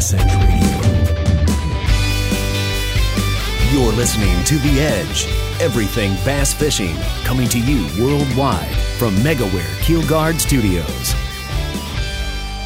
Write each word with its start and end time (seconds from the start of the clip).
Edge 0.00 0.34
Radio. 0.46 0.80
You're 3.70 3.92
listening 3.92 4.42
to 4.44 4.56
The 4.56 4.80
Edge. 4.80 5.26
Everything 5.60 6.14
bass 6.24 6.54
fishing 6.54 6.96
coming 7.22 7.46
to 7.50 7.58
you 7.58 7.86
worldwide 8.02 8.74
from 8.96 9.14
MegaWare 9.16 9.74
Keelguard 9.84 10.40
Studios. 10.40 11.14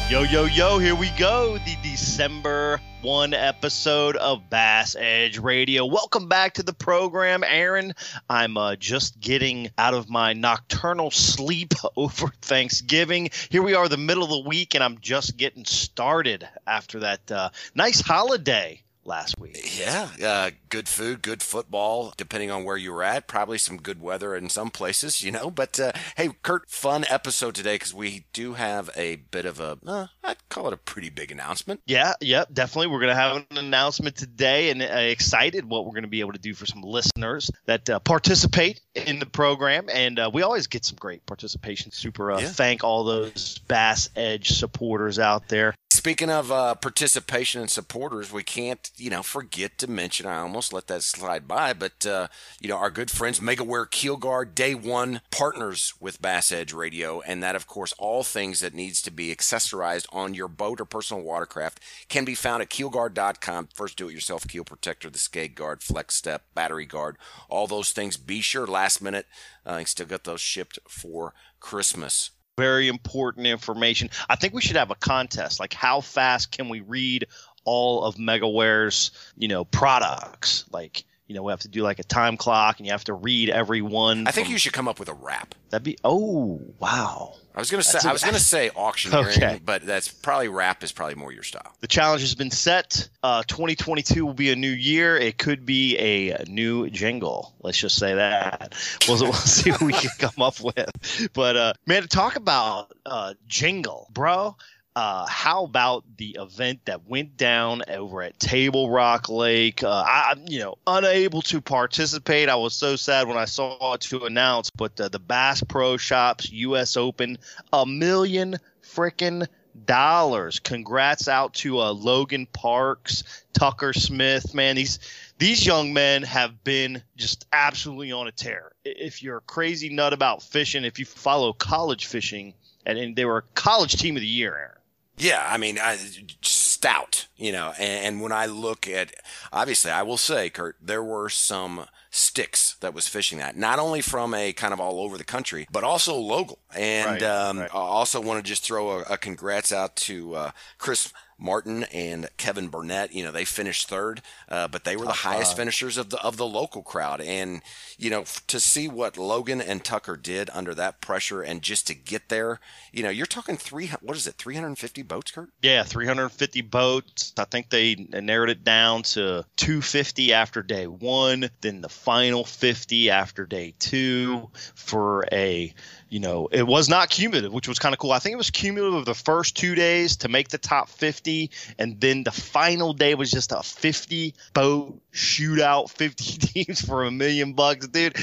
Yo, 0.09 0.21
yo, 0.21 0.45
yo, 0.45 0.77
here 0.77 0.95
we 0.95 1.09
go. 1.11 1.57
The 1.57 1.75
December 1.95 2.81
1 3.03 3.33
episode 3.33 4.17
of 4.17 4.49
Bass 4.49 4.97
Edge 4.99 5.37
Radio. 5.37 5.85
Welcome 5.85 6.27
back 6.27 6.55
to 6.55 6.63
the 6.63 6.73
program, 6.73 7.41
Aaron. 7.41 7.93
I'm 8.29 8.57
uh, 8.57 8.75
just 8.75 9.17
getting 9.21 9.69
out 9.77 9.93
of 9.93 10.09
my 10.09 10.33
nocturnal 10.33 11.09
sleep 11.09 11.73
over 11.95 12.27
Thanksgiving. 12.41 13.29
Here 13.49 13.63
we 13.63 13.75
are, 13.75 13.87
the 13.87 13.95
middle 13.95 14.25
of 14.25 14.29
the 14.29 14.49
week, 14.49 14.75
and 14.75 14.83
I'm 14.83 14.99
just 14.99 15.37
getting 15.37 15.63
started 15.63 16.45
after 16.67 16.99
that 16.99 17.31
uh, 17.31 17.51
nice 17.75 18.01
holiday 18.01 18.83
last 19.05 19.39
week. 19.39 19.79
Yeah, 19.79 20.09
uh, 20.23 20.51
good 20.69 20.87
food, 20.87 21.21
good 21.21 21.41
football, 21.41 22.13
depending 22.17 22.51
on 22.51 22.63
where 22.63 22.77
you 22.77 22.91
were 22.91 23.03
at. 23.03 23.27
Probably 23.27 23.57
some 23.57 23.77
good 23.77 24.01
weather 24.01 24.35
in 24.35 24.49
some 24.49 24.69
places, 24.69 25.23
you 25.23 25.31
know. 25.31 25.49
But 25.51 25.79
uh, 25.79 25.91
hey, 26.17 26.29
Kurt, 26.41 26.69
fun 26.69 27.05
episode 27.09 27.55
today 27.55 27.75
because 27.75 27.93
we 27.93 28.25
do 28.33 28.53
have 28.53 28.89
a 28.95 29.17
bit 29.17 29.45
of 29.45 29.59
a, 29.59 29.77
uh, 29.85 30.07
I'd 30.23 30.49
call 30.49 30.67
it 30.67 30.73
a 30.73 30.77
pretty 30.77 31.09
big 31.09 31.31
announcement. 31.31 31.81
Yeah, 31.85 32.13
yeah, 32.21 32.45
definitely. 32.51 32.87
We're 32.87 32.99
going 32.99 33.15
to 33.15 33.21
have 33.21 33.45
an 33.49 33.57
announcement 33.57 34.15
today 34.15 34.69
and 34.71 34.81
uh, 34.81 34.85
excited 34.85 35.65
what 35.65 35.85
we're 35.85 35.91
going 35.91 36.03
to 36.03 36.09
be 36.09 36.21
able 36.21 36.33
to 36.33 36.39
do 36.39 36.53
for 36.53 36.65
some 36.65 36.81
listeners 36.81 37.51
that 37.65 37.89
uh, 37.89 37.99
participate 37.99 38.81
in 38.95 39.19
the 39.19 39.25
program. 39.25 39.87
And 39.91 40.19
uh, 40.19 40.31
we 40.33 40.41
always 40.41 40.67
get 40.67 40.85
some 40.85 40.97
great 40.99 41.25
participation. 41.25 41.91
Super 41.91 42.31
yeah. 42.31 42.47
thank 42.47 42.83
all 42.83 43.03
those 43.03 43.59
Bass 43.67 44.09
Edge 44.15 44.49
supporters 44.49 45.19
out 45.19 45.47
there. 45.47 45.75
Speaking 46.05 46.29
of 46.29 46.51
uh, 46.51 46.75
participation 46.75 47.61
and 47.61 47.69
supporters, 47.71 48.31
we 48.31 48.43
can't, 48.43 48.91
you 48.95 49.09
know, 49.09 49.23
forget 49.23 49.79
to 49.79 49.89
mention. 49.89 50.27
I 50.27 50.37
almost 50.37 50.71
let 50.71 50.85
that 50.85 51.01
slide 51.01 51.47
by, 51.47 51.73
but 51.73 52.05
uh, 52.05 52.27
you 52.61 52.69
know, 52.69 52.77
our 52.77 52.91
good 52.91 53.09
friends 53.09 53.39
MegaWare 53.39 53.87
Keelguard, 53.87 54.53
day 54.53 54.75
one 54.75 55.21
partners 55.31 55.95
with 55.99 56.21
Bass 56.21 56.51
Edge 56.51 56.73
Radio, 56.73 57.21
and 57.21 57.41
that, 57.41 57.55
of 57.55 57.65
course, 57.65 57.91
all 57.97 58.21
things 58.21 58.59
that 58.59 58.75
needs 58.75 59.01
to 59.01 59.09
be 59.09 59.35
accessorized 59.35 60.05
on 60.13 60.35
your 60.35 60.47
boat 60.47 60.79
or 60.79 60.85
personal 60.85 61.23
watercraft 61.23 61.79
can 62.07 62.23
be 62.23 62.35
found 62.35 62.61
at 62.61 62.69
keelguard.com. 62.69 63.69
First, 63.73 63.97
do-it-yourself 63.97 64.47
keel 64.47 64.63
protector, 64.63 65.09
the 65.09 65.17
skate 65.17 65.55
guard, 65.55 65.81
flex 65.81 66.13
step, 66.13 66.43
battery 66.53 66.85
guard, 66.85 67.17
all 67.49 67.65
those 67.65 67.93
things. 67.93 68.15
Be 68.15 68.41
sure 68.41 68.67
last 68.67 69.01
minute, 69.01 69.25
uh, 69.65 69.83
still 69.85 70.05
got 70.05 70.23
those 70.23 70.39
shipped 70.39 70.77
for 70.87 71.33
Christmas 71.59 72.29
very 72.57 72.87
important 72.87 73.47
information. 73.47 74.09
I 74.29 74.35
think 74.35 74.53
we 74.53 74.61
should 74.61 74.77
have 74.77 74.91
a 74.91 74.95
contest. 74.95 75.59
Like, 75.59 75.73
how 75.73 76.01
fast 76.01 76.51
can 76.51 76.69
we 76.69 76.81
read 76.81 77.27
all 77.65 78.03
of 78.03 78.15
MegaWare's, 78.15 79.11
you 79.37 79.47
know, 79.47 79.65
products? 79.65 80.65
Like, 80.71 81.03
you 81.27 81.33
know, 81.33 81.43
we 81.43 81.51
have 81.51 81.61
to 81.61 81.67
do 81.67 81.81
like 81.81 81.99
a 81.99 82.03
time 82.03 82.37
clock, 82.37 82.77
and 82.77 82.85
you 82.85 82.91
have 82.91 83.03
to 83.05 83.13
read 83.13 83.49
every 83.49 83.81
one. 83.81 84.27
I 84.27 84.31
think 84.31 84.47
from, 84.47 84.53
you 84.53 84.59
should 84.59 84.73
come 84.73 84.87
up 84.87 84.99
with 84.99 85.09
a 85.09 85.13
rap. 85.13 85.55
That'd 85.69 85.83
be 85.83 85.97
oh 86.03 86.61
wow. 86.79 87.33
I 87.55 87.59
was 87.59 87.71
gonna 87.71 87.83
say 87.83 88.07
I 88.07 88.11
was 88.11 88.23
gonna 88.23 88.39
say 88.55 88.69
auctioneering, 88.75 89.27
okay. 89.27 89.59
but 89.63 89.85
that's 89.85 90.07
probably 90.07 90.49
rap 90.49 90.83
is 90.83 90.91
probably 90.91 91.15
more 91.15 91.31
your 91.31 91.43
style. 91.43 91.73
The 91.79 91.87
challenge 91.87 92.21
has 92.21 92.35
been 92.35 92.51
set. 92.51 93.09
Uh, 93.23 93.43
2022 93.43 94.25
will 94.25 94.33
be 94.33 94.51
a 94.51 94.55
new 94.55 94.69
year. 94.69 95.17
It 95.17 95.37
could 95.37 95.65
be 95.65 95.97
a 95.97 96.43
new 96.47 96.89
jingle. 96.89 97.55
Let's 97.61 97.77
just 97.77 97.97
say 97.97 98.15
that. 98.15 98.73
We'll, 99.07 99.19
we'll 99.19 99.33
see 99.33 99.69
what 99.69 99.81
we 99.81 99.93
can 99.93 100.09
come 100.17 100.41
up 100.41 100.59
with. 100.61 101.29
But 101.33 101.55
uh, 101.55 101.73
man, 101.85 102.01
to 102.01 102.07
talk 102.07 102.35
about 102.35 102.91
uh, 103.05 103.35
jingle, 103.47 104.09
bro. 104.11 104.55
Uh, 104.95 105.25
how 105.27 105.65
about 105.65 106.05
the 106.15 106.37
event 106.39 106.79
that 106.85 107.05
went 107.05 107.35
down 107.35 107.81
over 107.89 108.21
at 108.21 108.39
Table 108.39 108.89
Rock 108.89 109.27
Lake? 109.27 109.83
Uh, 109.83 109.89
I, 109.89 110.35
you 110.47 110.59
know, 110.59 110.77
unable 110.87 111.41
to 111.43 111.59
participate. 111.59 112.47
I 112.47 112.55
was 112.55 112.73
so 112.73 112.95
sad 112.95 113.27
when 113.27 113.37
I 113.37 113.43
saw 113.43 113.93
it 113.93 114.01
to 114.01 114.23
announce, 114.23 114.69
but 114.69 114.97
uh, 115.01 115.09
the 115.09 115.19
Bass 115.19 115.61
Pro 115.61 115.97
Shops 115.97 116.49
U.S. 116.49 116.95
Open, 116.95 117.37
a 117.73 117.85
million 117.85 118.55
freaking 118.81 119.45
dollars. 119.85 120.59
Congrats 120.59 121.27
out 121.27 121.53
to 121.55 121.79
uh, 121.81 121.91
Logan 121.91 122.47
Parks, 122.53 123.43
Tucker 123.51 123.91
Smith. 123.91 124.53
Man, 124.53 124.77
these 124.77 124.99
these 125.37 125.65
young 125.65 125.91
men 125.91 126.23
have 126.23 126.63
been 126.63 127.03
just 127.17 127.45
absolutely 127.51 128.13
on 128.13 128.27
a 128.27 128.31
tear. 128.31 128.71
If 128.85 129.21
you're 129.21 129.37
a 129.37 129.41
crazy 129.41 129.89
nut 129.89 130.13
about 130.13 130.41
fishing, 130.41 130.85
if 130.85 130.99
you 130.99 131.05
follow 131.05 131.51
college 131.51 132.05
fishing, 132.05 132.53
and, 132.85 132.97
and 132.97 133.15
they 133.15 133.25
were 133.25 133.43
college 133.55 133.97
team 133.97 134.15
of 134.15 134.21
the 134.21 134.27
year, 134.27 134.55
Aaron. 134.55 134.74
Yeah, 135.17 135.45
I 135.47 135.57
mean, 135.57 135.79
I, 135.79 135.97
stout, 136.41 137.27
you 137.37 137.51
know, 137.51 137.73
and, 137.79 138.05
and, 138.05 138.21
when 138.21 138.31
I 138.33 138.47
look 138.47 138.87
at, 138.87 139.13
obviously, 139.53 139.91
I 139.91 140.03
will 140.03 140.17
say, 140.17 140.49
Kurt, 140.49 140.75
there 140.81 141.03
were 141.03 141.29
some 141.29 141.85
sticks 142.11 142.75
that 142.81 142.93
was 142.93 143.07
fishing 143.07 143.37
that, 143.39 143.55
not 143.55 143.79
only 143.79 144.01
from 144.01 144.33
a 144.33 144.51
kind 144.51 144.73
of 144.73 144.79
all 144.79 144.99
over 144.99 145.17
the 145.17 145.23
country, 145.23 145.67
but 145.71 145.83
also 145.83 146.15
local. 146.15 146.59
And 146.75 147.21
right, 147.21 147.23
um, 147.23 147.59
right. 147.59 147.69
I 147.73 147.77
also 147.77 148.19
want 148.19 148.43
to 148.43 148.47
just 148.47 148.63
throw 148.63 148.99
a, 148.99 149.01
a 149.11 149.17
congrats 149.17 149.71
out 149.71 149.95
to 149.97 150.35
uh, 150.35 150.51
Chris 150.77 151.13
Martin 151.37 151.83
and 151.85 152.29
Kevin 152.37 152.69
Burnett, 152.69 153.13
you 153.13 153.23
know, 153.23 153.31
they 153.31 153.45
finished 153.45 153.89
third, 153.89 154.21
uh, 154.49 154.67
but 154.67 154.83
they 154.83 154.95
were 154.95 155.05
Top 155.05 155.13
the 155.15 155.21
highest 155.21 155.51
five. 155.51 155.57
finishers 155.57 155.97
of 155.97 156.09
the 156.09 156.21
of 156.21 156.37
the 156.37 156.45
local 156.45 156.81
crowd. 156.81 157.21
And 157.21 157.61
you 157.97 158.09
know, 158.09 158.25
to 158.47 158.59
see 158.59 158.87
what 158.87 159.17
Logan 159.17 159.61
and 159.61 159.83
Tucker 159.83 160.15
did 160.15 160.49
under 160.53 160.73
that 160.75 161.01
pressure, 161.01 161.41
and 161.41 161.61
just 161.61 161.87
to 161.87 161.93
get 161.93 162.29
there, 162.29 162.59
you 162.91 163.03
know, 163.03 163.09
you're 163.09 163.25
talking 163.25 163.57
three. 163.57 163.87
What 164.01 164.17
is 164.17 164.27
it? 164.27 164.35
350 164.35 165.01
boats, 165.03 165.31
Kurt? 165.31 165.49
Yeah, 165.61 165.83
350 165.83 166.61
boats. 166.61 167.33
I 167.37 167.45
think 167.45 167.69
they 167.69 167.95
narrowed 167.95 168.49
it 168.49 168.63
down 168.63 169.03
to 169.03 169.45
250 169.57 170.33
after 170.33 170.63
day 170.63 170.87
one, 170.87 171.49
then 171.61 171.81
the 171.81 171.89
final 171.89 172.43
50 172.45 173.09
after 173.09 173.45
day 173.45 173.73
two 173.79 174.49
for 174.75 175.25
a 175.31 175.73
you 176.09 176.19
know, 176.19 176.47
it 176.51 176.65
was 176.65 176.87
not 176.87 177.09
cumulative, 177.09 177.51
which 177.51 177.67
was 177.67 177.79
kind 177.79 177.93
of 177.93 177.99
cool. 177.99 178.11
I 178.11 178.19
think 178.19 178.33
it 178.33 178.37
was 178.37 178.51
cumulative 178.51 178.99
of 178.99 179.05
the 179.05 179.15
first 179.15 179.57
two 179.57 179.75
days 179.75 180.17
to 180.17 180.29
make 180.29 180.49
the 180.49 180.57
top 180.57 180.89
50. 180.89 181.51
And 181.79 181.99
then 181.99 182.23
the 182.23 182.31
final 182.31 182.93
day 182.93 183.15
was 183.15 183.31
just 183.31 183.51
a 183.51 183.63
50 183.63 184.35
boat 184.53 185.01
shootout, 185.11 185.89
50 185.89 186.23
teams 186.47 186.81
for 186.81 187.03
a 187.03 187.11
million 187.11 187.53
bucks, 187.53 187.87
dude 187.87 188.17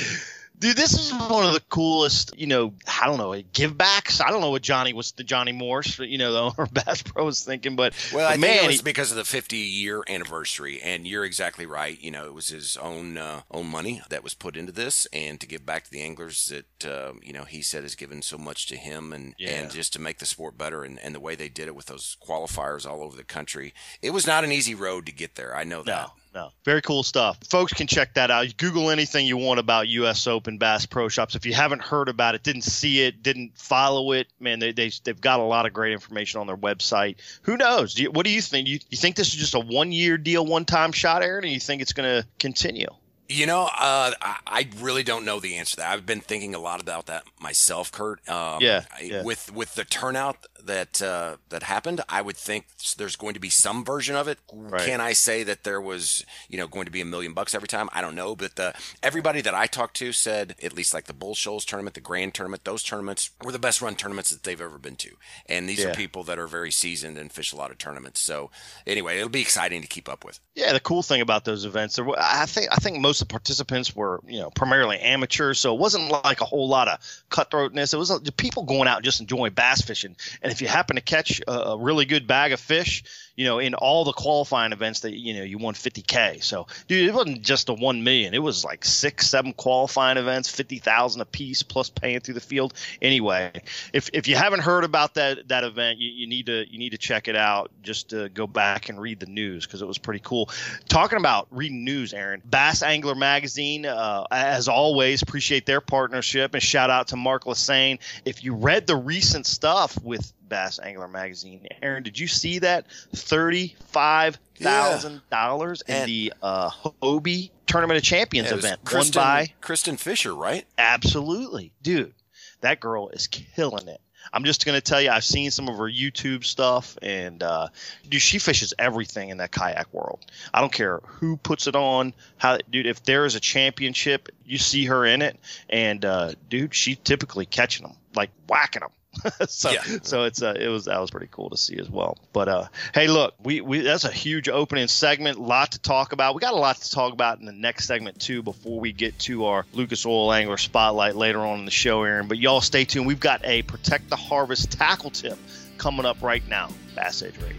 dude, 0.63 0.77
this 0.77 0.95
is 0.95 1.13
one 1.13 1.45
of 1.45 1.53
the 1.53 1.63
coolest, 1.69 2.39
you 2.39 2.47
know, 2.47 2.73
I 3.01 3.07
don't 3.07 3.19
know, 3.19 3.35
give 3.53 3.77
backs. 3.77 4.21
I 4.21 4.31
don't 4.31 4.41
know 4.41 4.51
what 4.51 4.63
Johnny 4.63 4.93
was, 4.93 5.11
the 5.11 5.25
Johnny 5.25 5.51
Morris, 5.51 5.99
you 5.99 6.19
know, 6.19 6.33
the 6.33 6.41
owner 6.41 6.55
of 6.63 6.73
Bass 6.87 7.03
Pro 7.03 7.25
was 7.25 7.45
thinking, 7.45 7.75
but 7.75 7.95
well, 8.15 8.29
I 8.29 8.37
man, 8.37 8.51
think 8.51 8.63
it 8.63 8.67
was 8.69 8.77
he, 8.77 8.83
because 8.83 9.11
of 9.11 9.17
the 9.17 9.25
50 9.25 9.57
year 9.57 10.05
anniversary, 10.09 10.81
and 10.81 11.07
you're 11.07 11.25
exactly 11.25 11.67
right. 11.67 12.01
You 12.01 12.13
know, 12.13 12.27
it 12.27 12.33
was 12.33 12.49
his 12.49 12.77
own 12.77 13.19
uh, 13.19 13.43
own 13.51 13.67
money 13.67 14.03
that 14.09 14.23
was 14.23 14.35
put 14.35 14.57
into 14.57 14.73
this, 14.73 15.07
and 15.13 15.41
to 15.41 15.47
give 15.47 15.67
back 15.67 15.85
to 15.85 15.91
the 15.91 16.01
anglers 16.01 16.47
that 16.47 16.89
uh, 16.89 17.13
you 17.21 17.33
know 17.33 17.45
he 17.45 17.61
said 17.61 17.83
has 17.83 17.97
given 17.97 18.23
so 18.23 18.39
much 18.39 18.67
to 18.69 18.77
him, 18.77 19.13
and 19.13 19.35
yeah. 19.39 19.51
and 19.51 19.71
just 19.71 19.93
to 19.95 20.01
make 20.01 20.21
the 20.21 20.27
sport 20.27 20.57
better, 20.57 20.85
and, 20.85 20.99
and 21.01 21.15
the 21.15 21.21
way 21.21 21.35
they 21.35 21.49
did 21.49 21.67
it 21.67 21.75
with 21.75 21.87
those 21.87 22.17
qualifiers 22.27 22.89
all 22.89 23.03
over 23.03 23.17
the 23.17 23.25
country, 23.25 23.75
it 24.01 24.11
was 24.11 24.27
not 24.27 24.45
an 24.45 24.53
easy 24.53 24.77
road 24.77 25.07
to 25.07 25.13
get 25.13 25.35
there. 25.35 25.57
I 25.57 25.65
know 25.65 25.83
that. 25.83 26.07
No 26.07 26.22
no. 26.35 26.51
Very 26.65 26.81
cool 26.81 27.03
stuff. 27.03 27.39
Folks 27.49 27.73
can 27.73 27.87
check 27.87 28.15
that 28.15 28.31
out. 28.31 28.57
Google 28.57 28.91
anything 28.91 29.27
you 29.27 29.37
want 29.37 29.61
about 29.61 29.89
U.S. 29.89 30.27
Open 30.27 30.59
Bass 30.59 30.87
Pro 30.87 31.09
Shops. 31.09 31.35
If 31.35 31.45
you 31.45 31.53
haven't 31.53 31.83
heard 31.83 32.09
about 32.09 32.35
it, 32.35 32.43
didn't 32.43 32.63
see 32.63 33.03
it, 33.03 33.23
didn't 33.23 33.59
follow 33.59 34.13
it, 34.13 34.29
man, 34.41 34.59
they, 34.59 34.73
they, 34.73 34.91
they've 35.05 35.21
got 35.21 35.41
a 35.41 35.45
lot 35.45 35.67
of 35.67 35.73
great 35.73 35.93
information 35.93 36.41
on 36.41 36.47
their 36.47 36.57
website. 36.57 37.17
Who 37.43 37.57
knows? 37.57 37.95
Do 37.95 38.05
you, 38.05 38.11
what 38.11 38.25
do 38.25 38.31
you 38.33 38.41
think? 38.41 38.69
You, 38.69 38.79
you 38.89 38.97
think 38.97 39.17
this 39.17 39.29
is 39.29 39.35
just 39.35 39.55
a 39.55 39.61
one 39.61 39.93
year 39.93 40.17
deal, 40.17 40.45
one 40.47 40.65
time 40.65 40.93
shot, 40.93 41.23
Aaron, 41.23 41.45
or 41.45 41.49
you 41.49 41.61
think 41.61 41.83
it's 41.83 41.93
going 41.93 42.23
to 42.23 42.27
continue? 42.39 42.89
You 43.29 43.47
know, 43.47 43.63
uh, 43.63 44.13
I 44.21 44.69
really 44.79 45.03
don't 45.03 45.25
know 45.25 45.41
the 45.41 45.57
answer 45.57 45.73
to 45.73 45.77
that. 45.79 45.93
I've 45.93 46.05
been 46.05 46.21
thinking 46.21 46.55
a 46.55 46.59
lot 46.59 46.83
about 46.83 47.07
that 47.07 47.25
myself, 47.41 47.91
Kurt. 47.91 48.29
Um, 48.29 48.59
yeah, 48.61 48.85
yeah, 49.01 49.23
With 49.23 49.55
with 49.55 49.75
the 49.75 49.85
turnout 49.85 50.47
that 50.65 51.01
uh, 51.01 51.37
that 51.49 51.63
happened, 51.63 52.03
I 52.09 52.21
would 52.21 52.37
think 52.37 52.67
there's 52.97 53.17
going 53.17 53.35
to 53.35 53.41
be 53.41 53.49
some 53.49 53.85
version 53.85 54.17
of 54.17 54.29
it. 54.29 54.39
Right. 54.53 54.85
Can 54.85 55.01
I 55.01 55.13
say 55.13 55.45
that 55.45 55.65
there 55.65 55.81
was, 55.81 56.27
you 56.49 56.59
know, 56.59 56.67
going 56.67 56.85
to 56.85 56.91
be 56.91 57.01
a 57.01 57.07
million 57.07 57.33
bucks 57.33 57.55
every 57.55 57.69
time? 57.69 57.89
I 57.93 58.01
don't 58.01 58.15
know, 58.15 58.37
but 58.37 58.57
the, 58.57 58.75
everybody 59.03 59.41
that 59.41 59.55
I 59.55 59.67
talked 59.67 59.97
to 59.97 60.13
said 60.13 60.55
at 60.63 60.75
least 60.75 60.93
like 60.93 61.05
the 61.05 61.13
Bull 61.15 61.35
Shoals 61.35 61.65
tournament, 61.65 61.95
the 61.95 62.01
Grand 62.01 62.35
tournament, 62.35 62.65
those 62.65 62.83
tournaments 62.83 63.31
were 63.43 63.53
the 63.53 63.59
best 63.59 63.81
run 63.81 63.95
tournaments 63.95 64.31
that 64.31 64.43
they've 64.43 64.61
ever 64.61 64.79
been 64.79 64.97
to. 64.97 65.11
And 65.47 65.69
these 65.69 65.81
yeah. 65.81 65.89
are 65.89 65.95
people 65.95 66.23
that 66.25 66.39
are 66.39 66.47
very 66.47 66.71
seasoned 66.71 67.17
and 67.19 67.33
fish 67.33 67.53
a 67.53 67.57
lot 67.57 67.71
of 67.71 67.79
tournaments. 67.79 68.21
So 68.21 68.51
anyway, 68.87 69.17
it'll 69.17 69.29
be 69.29 69.41
exciting 69.41 69.81
to 69.81 69.89
keep 69.89 70.09
up 70.09 70.25
with. 70.25 70.41
Yeah, 70.55 70.73
the 70.73 70.81
cool 70.81 71.03
thing 71.03 71.21
about 71.21 71.45
those 71.45 71.65
events, 71.65 71.99
I 71.99 72.47
think 72.47 72.69
I 72.71 72.77
think 72.77 73.01
most 73.01 73.12
the 73.19 73.27
participants 73.27 73.95
were, 73.95 74.21
you 74.27 74.41
know, 74.41 74.51
primarily 74.51 74.99
amateurs, 74.99 75.59
so 75.59 75.75
it 75.75 75.81
wasn't 75.81 76.11
like 76.11 76.41
a 76.41 76.45
whole 76.45 76.69
lot 76.69 76.89
of 76.89 76.99
cutthroatness. 77.31 77.95
It 77.95 77.97
was 77.97 78.21
people 78.37 78.65
going 78.65 78.89
out 78.89 79.03
just 79.03 79.21
enjoying 79.21 79.53
bass 79.53 79.83
fishing. 79.83 80.17
And 80.43 80.53
if 80.53 80.63
you 80.63 80.69
happen 80.69 80.97
to 80.97 81.03
catch 81.03 81.41
a, 81.47 81.53
a 81.53 81.79
really 81.79 82.05
good 82.05 82.27
bag 82.27 82.53
of 82.53 82.61
fish, 82.61 83.05
you 83.37 83.47
know, 83.47 83.59
in 83.59 83.75
all 83.75 84.05
the 84.05 84.13
qualifying 84.13 84.73
events 84.73 85.01
that 85.01 85.13
you 85.15 85.35
know 85.35 85.43
you 85.43 85.59
won 85.59 85.75
50k. 85.75 86.43
So, 86.43 86.67
dude, 86.87 87.09
it 87.09 87.15
wasn't 87.15 87.43
just 87.43 87.69
a 87.69 87.75
one 87.75 88.05
million. 88.05 88.35
It 88.35 88.43
was 88.43 88.65
like 88.65 88.85
six, 88.85 89.29
seven 89.29 89.53
qualifying 89.53 90.19
events, 90.19 90.51
fifty 90.51 90.79
thousand 90.79 91.23
a 91.23 91.25
piece, 91.25 91.63
plus 91.63 91.89
paying 91.89 92.21
through 92.21 92.35
the 92.35 92.41
field. 92.41 92.75
Anyway, 93.01 93.51
if 93.93 94.11
if 94.13 94.29
you 94.29 94.37
haven't 94.37 94.61
heard 94.61 94.85
about 94.85 95.15
that 95.15 95.49
that 95.49 95.65
event, 95.65 95.99
you, 95.99 96.11
you 96.11 96.27
need 96.27 96.47
to 96.47 96.71
you 96.71 96.79
need 96.79 96.91
to 96.91 96.99
check 96.99 97.29
it 97.29 97.37
out. 97.37 97.71
Just 97.83 98.11
to 98.11 98.29
go 98.29 98.47
back 98.47 98.89
and 98.89 99.01
read 99.01 99.21
the 99.21 99.27
news 99.27 99.67
because 99.67 99.83
it 99.83 99.87
was 99.87 99.99
pretty 99.99 100.21
cool. 100.23 100.51
Talking 100.89 101.19
about 101.19 101.49
reading 101.51 101.85
news, 101.85 102.13
Aaron, 102.13 102.43
Bass 102.45 102.83
Angler 102.83 103.15
Magazine, 103.15 103.87
uh, 103.87 104.25
as 104.31 104.69
always, 104.69 105.23
appreciate 105.23 105.67
their 105.67 105.81
partnership 105.81 106.55
and 106.55 106.63
shout 106.63 106.91
out 106.91 107.09
to 107.09 107.17
Mark 107.17 107.45
Lassagne. 107.45 107.99
If 108.25 108.45
you 108.45 108.55
read 108.55 108.87
the 108.87 108.97
recent 108.97 109.47
stuff 109.47 110.01
with 110.03 110.33
Bass 110.53 110.79
Angler 110.79 111.09
Magazine. 111.09 111.67
Aaron, 111.81 112.03
did 112.03 112.19
you 112.19 112.29
see 112.29 112.59
that 112.59 112.85
thirty-five 113.17 114.39
thousand 114.61 115.15
yeah. 115.15 115.19
dollars 115.31 115.83
in 115.89 116.05
the 116.05 116.35
uh, 116.43 116.69
Hobie 116.69 117.51
Tournament 117.67 117.97
of 117.97 118.05
Champions 118.05 118.53
event, 118.53 118.85
Kristen, 118.85 119.19
won 119.19 119.25
by 119.25 119.53
Kristen 119.63 119.97
Fisher, 119.97 120.35
right? 120.35 120.67
Absolutely, 120.77 121.73
dude. 121.81 122.13
That 122.61 122.81
girl 122.81 123.09
is 123.09 123.29
killing 123.29 123.89
it. 123.89 123.99
I'm 124.31 124.45
just 124.45 124.67
gonna 124.67 124.83
tell 124.83 125.01
you, 125.01 125.09
I've 125.09 125.25
seen 125.25 125.51
some 125.51 125.69
of 125.69 125.79
her 125.79 125.91
YouTube 125.91 126.45
stuff, 126.45 126.99
and 127.01 127.43
uh, 127.43 127.69
dude, 128.07 128.21
she 128.21 128.39
fishes 128.39 128.75
everything 128.79 129.31
in 129.31 129.39
that 129.39 129.53
kayak 129.53 129.91
world. 129.91 130.21
I 130.53 130.61
don't 130.61 130.73
care 130.73 131.01
who 131.07 131.39
puts 131.39 131.67
it 131.67 131.75
on. 131.75 132.13
How, 132.37 132.59
dude, 132.71 132.87
if 132.87 133.03
there 133.05 133.25
is 133.25 133.37
a 133.37 133.41
championship, 133.41 134.29
you 134.45 134.59
see 134.59 134.85
her 134.85 135.07
in 135.07 135.23
it, 135.23 135.41
and 135.71 136.05
uh, 136.05 136.33
dude, 136.51 136.75
she's 136.75 136.99
typically 136.99 137.47
catching 137.47 137.87
them, 137.87 137.97
like 138.15 138.31
whacking 138.51 138.81
them. 138.81 138.91
so 139.47 139.71
yeah. 139.71 139.83
so 140.03 140.25
it's 140.25 140.43
uh, 140.43 140.55
it 140.59 140.69
was 140.69 140.87
that 140.87 141.01
was 141.01 141.11
pretty 141.11 141.29
cool 141.31 141.51
to 141.51 141.57
see 141.57 141.77
as 141.79 141.91
well. 141.91 142.17
But 142.33 142.49
uh, 142.49 142.67
hey, 142.95 143.09
look, 143.09 143.35
we, 143.43 143.61
we 143.61 143.81
that's 143.81 144.05
a 144.05 144.11
huge 144.11 144.49
opening 144.49 144.89
segment, 144.89 145.39
lot 145.39 145.73
to 145.73 145.79
talk 145.79 146.13
about. 146.13 146.35
We 146.35 146.41
got 146.41 146.55
a 146.55 146.59
lot 146.59 146.77
to 146.77 146.91
talk 146.91 147.13
about 147.13 147.39
in 147.39 147.47
the 147.47 147.53
next 147.53 147.87
segment 147.87 148.21
too 148.21 148.43
before 148.43 148.81
we 148.81 148.93
get 148.93 149.19
to 149.21 149.45
our 149.47 149.67
Lucas 149.73 150.07
Oil 150.07 150.33
Angler 150.33 150.57
spotlight 150.57 151.15
later 151.15 151.41
on 151.41 151.61
in 151.61 151.65
the 151.65 151.71
show, 151.71 152.03
Aaron. 152.03 152.27
But 152.27 152.39
y'all 152.39 152.61
stay 152.61 152.85
tuned. 152.85 153.07
We've 153.07 153.21
got 153.21 153.45
a 153.45 153.63
protect 153.63 154.09
the 154.09 154.17
harvest 154.17 154.73
tackle 154.73 155.11
tip 155.11 155.39
coming 155.79 156.07
up 156.07 156.23
right 156.23 156.47
now. 156.49 156.71
Bass 156.97 157.23
Edge 157.23 157.37
Radio. 157.39 157.59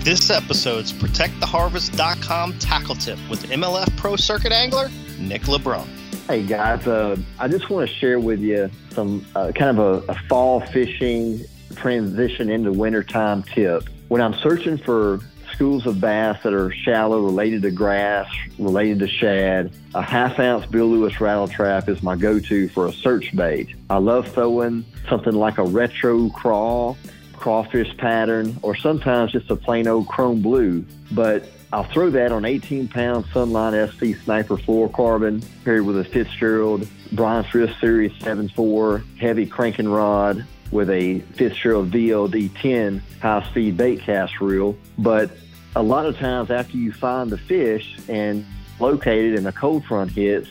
This 0.00 0.30
episode's 0.30 0.92
ProtectTheHarvest.com 0.92 2.58
tackle 2.60 2.94
tip 2.94 3.18
with 3.28 3.42
MLF 3.50 3.94
Pro 3.96 4.16
Circuit 4.16 4.52
Angler 4.52 4.88
Nick 5.18 5.42
LeBrun. 5.42 5.97
Hey 6.28 6.42
guys, 6.42 6.86
uh, 6.86 7.16
I 7.38 7.48
just 7.48 7.70
want 7.70 7.88
to 7.88 7.94
share 7.94 8.20
with 8.20 8.40
you 8.40 8.70
some 8.90 9.24
uh, 9.34 9.50
kind 9.54 9.78
of 9.78 10.04
a, 10.06 10.12
a, 10.12 10.14
fall 10.28 10.60
fishing 10.60 11.40
transition 11.74 12.50
into 12.50 12.70
wintertime 12.70 13.44
tip. 13.44 13.88
When 14.08 14.20
I'm 14.20 14.34
searching 14.34 14.76
for 14.76 15.20
schools 15.54 15.86
of 15.86 16.02
bass 16.02 16.42
that 16.42 16.52
are 16.52 16.70
shallow, 16.70 17.22
related 17.22 17.62
to 17.62 17.70
grass, 17.70 18.28
related 18.58 18.98
to 18.98 19.08
shad, 19.08 19.72
a 19.94 20.02
half 20.02 20.38
ounce 20.38 20.66
Bill 20.66 20.88
Lewis 20.88 21.18
rattle 21.18 21.48
trap 21.48 21.88
is 21.88 22.02
my 22.02 22.14
go 22.14 22.38
to 22.38 22.68
for 22.68 22.88
a 22.88 22.92
search 22.92 23.34
bait. 23.34 23.70
I 23.88 23.96
love 23.96 24.28
throwing 24.28 24.84
something 25.08 25.32
like 25.32 25.56
a 25.56 25.64
retro 25.64 26.28
crawl, 26.28 26.98
crawfish 27.32 27.96
pattern, 27.96 28.54
or 28.60 28.76
sometimes 28.76 29.32
just 29.32 29.50
a 29.50 29.56
plain 29.56 29.88
old 29.88 30.08
chrome 30.08 30.42
blue. 30.42 30.84
But 31.10 31.48
I'll 31.70 31.84
throw 31.84 32.08
that 32.10 32.32
on 32.32 32.46
18 32.46 32.88
pound 32.88 33.26
Sunline 33.26 33.88
SC 33.92 34.22
Sniper 34.24 34.56
fluorocarbon 34.56 35.44
paired 35.64 35.84
with 35.84 35.98
a 35.98 36.04
Fitzgerald 36.04 36.88
Bryan 37.12 37.44
Thrift 37.44 37.78
Series 37.78 38.12
7.4 38.12 39.18
heavy 39.18 39.44
cranking 39.44 39.88
rod 39.88 40.46
with 40.70 40.88
a 40.88 41.20
Fitzgerald 41.34 41.90
VLD 41.90 42.58
10 42.58 43.02
high 43.20 43.42
speed 43.50 43.76
bait 43.76 44.00
cast 44.00 44.40
reel. 44.40 44.76
But 44.96 45.30
a 45.76 45.82
lot 45.82 46.06
of 46.06 46.16
times 46.16 46.50
after 46.50 46.78
you 46.78 46.90
find 46.90 47.28
the 47.28 47.36
fish 47.36 47.98
and 48.08 48.46
locate 48.80 49.32
it 49.32 49.38
and 49.38 49.46
a 49.46 49.52
cold 49.52 49.84
front 49.84 50.12
hits, 50.12 50.48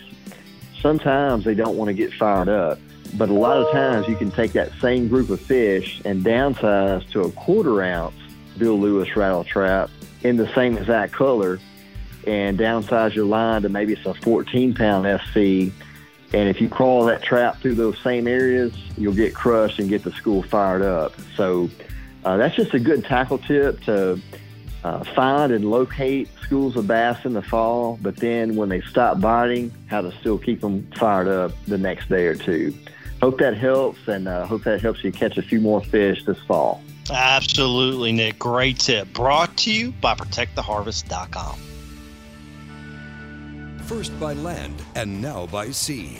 sometimes 0.81 1.45
they 1.45 1.55
don't 1.55 1.77
want 1.77 1.89
to 1.89 1.95
get 1.95 2.13
fired 2.13 2.49
up. 2.49 2.77
But 3.15 3.29
a 3.29 3.33
lot 3.33 3.57
of 3.57 3.71
times 3.71 4.07
you 4.07 4.15
can 4.15 4.29
take 4.29 4.51
that 4.51 4.71
same 4.81 5.07
group 5.07 5.31
of 5.31 5.41
fish 5.41 5.99
and 6.05 6.23
downsize 6.23 7.09
to 7.11 7.21
a 7.21 7.31
quarter 7.31 7.81
ounce 7.81 8.15
Bill 8.59 8.79
Lewis 8.79 9.15
rattle 9.15 9.43
trap 9.43 9.89
in 10.23 10.37
the 10.37 10.51
same 10.53 10.77
exact 10.77 11.13
color 11.13 11.59
and 12.25 12.59
downsize 12.59 13.15
your 13.15 13.25
line 13.25 13.61
to 13.61 13.69
maybe 13.69 13.93
it's 13.93 14.05
a 14.05 14.13
14 14.13 14.73
pound 14.73 15.21
SC. 15.21 15.73
And 16.33 16.49
if 16.49 16.59
you 16.59 16.67
crawl 16.67 17.05
that 17.05 17.23
trap 17.23 17.61
through 17.61 17.75
those 17.75 17.97
same 17.99 18.27
areas, 18.27 18.73
you'll 18.97 19.13
get 19.13 19.33
crushed 19.33 19.79
and 19.79 19.87
get 19.87 20.03
the 20.03 20.11
school 20.11 20.43
fired 20.43 20.81
up. 20.81 21.13
So 21.35 21.69
uh, 22.25 22.35
that's 22.35 22.55
just 22.55 22.73
a 22.73 22.79
good 22.79 23.05
tackle 23.05 23.37
tip 23.37 23.81
to 23.83 24.21
uh, 24.83 25.03
find 25.15 25.51
and 25.53 25.69
locate 25.69 26.29
schools 26.41 26.75
of 26.75 26.87
bass 26.87 27.25
in 27.25 27.33
the 27.33 27.41
fall, 27.41 27.97
but 28.01 28.17
then 28.17 28.55
when 28.55 28.69
they 28.69 28.81
stop 28.81 29.19
biting, 29.19 29.71
how 29.87 30.01
to 30.01 30.11
still 30.19 30.37
keep 30.37 30.61
them 30.61 30.89
fired 30.97 31.27
up 31.27 31.51
the 31.65 31.77
next 31.77 32.09
day 32.09 32.25
or 32.25 32.35
two. 32.35 32.73
Hope 33.21 33.39
that 33.39 33.57
helps, 33.57 34.07
and 34.07 34.27
uh, 34.27 34.45
hope 34.45 34.63
that 34.63 34.79
helps 34.79 35.03
you 35.03 35.11
catch 35.11 35.37
a 35.37 35.41
few 35.41 35.59
more 35.59 35.83
fish 35.83 36.23
this 36.25 36.39
fall. 36.43 36.81
Absolutely, 37.11 38.11
Nick. 38.11 38.39
Great 38.39 38.79
tip. 38.79 39.13
Brought 39.13 39.55
to 39.57 39.71
you 39.71 39.91
by 39.91 40.15
ProtectTheHarvest.com. 40.15 41.59
First 43.83 44.19
by 44.19 44.33
land 44.33 44.75
and 44.95 45.21
now 45.21 45.45
by 45.47 45.71
sea. 45.71 46.19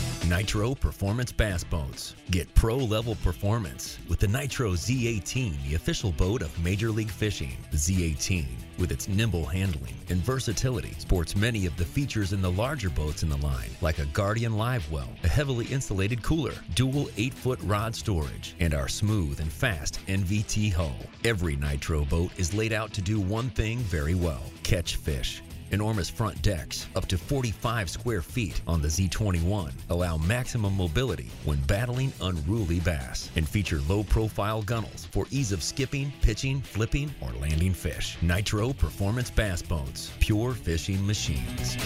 Nitro 0.27 0.75
Performance 0.75 1.31
Bass 1.31 1.63
Boats. 1.63 2.15
Get 2.29 2.53
pro 2.53 2.77
level 2.77 3.15
performance 3.15 3.97
with 4.07 4.19
the 4.19 4.27
Nitro 4.27 4.73
Z18, 4.73 5.67
the 5.67 5.75
official 5.75 6.11
boat 6.11 6.43
of 6.43 6.63
Major 6.63 6.91
League 6.91 7.09
Fishing. 7.09 7.57
The 7.71 7.77
Z18, 7.77 8.45
with 8.77 8.91
its 8.91 9.07
nimble 9.07 9.45
handling 9.45 9.95
and 10.09 10.19
versatility, 10.19 10.93
sports 10.99 11.35
many 11.35 11.65
of 11.65 11.75
the 11.75 11.85
features 11.85 12.33
in 12.33 12.41
the 12.41 12.51
larger 12.51 12.89
boats 12.89 13.23
in 13.23 13.29
the 13.29 13.37
line, 13.37 13.71
like 13.81 13.97
a 13.97 14.05
Guardian 14.07 14.57
Live 14.57 14.89
Well, 14.91 15.09
a 15.23 15.27
heavily 15.27 15.65
insulated 15.65 16.21
cooler, 16.21 16.53
dual 16.75 17.09
8 17.17 17.33
foot 17.33 17.59
rod 17.63 17.95
storage, 17.95 18.55
and 18.59 18.75
our 18.75 18.87
smooth 18.87 19.39
and 19.39 19.51
fast 19.51 19.99
NVT 20.07 20.71
hull. 20.71 20.95
Every 21.25 21.55
Nitro 21.55 22.05
boat 22.05 22.31
is 22.37 22.53
laid 22.53 22.73
out 22.73 22.93
to 22.93 23.01
do 23.01 23.19
one 23.19 23.49
thing 23.49 23.79
very 23.79 24.15
well 24.15 24.43
catch 24.63 24.95
fish. 24.95 25.41
Enormous 25.71 26.09
front 26.09 26.41
decks, 26.41 26.87
up 26.95 27.05
to 27.07 27.17
45 27.17 27.89
square 27.89 28.21
feet 28.21 28.61
on 28.67 28.81
the 28.81 28.89
Z21, 28.89 29.71
allow 29.89 30.17
maximum 30.17 30.75
mobility 30.75 31.29
when 31.45 31.59
battling 31.61 32.11
unruly 32.21 32.79
bass 32.81 33.29
and 33.37 33.47
feature 33.47 33.79
low 33.87 34.03
profile 34.03 34.61
gunnels 34.61 35.07
for 35.11 35.25
ease 35.31 35.53
of 35.53 35.63
skipping, 35.63 36.11
pitching, 36.21 36.61
flipping, 36.61 37.13
or 37.21 37.31
landing 37.39 37.73
fish. 37.73 38.17
Nitro 38.21 38.73
Performance 38.73 39.31
Bass 39.31 39.61
Boats, 39.61 40.11
pure 40.19 40.53
fishing 40.53 41.05
machines. 41.07 41.77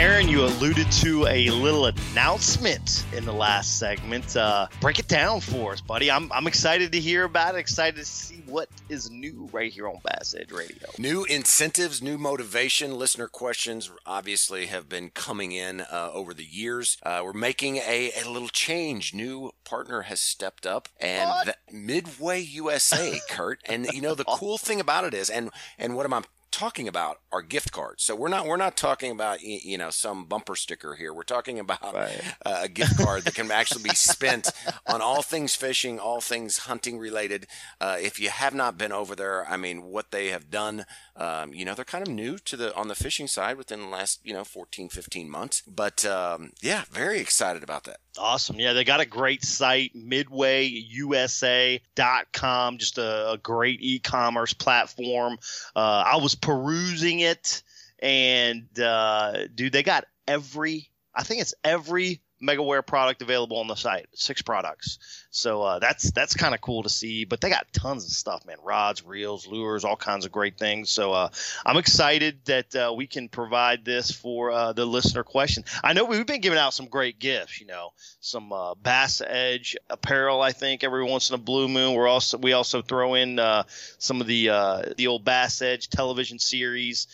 Aaron, 0.00 0.28
you 0.28 0.46
alluded 0.46 0.90
to 0.92 1.26
a 1.26 1.50
little 1.50 1.84
announcement 1.84 3.04
in 3.12 3.26
the 3.26 3.34
last 3.34 3.78
segment. 3.78 4.34
Uh, 4.34 4.66
break 4.80 4.98
it 4.98 5.08
down 5.08 5.40
for 5.40 5.74
us, 5.74 5.82
buddy. 5.82 6.10
I'm, 6.10 6.32
I'm 6.32 6.46
excited 6.46 6.90
to 6.92 6.98
hear 6.98 7.24
about 7.24 7.54
it, 7.54 7.58
excited 7.58 7.96
to 7.96 8.04
see 8.06 8.42
what 8.46 8.70
is 8.88 9.10
new 9.10 9.46
right 9.52 9.70
here 9.70 9.86
on 9.86 9.98
Bass 10.02 10.34
Edge 10.34 10.52
Radio. 10.52 10.88
New 10.96 11.24
incentives, 11.24 12.00
new 12.00 12.16
motivation. 12.16 12.98
Listener 12.98 13.28
questions 13.28 13.90
obviously 14.06 14.66
have 14.66 14.88
been 14.88 15.10
coming 15.10 15.52
in 15.52 15.82
uh, 15.82 16.10
over 16.14 16.32
the 16.32 16.46
years. 16.46 16.96
Uh, 17.02 17.20
we're 17.22 17.34
making 17.34 17.76
a, 17.76 18.10
a 18.24 18.26
little 18.26 18.48
change. 18.48 19.12
New 19.12 19.50
partner 19.64 20.02
has 20.02 20.22
stepped 20.22 20.64
up, 20.64 20.88
and 20.98 21.52
Midway 21.70 22.40
USA, 22.40 23.20
Kurt. 23.28 23.60
And 23.66 23.84
you 23.92 24.00
know 24.00 24.14
the 24.14 24.24
cool 24.24 24.56
thing 24.56 24.80
about 24.80 25.04
it 25.04 25.12
is, 25.12 25.28
and 25.28 25.50
and 25.78 25.94
what 25.94 26.06
am 26.06 26.14
I'm 26.14 26.24
talking 26.50 26.88
about 26.88 27.20
are 27.32 27.42
gift 27.42 27.72
cards. 27.72 28.02
So 28.02 28.14
we're 28.14 28.28
not 28.28 28.46
we're 28.46 28.56
not 28.56 28.76
talking 28.76 29.10
about 29.10 29.42
you 29.42 29.78
know 29.78 29.90
some 29.90 30.24
bumper 30.24 30.56
sticker 30.56 30.94
here. 30.94 31.12
We're 31.12 31.22
talking 31.22 31.58
about 31.58 31.94
right. 31.94 32.22
a 32.44 32.68
gift 32.68 32.98
card 32.98 33.24
that 33.24 33.34
can 33.34 33.50
actually 33.50 33.82
be 33.82 33.94
spent 33.94 34.50
on 34.86 35.00
all 35.00 35.22
things 35.22 35.54
fishing, 35.54 35.98
all 35.98 36.20
things 36.20 36.58
hunting 36.58 36.98
related. 36.98 37.46
Uh, 37.80 37.96
if 38.00 38.20
you 38.20 38.30
have 38.30 38.54
not 38.54 38.78
been 38.78 38.92
over 38.92 39.14
there, 39.14 39.48
I 39.48 39.56
mean, 39.56 39.84
what 39.84 40.10
they 40.10 40.28
have 40.28 40.50
done, 40.50 40.86
um, 41.16 41.54
you 41.54 41.64
know, 41.64 41.74
they're 41.74 41.84
kind 41.84 42.06
of 42.06 42.12
new 42.12 42.38
to 42.38 42.56
the 42.56 42.74
on 42.74 42.88
the 42.88 42.94
fishing 42.94 43.26
side 43.26 43.56
within 43.56 43.80
the 43.80 43.88
last 43.88 44.20
you 44.24 44.32
know 44.32 44.44
14, 44.44 44.88
15 44.88 45.30
months. 45.30 45.62
But 45.66 46.04
um, 46.04 46.52
yeah, 46.60 46.84
very 46.90 47.20
excited 47.20 47.62
about 47.62 47.84
that. 47.84 48.00
Awesome. 48.18 48.58
Yeah, 48.58 48.72
they 48.72 48.82
got 48.84 49.00
a 49.00 49.06
great 49.06 49.44
site, 49.44 49.94
midwayusa.com, 49.94 52.78
just 52.78 52.98
a, 52.98 53.32
a 53.32 53.38
great 53.38 53.80
e 53.80 54.00
commerce 54.00 54.52
platform. 54.52 55.38
Uh, 55.76 56.02
I 56.06 56.16
was 56.16 56.34
perusing 56.34 57.20
it, 57.20 57.62
and 58.00 58.66
uh, 58.78 59.46
dude, 59.54 59.72
they 59.72 59.84
got 59.84 60.06
every, 60.26 60.90
I 61.14 61.22
think 61.22 61.40
it's 61.40 61.54
every 61.62 62.20
MegaWare 62.42 62.86
product 62.86 63.22
available 63.22 63.58
on 63.58 63.68
the 63.68 63.76
site. 63.76 64.08
Six 64.14 64.42
products. 64.42 64.98
So 65.30 65.62
uh, 65.62 65.78
that's 65.78 66.10
that's 66.10 66.34
kind 66.34 66.54
of 66.54 66.60
cool 66.60 66.82
to 66.82 66.88
see. 66.88 67.24
But 67.24 67.40
they 67.40 67.50
got 67.50 67.72
tons 67.72 68.04
of 68.04 68.10
stuff, 68.10 68.44
man. 68.46 68.56
Rods, 68.64 69.04
reels, 69.04 69.46
lures, 69.46 69.84
all 69.84 69.96
kinds 69.96 70.26
of 70.26 70.32
great 70.32 70.58
things. 70.58 70.90
So 70.90 71.12
uh, 71.12 71.28
I'm 71.64 71.76
excited 71.76 72.44
that 72.46 72.74
uh, 72.74 72.92
we 72.96 73.06
can 73.06 73.28
provide 73.28 73.84
this 73.84 74.10
for 74.10 74.50
uh, 74.50 74.72
the 74.72 74.84
listener 74.84 75.22
question. 75.22 75.64
I 75.84 75.92
know 75.92 76.04
we've 76.04 76.26
been 76.26 76.40
giving 76.40 76.58
out 76.58 76.74
some 76.74 76.86
great 76.86 77.20
gifts. 77.20 77.60
You 77.60 77.68
know, 77.68 77.92
some 78.18 78.52
uh, 78.52 78.74
Bass 78.74 79.22
Edge 79.24 79.76
apparel. 79.88 80.42
I 80.42 80.50
think 80.50 80.82
every 80.82 81.04
once 81.04 81.30
in 81.30 81.34
a 81.34 81.38
blue 81.38 81.68
moon. 81.68 81.94
We're 81.94 82.08
also 82.08 82.36
we 82.38 82.52
also 82.52 82.82
throw 82.82 83.14
in 83.14 83.38
uh, 83.38 83.62
some 83.98 84.20
of 84.20 84.26
the 84.26 84.94
the 84.96 85.06
old 85.06 85.24
Bass 85.24 85.62
Edge 85.62 85.88
television 85.90 86.40
series, 86.40 87.06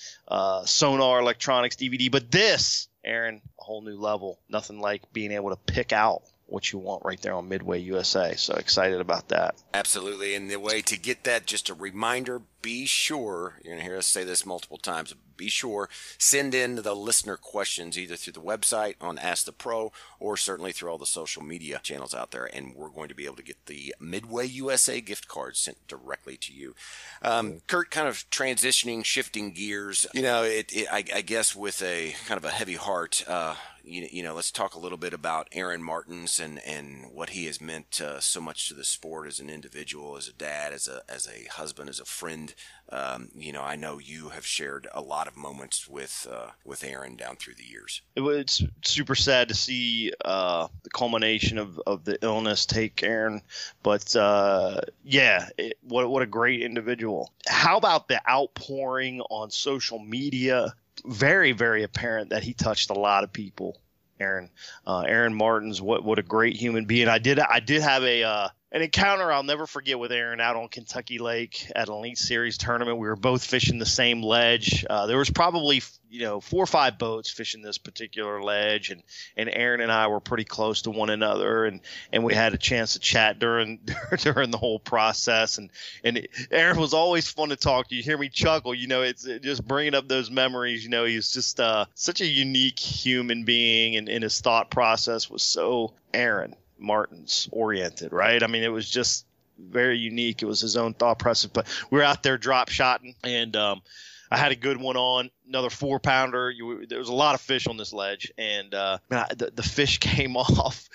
Sonar 0.65 1.21
Electronics 1.21 1.77
DVD. 1.77 2.11
But 2.11 2.31
this 2.31 2.89
Aaron, 3.05 3.41
a 3.61 3.63
whole 3.63 3.83
new 3.83 3.97
level. 3.97 4.39
Nothing 4.49 4.81
like 4.81 5.13
being 5.13 5.33
able 5.33 5.51
to 5.51 5.57
pick 5.57 5.93
out 5.93 6.23
what 6.47 6.73
you 6.73 6.79
want 6.79 7.05
right 7.05 7.21
there 7.21 7.35
on 7.35 7.49
Midway 7.49 7.81
USA. 7.81 8.35
So 8.37 8.55
excited 8.55 9.01
about 9.01 9.29
that. 9.29 9.57
Absolutely. 9.75 10.35
And 10.35 10.51
the 10.51 10.61
way 10.61 10.81
to 10.83 10.99
get 10.99 11.25
that, 11.25 11.47
just 11.47 11.69
a 11.69 11.75
reminder 11.75 12.43
be 12.67 12.85
sure, 12.85 13.61
you're 13.63 13.75
going 13.75 13.79
to 13.79 13.89
hear 13.89 13.97
us 13.97 14.09
say 14.09 14.25
this 14.25 14.45
multiple 14.45 14.77
times, 14.77 15.15
be 15.37 15.49
sure, 15.49 15.89
send 16.19 16.53
in 16.53 16.75
the 16.75 16.97
listener 16.97 17.37
questions 17.37 17.97
either 17.97 18.17
through 18.17 18.33
the 18.33 18.41
website 18.41 18.97
on 19.01 19.19
Ask 19.19 19.45
the 19.45 19.53
Pro 19.53 19.93
or 20.19 20.37
certainly 20.37 20.73
through 20.73 20.91
all 20.91 20.99
the 20.99 21.07
social 21.07 21.43
media 21.43 21.81
channels 21.83 22.15
out 22.15 22.31
there. 22.31 22.45
And 22.45 22.75
we're 22.75 22.89
going 22.89 23.09
to 23.09 23.15
be 23.15 23.25
able 23.25 23.37
to 23.37 23.43
get 23.43 23.67
the 23.67 23.95
Midway 24.01 24.47
USA 24.47 25.01
gift 25.01 25.29
cards 25.29 25.59
sent 25.59 25.87
directly 25.87 26.37
to 26.39 26.53
you. 26.53 26.75
Um, 27.23 27.61
Kurt, 27.67 27.91
kind 27.91 28.09
of 28.09 28.29
transitioning, 28.31 29.05
shifting 29.05 29.53
gears, 29.53 30.07
you 30.15 30.23
know, 30.23 30.43
it, 30.43 30.73
it 30.73 30.89
I, 30.91 31.05
I, 31.15 31.21
guess 31.23 31.55
with 31.57 31.83
a 31.83 32.15
kind 32.27 32.39
of 32.39 32.45
a 32.45 32.51
heavy 32.51 32.75
heart, 32.75 33.25
uh, 33.27 33.57
you, 33.87 34.09
you 34.11 34.23
know, 34.23 34.35
let's 34.35 34.51
talk 34.51 34.75
a 34.75 34.79
little 34.79 34.99
bit 34.99 35.15
about 35.15 35.49
Aaron 35.53 35.83
Martens 35.83 36.41
and, 36.41 36.61
and 36.67 37.07
what 37.13 37.31
he 37.31 37.47
has 37.47 37.61
meant 37.61 38.01
uh, 38.01 38.21
so 38.21 38.41
much 38.41 38.69
to 38.69 38.75
the 38.75 38.85
sport 38.85 39.29
as 39.29 39.39
an 39.39 39.49
individual, 39.49 40.17
as 40.17 40.29
a 40.29 40.33
dad, 40.33 40.73
as 40.73 40.89
a 40.89 41.03
as 41.09 41.29
a 41.29 41.49
husband, 41.53 41.89
as 41.89 42.01
a 42.01 42.05
friend. 42.05 42.55
Um, 42.89 43.29
you 43.35 43.53
know, 43.53 43.63
I 43.63 43.77
know 43.77 43.99
you 43.99 44.31
have 44.31 44.47
shared 44.47 44.89
a 44.93 45.01
lot 45.01 45.29
of 45.29 45.37
moments 45.37 45.89
with 45.89 46.27
uh, 46.31 46.51
with 46.65 46.85
Aaron 46.85 47.17
down 47.17 47.37
through 47.37 47.55
the 47.55 47.65
years. 47.65 48.03
It 48.17 48.21
was 48.21 48.63
super 48.85 49.15
sad 49.15 49.49
to 49.49 49.55
see 49.55 50.06
uh, 50.25 50.69
the 50.83 50.91
culmination 50.91 51.59
of, 51.59 51.81
of 51.87 52.05
the 52.05 52.19
illness 52.23 52.67
take 52.67 53.03
Aaron, 53.03 53.43
but 53.83 54.15
uh, 54.17 54.81
yeah, 55.05 55.49
it, 55.59 55.79
what 55.83 56.09
what 56.11 56.23
a 56.23 56.27
great 56.27 56.63
individual. 56.63 57.33
How 57.47 57.77
about 57.77 58.09
the 58.09 58.21
outpouring 58.29 59.21
on 59.23 59.51
social 59.51 59.99
media? 59.99 60.75
very, 61.05 61.53
very 61.53 61.83
apparent 61.83 62.31
that 62.31 62.43
he 62.43 62.53
touched 62.55 62.91
a 62.91 62.95
lot 62.95 63.25
of 63.25 63.33
people. 63.33 63.77
Aaron, 64.19 64.51
uh, 64.87 65.01
Aaron 65.01 65.35
Martens 65.35 65.83
what 65.83 66.03
what 66.03 66.19
a 66.19 66.23
great 66.23 66.57
human 66.57 66.87
being. 66.87 67.07
I 67.07 67.19
did 67.19 67.39
I 67.39 67.61
did 67.61 67.83
have 67.83 68.03
a 68.03 68.23
uh, 68.23 68.49
an 68.77 68.83
encounter 68.83 69.33
I'll 69.33 69.43
never 69.43 69.67
forget 69.67 69.99
with 69.99 70.13
Aaron 70.13 70.39
out 70.39 70.55
on 70.55 70.69
Kentucky 70.69 71.19
Lake 71.19 71.73
at 71.75 71.89
an 71.89 71.95
Elite 71.95 72.19
Series 72.19 72.59
tournament. 72.59 72.99
We 72.99 73.09
were 73.09 73.17
both 73.17 73.43
fishing 73.43 73.79
the 73.79 73.87
same 73.87 74.23
ledge. 74.23 74.85
Uh, 74.89 75.07
there 75.07 75.17
was 75.17 75.31
probably 75.31 75.83
you 76.11 76.21
know 76.21 76.43
four 76.43 76.65
or 76.65 76.67
five 76.67 76.99
boats 76.99 77.31
fishing 77.31 77.63
this 77.63 77.79
particular 77.79 78.43
ledge, 78.43 78.91
and 78.91 79.03
and 79.35 79.49
Aaron 79.51 79.81
and 79.81 79.91
I 79.91 80.09
were 80.09 80.21
pretty 80.21 80.45
close 80.45 80.83
to 80.83 80.91
one 80.91 81.09
another, 81.09 81.65
and 81.65 81.81
and 82.13 82.23
we 82.23 82.35
had 82.35 82.53
a 82.53 82.59
chance 82.59 82.93
to 82.93 82.99
chat 82.99 83.39
during 83.39 83.81
during 84.19 84.51
the 84.51 84.59
whole 84.59 84.79
process. 84.79 85.57
And 85.57 85.71
and 86.05 86.29
Aaron 86.51 86.79
was 86.79 86.93
always 86.93 87.27
fun 87.31 87.49
to 87.49 87.57
talk 87.57 87.89
to. 87.89 87.97
You 87.97 88.03
hear 88.03 88.19
me 88.19 88.29
chuckle, 88.29 88.75
you 88.75 88.89
know, 88.89 89.01
it's 89.01 89.25
it 89.25 89.43
just 89.43 89.67
bringing 89.67 89.95
up 89.95 90.07
those 90.07 90.31
memories. 90.31 90.85
You 90.85 90.91
know, 90.91 91.07
he's 91.07 91.31
just 91.31 91.61
uh, 91.61 91.87
such 91.95 92.21
a 92.21 92.27
unique 92.27 92.79
human 92.79 93.45
being, 93.45 93.97
and, 93.97 94.11
and 94.11 94.23
his 94.23 94.39
thought 94.43 94.71
process 94.71 95.31
was 95.31 95.43
so 95.43 95.95
Aaron 96.13 96.55
Martens 96.79 97.49
oriented, 97.53 98.13
right? 98.13 98.43
I 98.43 98.47
mean, 98.47 98.63
it 98.63 98.73
was 98.73 98.89
just 98.89 99.27
very 99.59 99.99
unique. 99.99 100.43
It 100.43 100.47
was 100.47 100.61
his 100.61 100.77
own 100.77 100.95
thought 100.95 101.19
process. 101.19 101.51
But 101.53 101.67
we 101.91 101.99
were 101.99 102.05
out 102.05 102.23
there 102.23 102.39
drop 102.39 102.69
shotting, 102.69 103.15
and 103.25 103.57
um, 103.57 103.83
I 104.31 104.37
had 104.37 104.53
a 104.53 104.57
good 104.57 104.79
one 104.79 104.97
on 104.97 105.31
another 105.47 105.71
four 105.71 105.99
pounder. 105.99 106.51
You, 106.51 106.87
there 106.87 106.99
was 106.99 107.09
a 107.09 107.15
lot 107.15 107.35
of 107.35 107.41
fish 107.41 107.67
on 107.67 107.77
this 107.77 107.93
ledge, 107.93 108.33
and 108.37 108.75
uh, 108.75 108.99
the, 109.09 109.53
the 109.55 109.63
fish 109.63 109.99
came 110.01 110.37
off 110.37 110.89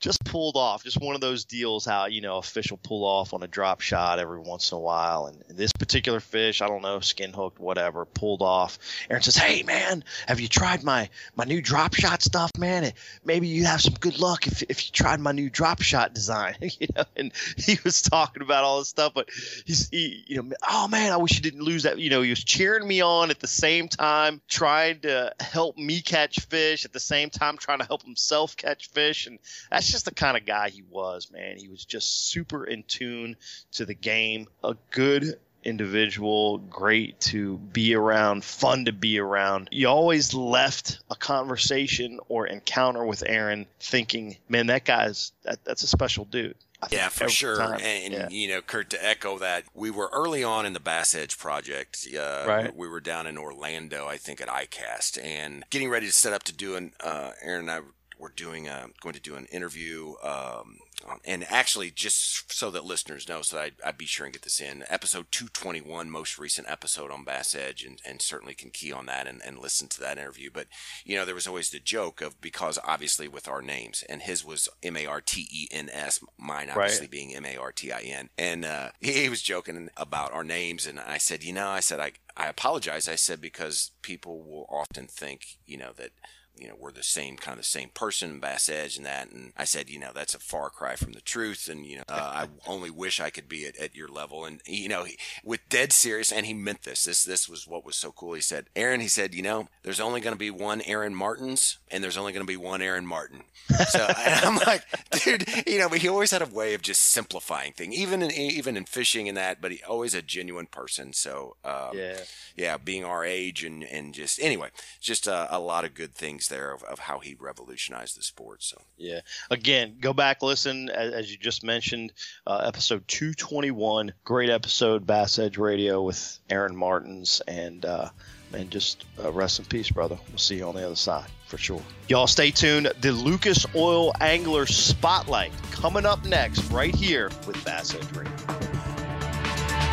just 0.00 0.24
pulled 0.24 0.56
off. 0.56 0.84
Just 0.84 1.00
one 1.00 1.14
of 1.14 1.20
those 1.20 1.44
deals 1.44 1.84
how, 1.84 2.06
you 2.06 2.20
know, 2.20 2.38
a 2.38 2.42
fish 2.42 2.70
will 2.70 2.78
pull 2.78 3.04
off 3.04 3.34
on 3.34 3.42
a 3.42 3.46
drop 3.46 3.80
shot 3.80 4.18
every 4.18 4.40
once 4.40 4.72
in 4.72 4.76
a 4.76 4.80
while. 4.80 5.26
And, 5.26 5.42
this 5.48 5.72
particular 5.72 6.18
fish, 6.18 6.62
I 6.62 6.66
don't 6.66 6.82
know, 6.82 6.98
skin 6.98 7.32
hooked, 7.32 7.60
whatever, 7.60 8.04
pulled 8.04 8.42
off. 8.42 8.78
Aaron 9.08 9.22
says, 9.22 9.36
Hey, 9.36 9.62
man, 9.62 10.02
have 10.26 10.40
you 10.40 10.48
tried 10.48 10.82
my, 10.82 11.08
my 11.36 11.44
new 11.44 11.62
drop 11.62 11.94
shot 11.94 12.22
stuff, 12.22 12.50
man? 12.58 12.92
Maybe 13.24 13.46
you 13.46 13.64
have 13.66 13.80
some 13.80 13.94
good 13.94 14.18
luck 14.18 14.48
if, 14.48 14.62
if 14.68 14.84
you 14.84 14.92
tried 14.92 15.20
my 15.20 15.32
new 15.32 15.48
drop 15.48 15.80
shot 15.80 16.12
design. 16.12 16.56
you 16.60 16.88
know, 16.96 17.04
and 17.16 17.32
he 17.56 17.78
was 17.84 18.02
talking 18.02 18.42
about 18.42 18.64
all 18.64 18.80
this 18.80 18.88
stuff, 18.88 19.12
but 19.14 19.28
he's, 19.64 19.88
he, 19.90 20.24
you 20.26 20.42
know, 20.42 20.56
oh, 20.68 20.88
man, 20.88 21.12
I 21.12 21.16
wish 21.18 21.36
you 21.36 21.42
didn't 21.42 21.62
lose 21.62 21.84
that. 21.84 21.98
You 21.98 22.10
know, 22.10 22.22
he 22.22 22.30
was 22.30 22.42
cheering 22.42 22.86
me 22.86 23.00
on 23.00 23.30
at 23.30 23.40
the 23.40 23.46
same 23.46 23.88
time, 23.88 24.40
trying 24.48 25.00
to 25.00 25.32
help 25.40 25.78
me 25.78 26.00
catch 26.00 26.40
fish, 26.40 26.84
at 26.84 26.92
the 26.92 27.00
same 27.00 27.30
time, 27.30 27.56
trying 27.56 27.78
to 27.78 27.86
help 27.86 28.02
himself 28.02 28.56
catch 28.56 28.88
fish. 28.88 29.26
And 29.26 29.38
that's 29.84 29.92
just 29.92 30.06
the 30.06 30.14
kind 30.14 30.34
of 30.34 30.46
guy 30.46 30.70
he 30.70 30.82
was, 30.88 31.30
man. 31.30 31.58
He 31.58 31.68
was 31.68 31.84
just 31.84 32.30
super 32.30 32.64
in 32.64 32.84
tune 32.84 33.36
to 33.72 33.84
the 33.84 33.92
game, 33.92 34.48
a 34.62 34.74
good 34.90 35.38
individual, 35.62 36.56
great 36.56 37.20
to 37.20 37.58
be 37.58 37.94
around, 37.94 38.44
fun 38.44 38.86
to 38.86 38.92
be 38.92 39.18
around. 39.18 39.68
You 39.70 39.88
always 39.88 40.32
left 40.32 41.00
a 41.10 41.16
conversation 41.16 42.18
or 42.30 42.46
encounter 42.46 43.04
with 43.04 43.22
Aaron 43.26 43.66
thinking, 43.78 44.38
man, 44.48 44.68
that 44.68 44.86
guy's 44.86 45.32
that, 45.42 45.62
that's 45.64 45.82
a 45.82 45.86
special 45.86 46.24
dude. 46.24 46.56
Yeah, 46.90 47.10
for 47.10 47.28
sure. 47.28 47.56
Time. 47.56 47.80
And, 47.82 48.12
yeah. 48.12 48.28
you 48.30 48.48
know, 48.48 48.60
Kurt, 48.60 48.90
to 48.90 49.04
echo 49.04 49.38
that, 49.38 49.64
we 49.74 49.90
were 49.90 50.10
early 50.12 50.44
on 50.44 50.64
in 50.66 50.72
the 50.72 50.80
Bass 50.80 51.14
Edge 51.14 51.38
project. 51.38 52.06
Uh, 52.14 52.44
right. 52.46 52.76
We 52.76 52.88
were 52.88 53.00
down 53.00 53.26
in 53.26 53.38
Orlando, 53.38 54.06
I 54.06 54.16
think, 54.18 54.40
at 54.40 54.48
ICAST, 54.48 55.22
and 55.22 55.64
getting 55.70 55.88
ready 55.88 56.06
to 56.06 56.12
set 56.12 56.34
up 56.34 56.42
to 56.44 56.52
do 56.52 56.76
an, 56.76 56.92
uh, 57.02 57.30
Aaron 57.42 57.68
and 57.68 57.70
I 57.70 57.80
we're 58.24 58.30
doing 58.30 58.66
a, 58.66 58.86
going 59.02 59.14
to 59.14 59.20
do 59.20 59.34
an 59.34 59.44
interview 59.52 60.14
um, 60.22 60.78
and 61.26 61.44
actually 61.50 61.90
just 61.90 62.50
so 62.50 62.70
that 62.70 62.82
listeners 62.82 63.28
know 63.28 63.42
so 63.42 63.58
I'd, 63.58 63.74
I'd, 63.84 63.98
be 63.98 64.06
sure 64.06 64.24
and 64.24 64.32
get 64.32 64.40
this 64.40 64.62
in 64.62 64.82
episode 64.88 65.26
221 65.30 66.08
most 66.08 66.38
recent 66.38 66.66
episode 66.70 67.10
on 67.10 67.24
bass 67.24 67.54
edge 67.54 67.84
and, 67.84 68.00
and 68.02 68.22
certainly 68.22 68.54
can 68.54 68.70
key 68.70 68.90
on 68.92 69.04
that 69.06 69.26
and, 69.26 69.42
and 69.44 69.58
listen 69.58 69.88
to 69.88 70.00
that 70.00 70.16
interview. 70.16 70.48
But 70.50 70.68
you 71.04 71.16
know 71.16 71.26
there 71.26 71.34
was 71.34 71.46
always 71.46 71.68
the 71.68 71.80
joke 71.80 72.22
of 72.22 72.40
because 72.40 72.78
obviously 72.82 73.28
with 73.28 73.46
our 73.46 73.60
names 73.60 74.02
and 74.08 74.22
his 74.22 74.42
was 74.42 74.70
m-a-r-t-e-n-s 74.82 76.20
mine 76.38 76.70
obviously 76.70 77.04
right. 77.04 77.10
being 77.10 77.36
m-a-r-t-i-n 77.36 78.30
and 78.38 78.64
uh, 78.64 78.88
he, 79.00 79.12
he 79.12 79.28
was 79.28 79.42
joking 79.42 79.90
about 79.98 80.32
our 80.32 80.44
names 80.44 80.86
and 80.86 80.98
i 80.98 81.18
said 81.18 81.44
you 81.44 81.52
know 81.52 81.68
i 81.68 81.80
said 81.80 82.00
i, 82.00 82.12
I 82.36 82.48
apologize. 82.48 83.08
I 83.08 83.14
said 83.14 83.40
because 83.40 83.92
people 84.02 84.42
will 84.42 84.66
often 84.68 85.06
think 85.06 85.58
you 85.66 85.76
know 85.76 85.92
that 85.96 86.10
you 86.56 86.68
know, 86.68 86.74
we're 86.78 86.92
the 86.92 87.02
same 87.02 87.36
kind 87.36 87.58
of 87.58 87.64
the 87.64 87.68
same 87.68 87.90
person, 87.90 88.38
Bass 88.40 88.68
Edge 88.68 88.96
and 88.96 89.06
that. 89.06 89.30
And 89.30 89.52
I 89.56 89.64
said, 89.64 89.90
you 89.90 89.98
know, 89.98 90.10
that's 90.14 90.34
a 90.34 90.38
far 90.38 90.70
cry 90.70 90.96
from 90.96 91.12
the 91.12 91.20
truth. 91.20 91.68
And, 91.68 91.84
you 91.86 91.96
know, 91.96 92.04
uh, 92.08 92.46
I 92.46 92.48
only 92.70 92.90
wish 92.90 93.20
I 93.20 93.30
could 93.30 93.48
be 93.48 93.66
at, 93.66 93.76
at 93.76 93.96
your 93.96 94.08
level. 94.08 94.44
And, 94.44 94.60
you 94.66 94.88
know, 94.88 95.04
he, 95.04 95.18
with 95.42 95.68
dead 95.68 95.92
serious, 95.92 96.32
and 96.32 96.46
he 96.46 96.54
meant 96.54 96.82
this. 96.82 97.04
This, 97.04 97.24
this 97.24 97.48
was 97.48 97.66
what 97.66 97.84
was 97.84 97.96
so 97.96 98.12
cool. 98.12 98.34
He 98.34 98.40
said, 98.40 98.66
Aaron, 98.76 99.00
he 99.00 99.08
said, 99.08 99.34
you 99.34 99.42
know, 99.42 99.68
there's 99.82 100.00
only 100.00 100.20
going 100.20 100.34
to 100.34 100.38
be 100.38 100.50
one 100.50 100.80
Aaron 100.82 101.14
Martens 101.14 101.78
and 101.90 102.02
there's 102.02 102.16
only 102.16 102.32
going 102.32 102.46
to 102.46 102.50
be 102.50 102.56
one 102.56 102.82
Aaron 102.82 103.06
Martin. 103.06 103.42
So 103.88 104.06
I'm 104.16 104.56
like, 104.56 104.84
dude, 105.22 105.46
you 105.66 105.78
know, 105.78 105.88
but 105.88 105.98
he 105.98 106.08
always 106.08 106.30
had 106.30 106.42
a 106.42 106.46
way 106.46 106.74
of 106.74 106.82
just 106.82 107.00
simplifying 107.00 107.72
things, 107.72 107.94
even 107.94 108.22
in, 108.22 108.30
even 108.32 108.76
in 108.76 108.84
fishing 108.84 109.28
and 109.28 109.36
that, 109.36 109.60
but 109.60 109.72
he 109.72 109.82
always 109.84 110.14
a 110.14 110.22
genuine 110.22 110.66
person. 110.66 111.12
So, 111.12 111.56
um, 111.64 111.90
yeah, 111.94 112.18
yeah, 112.56 112.76
being 112.76 113.04
our 113.04 113.24
age 113.24 113.64
and, 113.64 113.84
and 113.84 114.14
just, 114.14 114.40
anyway, 114.40 114.70
just 115.00 115.26
a, 115.26 115.54
a 115.54 115.58
lot 115.58 115.84
of 115.84 115.94
good 115.94 116.14
things 116.14 116.43
there 116.48 116.72
of, 116.72 116.82
of 116.84 116.98
how 116.98 117.18
he 117.18 117.36
revolutionized 117.38 118.18
the 118.18 118.22
sport. 118.22 118.62
So 118.62 118.80
yeah, 118.96 119.20
again, 119.50 119.96
go 120.00 120.12
back 120.12 120.42
listen 120.42 120.90
as, 120.90 121.12
as 121.12 121.30
you 121.30 121.38
just 121.38 121.64
mentioned, 121.64 122.12
uh, 122.46 122.62
episode 122.66 123.06
two 123.08 123.34
twenty 123.34 123.70
one, 123.70 124.12
great 124.24 124.50
episode, 124.50 125.06
Bass 125.06 125.38
Edge 125.38 125.58
Radio 125.58 126.02
with 126.02 126.38
Aaron 126.50 126.76
Martens, 126.76 127.40
and 127.46 127.84
uh, 127.84 128.10
and 128.52 128.70
just 128.70 129.04
uh, 129.22 129.32
rest 129.32 129.58
in 129.58 129.64
peace, 129.64 129.90
brother. 129.90 130.18
We'll 130.28 130.38
see 130.38 130.56
you 130.56 130.66
on 130.66 130.74
the 130.74 130.84
other 130.84 130.96
side 130.96 131.26
for 131.46 131.58
sure. 131.58 131.82
Y'all 132.08 132.26
stay 132.26 132.50
tuned. 132.50 132.92
The 133.00 133.12
Lucas 133.12 133.66
Oil 133.74 134.12
Angler 134.20 134.66
Spotlight 134.66 135.52
coming 135.70 136.06
up 136.06 136.24
next, 136.24 136.70
right 136.70 136.94
here 136.94 137.30
with 137.46 137.62
Bass 137.64 137.94
Edge 137.94 138.16
Radio. 138.16 138.73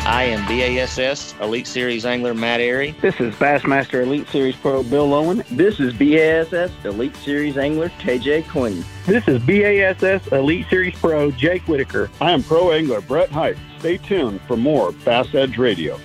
I 0.04 0.24
am 0.24 0.44
BASS 0.48 1.32
Elite 1.40 1.68
Series 1.68 2.04
Angler 2.04 2.34
Matt 2.34 2.58
Arey. 2.58 3.00
This 3.00 3.20
is 3.20 3.32
Bassmaster 3.36 4.02
Elite 4.02 4.28
Series 4.30 4.56
Pro 4.56 4.82
Bill 4.82 5.06
Lowen. 5.06 5.46
This 5.46 5.78
is 5.78 5.94
BASS 5.94 6.72
Elite 6.84 7.14
Series 7.18 7.56
Angler 7.56 7.88
KJ 8.00 8.48
Queen. 8.48 8.84
This 9.06 9.28
is 9.28 9.40
BASS 9.44 10.26
Elite 10.32 10.66
Series 10.68 10.98
Pro 10.98 11.30
Jake 11.30 11.62
Whitaker. 11.68 12.10
I 12.20 12.32
am 12.32 12.42
Pro 12.42 12.72
Angler 12.72 13.00
Brett 13.00 13.30
Hite. 13.30 13.56
Stay 13.78 13.96
tuned 13.96 14.40
for 14.40 14.56
more 14.56 14.90
Bass 15.04 15.32
Edge 15.36 15.56
Radio. 15.56 16.00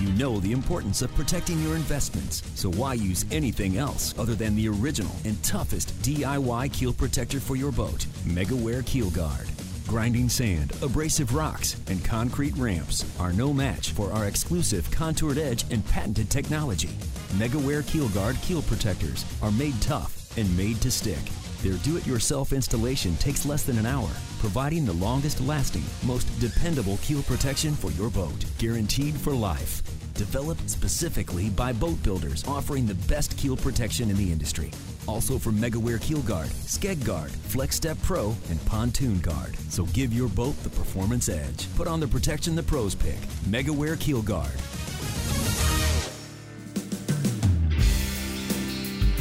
You 0.00 0.08
know 0.12 0.40
the 0.40 0.52
importance 0.52 1.02
of 1.02 1.14
protecting 1.14 1.62
your 1.62 1.76
investments, 1.76 2.42
so 2.54 2.70
why 2.70 2.94
use 2.94 3.26
anything 3.30 3.76
else 3.76 4.14
other 4.18 4.34
than 4.34 4.56
the 4.56 4.70
original 4.70 5.14
and 5.26 5.42
toughest 5.44 6.00
DIY 6.00 6.72
keel 6.72 6.94
protector 6.94 7.40
for 7.40 7.56
your 7.56 7.72
boat, 7.72 8.06
MegaWare 8.24 8.86
Keel 8.86 9.10
Guard. 9.10 9.50
Grinding 9.86 10.30
sand, 10.30 10.72
abrasive 10.82 11.34
rocks, 11.34 11.76
and 11.88 12.02
concrete 12.04 12.56
ramps 12.56 13.04
are 13.20 13.32
no 13.32 13.52
match 13.52 13.90
for 13.90 14.10
our 14.12 14.26
exclusive 14.26 14.90
contoured 14.90 15.38
edge 15.38 15.64
and 15.70 15.86
patented 15.86 16.30
technology. 16.30 16.88
MegaWare 17.34 17.86
Keel 17.86 18.08
Guard 18.08 18.36
keel 18.42 18.62
protectors 18.62 19.24
are 19.42 19.52
made 19.52 19.80
tough 19.82 20.36
and 20.38 20.56
made 20.56 20.80
to 20.80 20.90
stick. 20.90 21.22
Their 21.62 21.74
do 21.78 21.96
it 21.96 22.06
yourself 22.06 22.52
installation 22.52 23.14
takes 23.16 23.46
less 23.46 23.62
than 23.62 23.78
an 23.78 23.86
hour, 23.86 24.10
providing 24.38 24.84
the 24.84 24.94
longest 24.94 25.40
lasting, 25.42 25.84
most 26.04 26.24
dependable 26.40 26.98
keel 27.02 27.22
protection 27.22 27.74
for 27.74 27.90
your 27.92 28.10
boat, 28.10 28.44
guaranteed 28.58 29.14
for 29.14 29.32
life. 29.32 29.82
Developed 30.14 30.70
specifically 30.70 31.50
by 31.50 31.72
boat 31.72 32.00
builders 32.04 32.44
offering 32.46 32.86
the 32.86 32.94
best 33.08 33.36
keel 33.36 33.56
protection 33.56 34.10
in 34.10 34.16
the 34.16 34.30
industry. 34.30 34.70
Also 35.08 35.38
from 35.38 35.56
MegaWare 35.56 36.00
Keel 36.00 36.22
Guard, 36.22 36.48
Skeg 36.48 37.04
Guard, 37.04 37.30
Flex 37.30 37.76
Step 37.76 37.98
Pro, 38.02 38.34
and 38.48 38.64
Pontoon 38.64 39.18
Guard. 39.18 39.56
So 39.68 39.84
give 39.86 40.14
your 40.14 40.28
boat 40.28 40.56
the 40.62 40.70
performance 40.70 41.28
edge. 41.28 41.66
Put 41.74 41.88
on 41.88 41.98
the 41.98 42.06
protection 42.06 42.54
the 42.54 42.62
pros 42.62 42.94
pick. 42.94 43.18
MegaWare 43.48 43.98
Keel 43.98 44.22
Guard. 44.22 44.52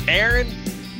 Aaron, 0.08 0.48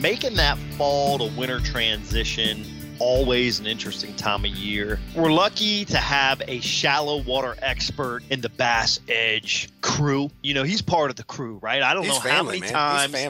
making 0.02 0.36
that 0.36 0.58
fall 0.76 1.20
to 1.20 1.38
winter 1.38 1.60
transition 1.60 2.66
always 3.00 3.60
an 3.60 3.66
interesting 3.68 4.16
time 4.16 4.46
of 4.46 4.52
year. 4.52 5.00
We're 5.16 5.32
lucky 5.32 5.86
to 5.86 5.98
have 5.98 6.42
a 6.48 6.60
shallow 6.60 7.22
water 7.24 7.56
expert 7.62 8.22
in 8.30 8.42
the 8.42 8.50
Bass 8.50 9.00
Edge 9.08 9.70
crew. 9.82 10.30
You 10.42 10.54
know, 10.54 10.64
he's 10.64 10.82
part 10.82 11.10
of 11.10 11.16
the 11.16 11.24
crew, 11.24 11.60
right? 11.62 11.82
I 11.82 11.94
don't 11.94 12.04
He's 12.04 12.14
know 12.14 12.20
family, 12.20 12.36
how 12.36 12.44
many 12.44 12.60
man. 12.62 12.72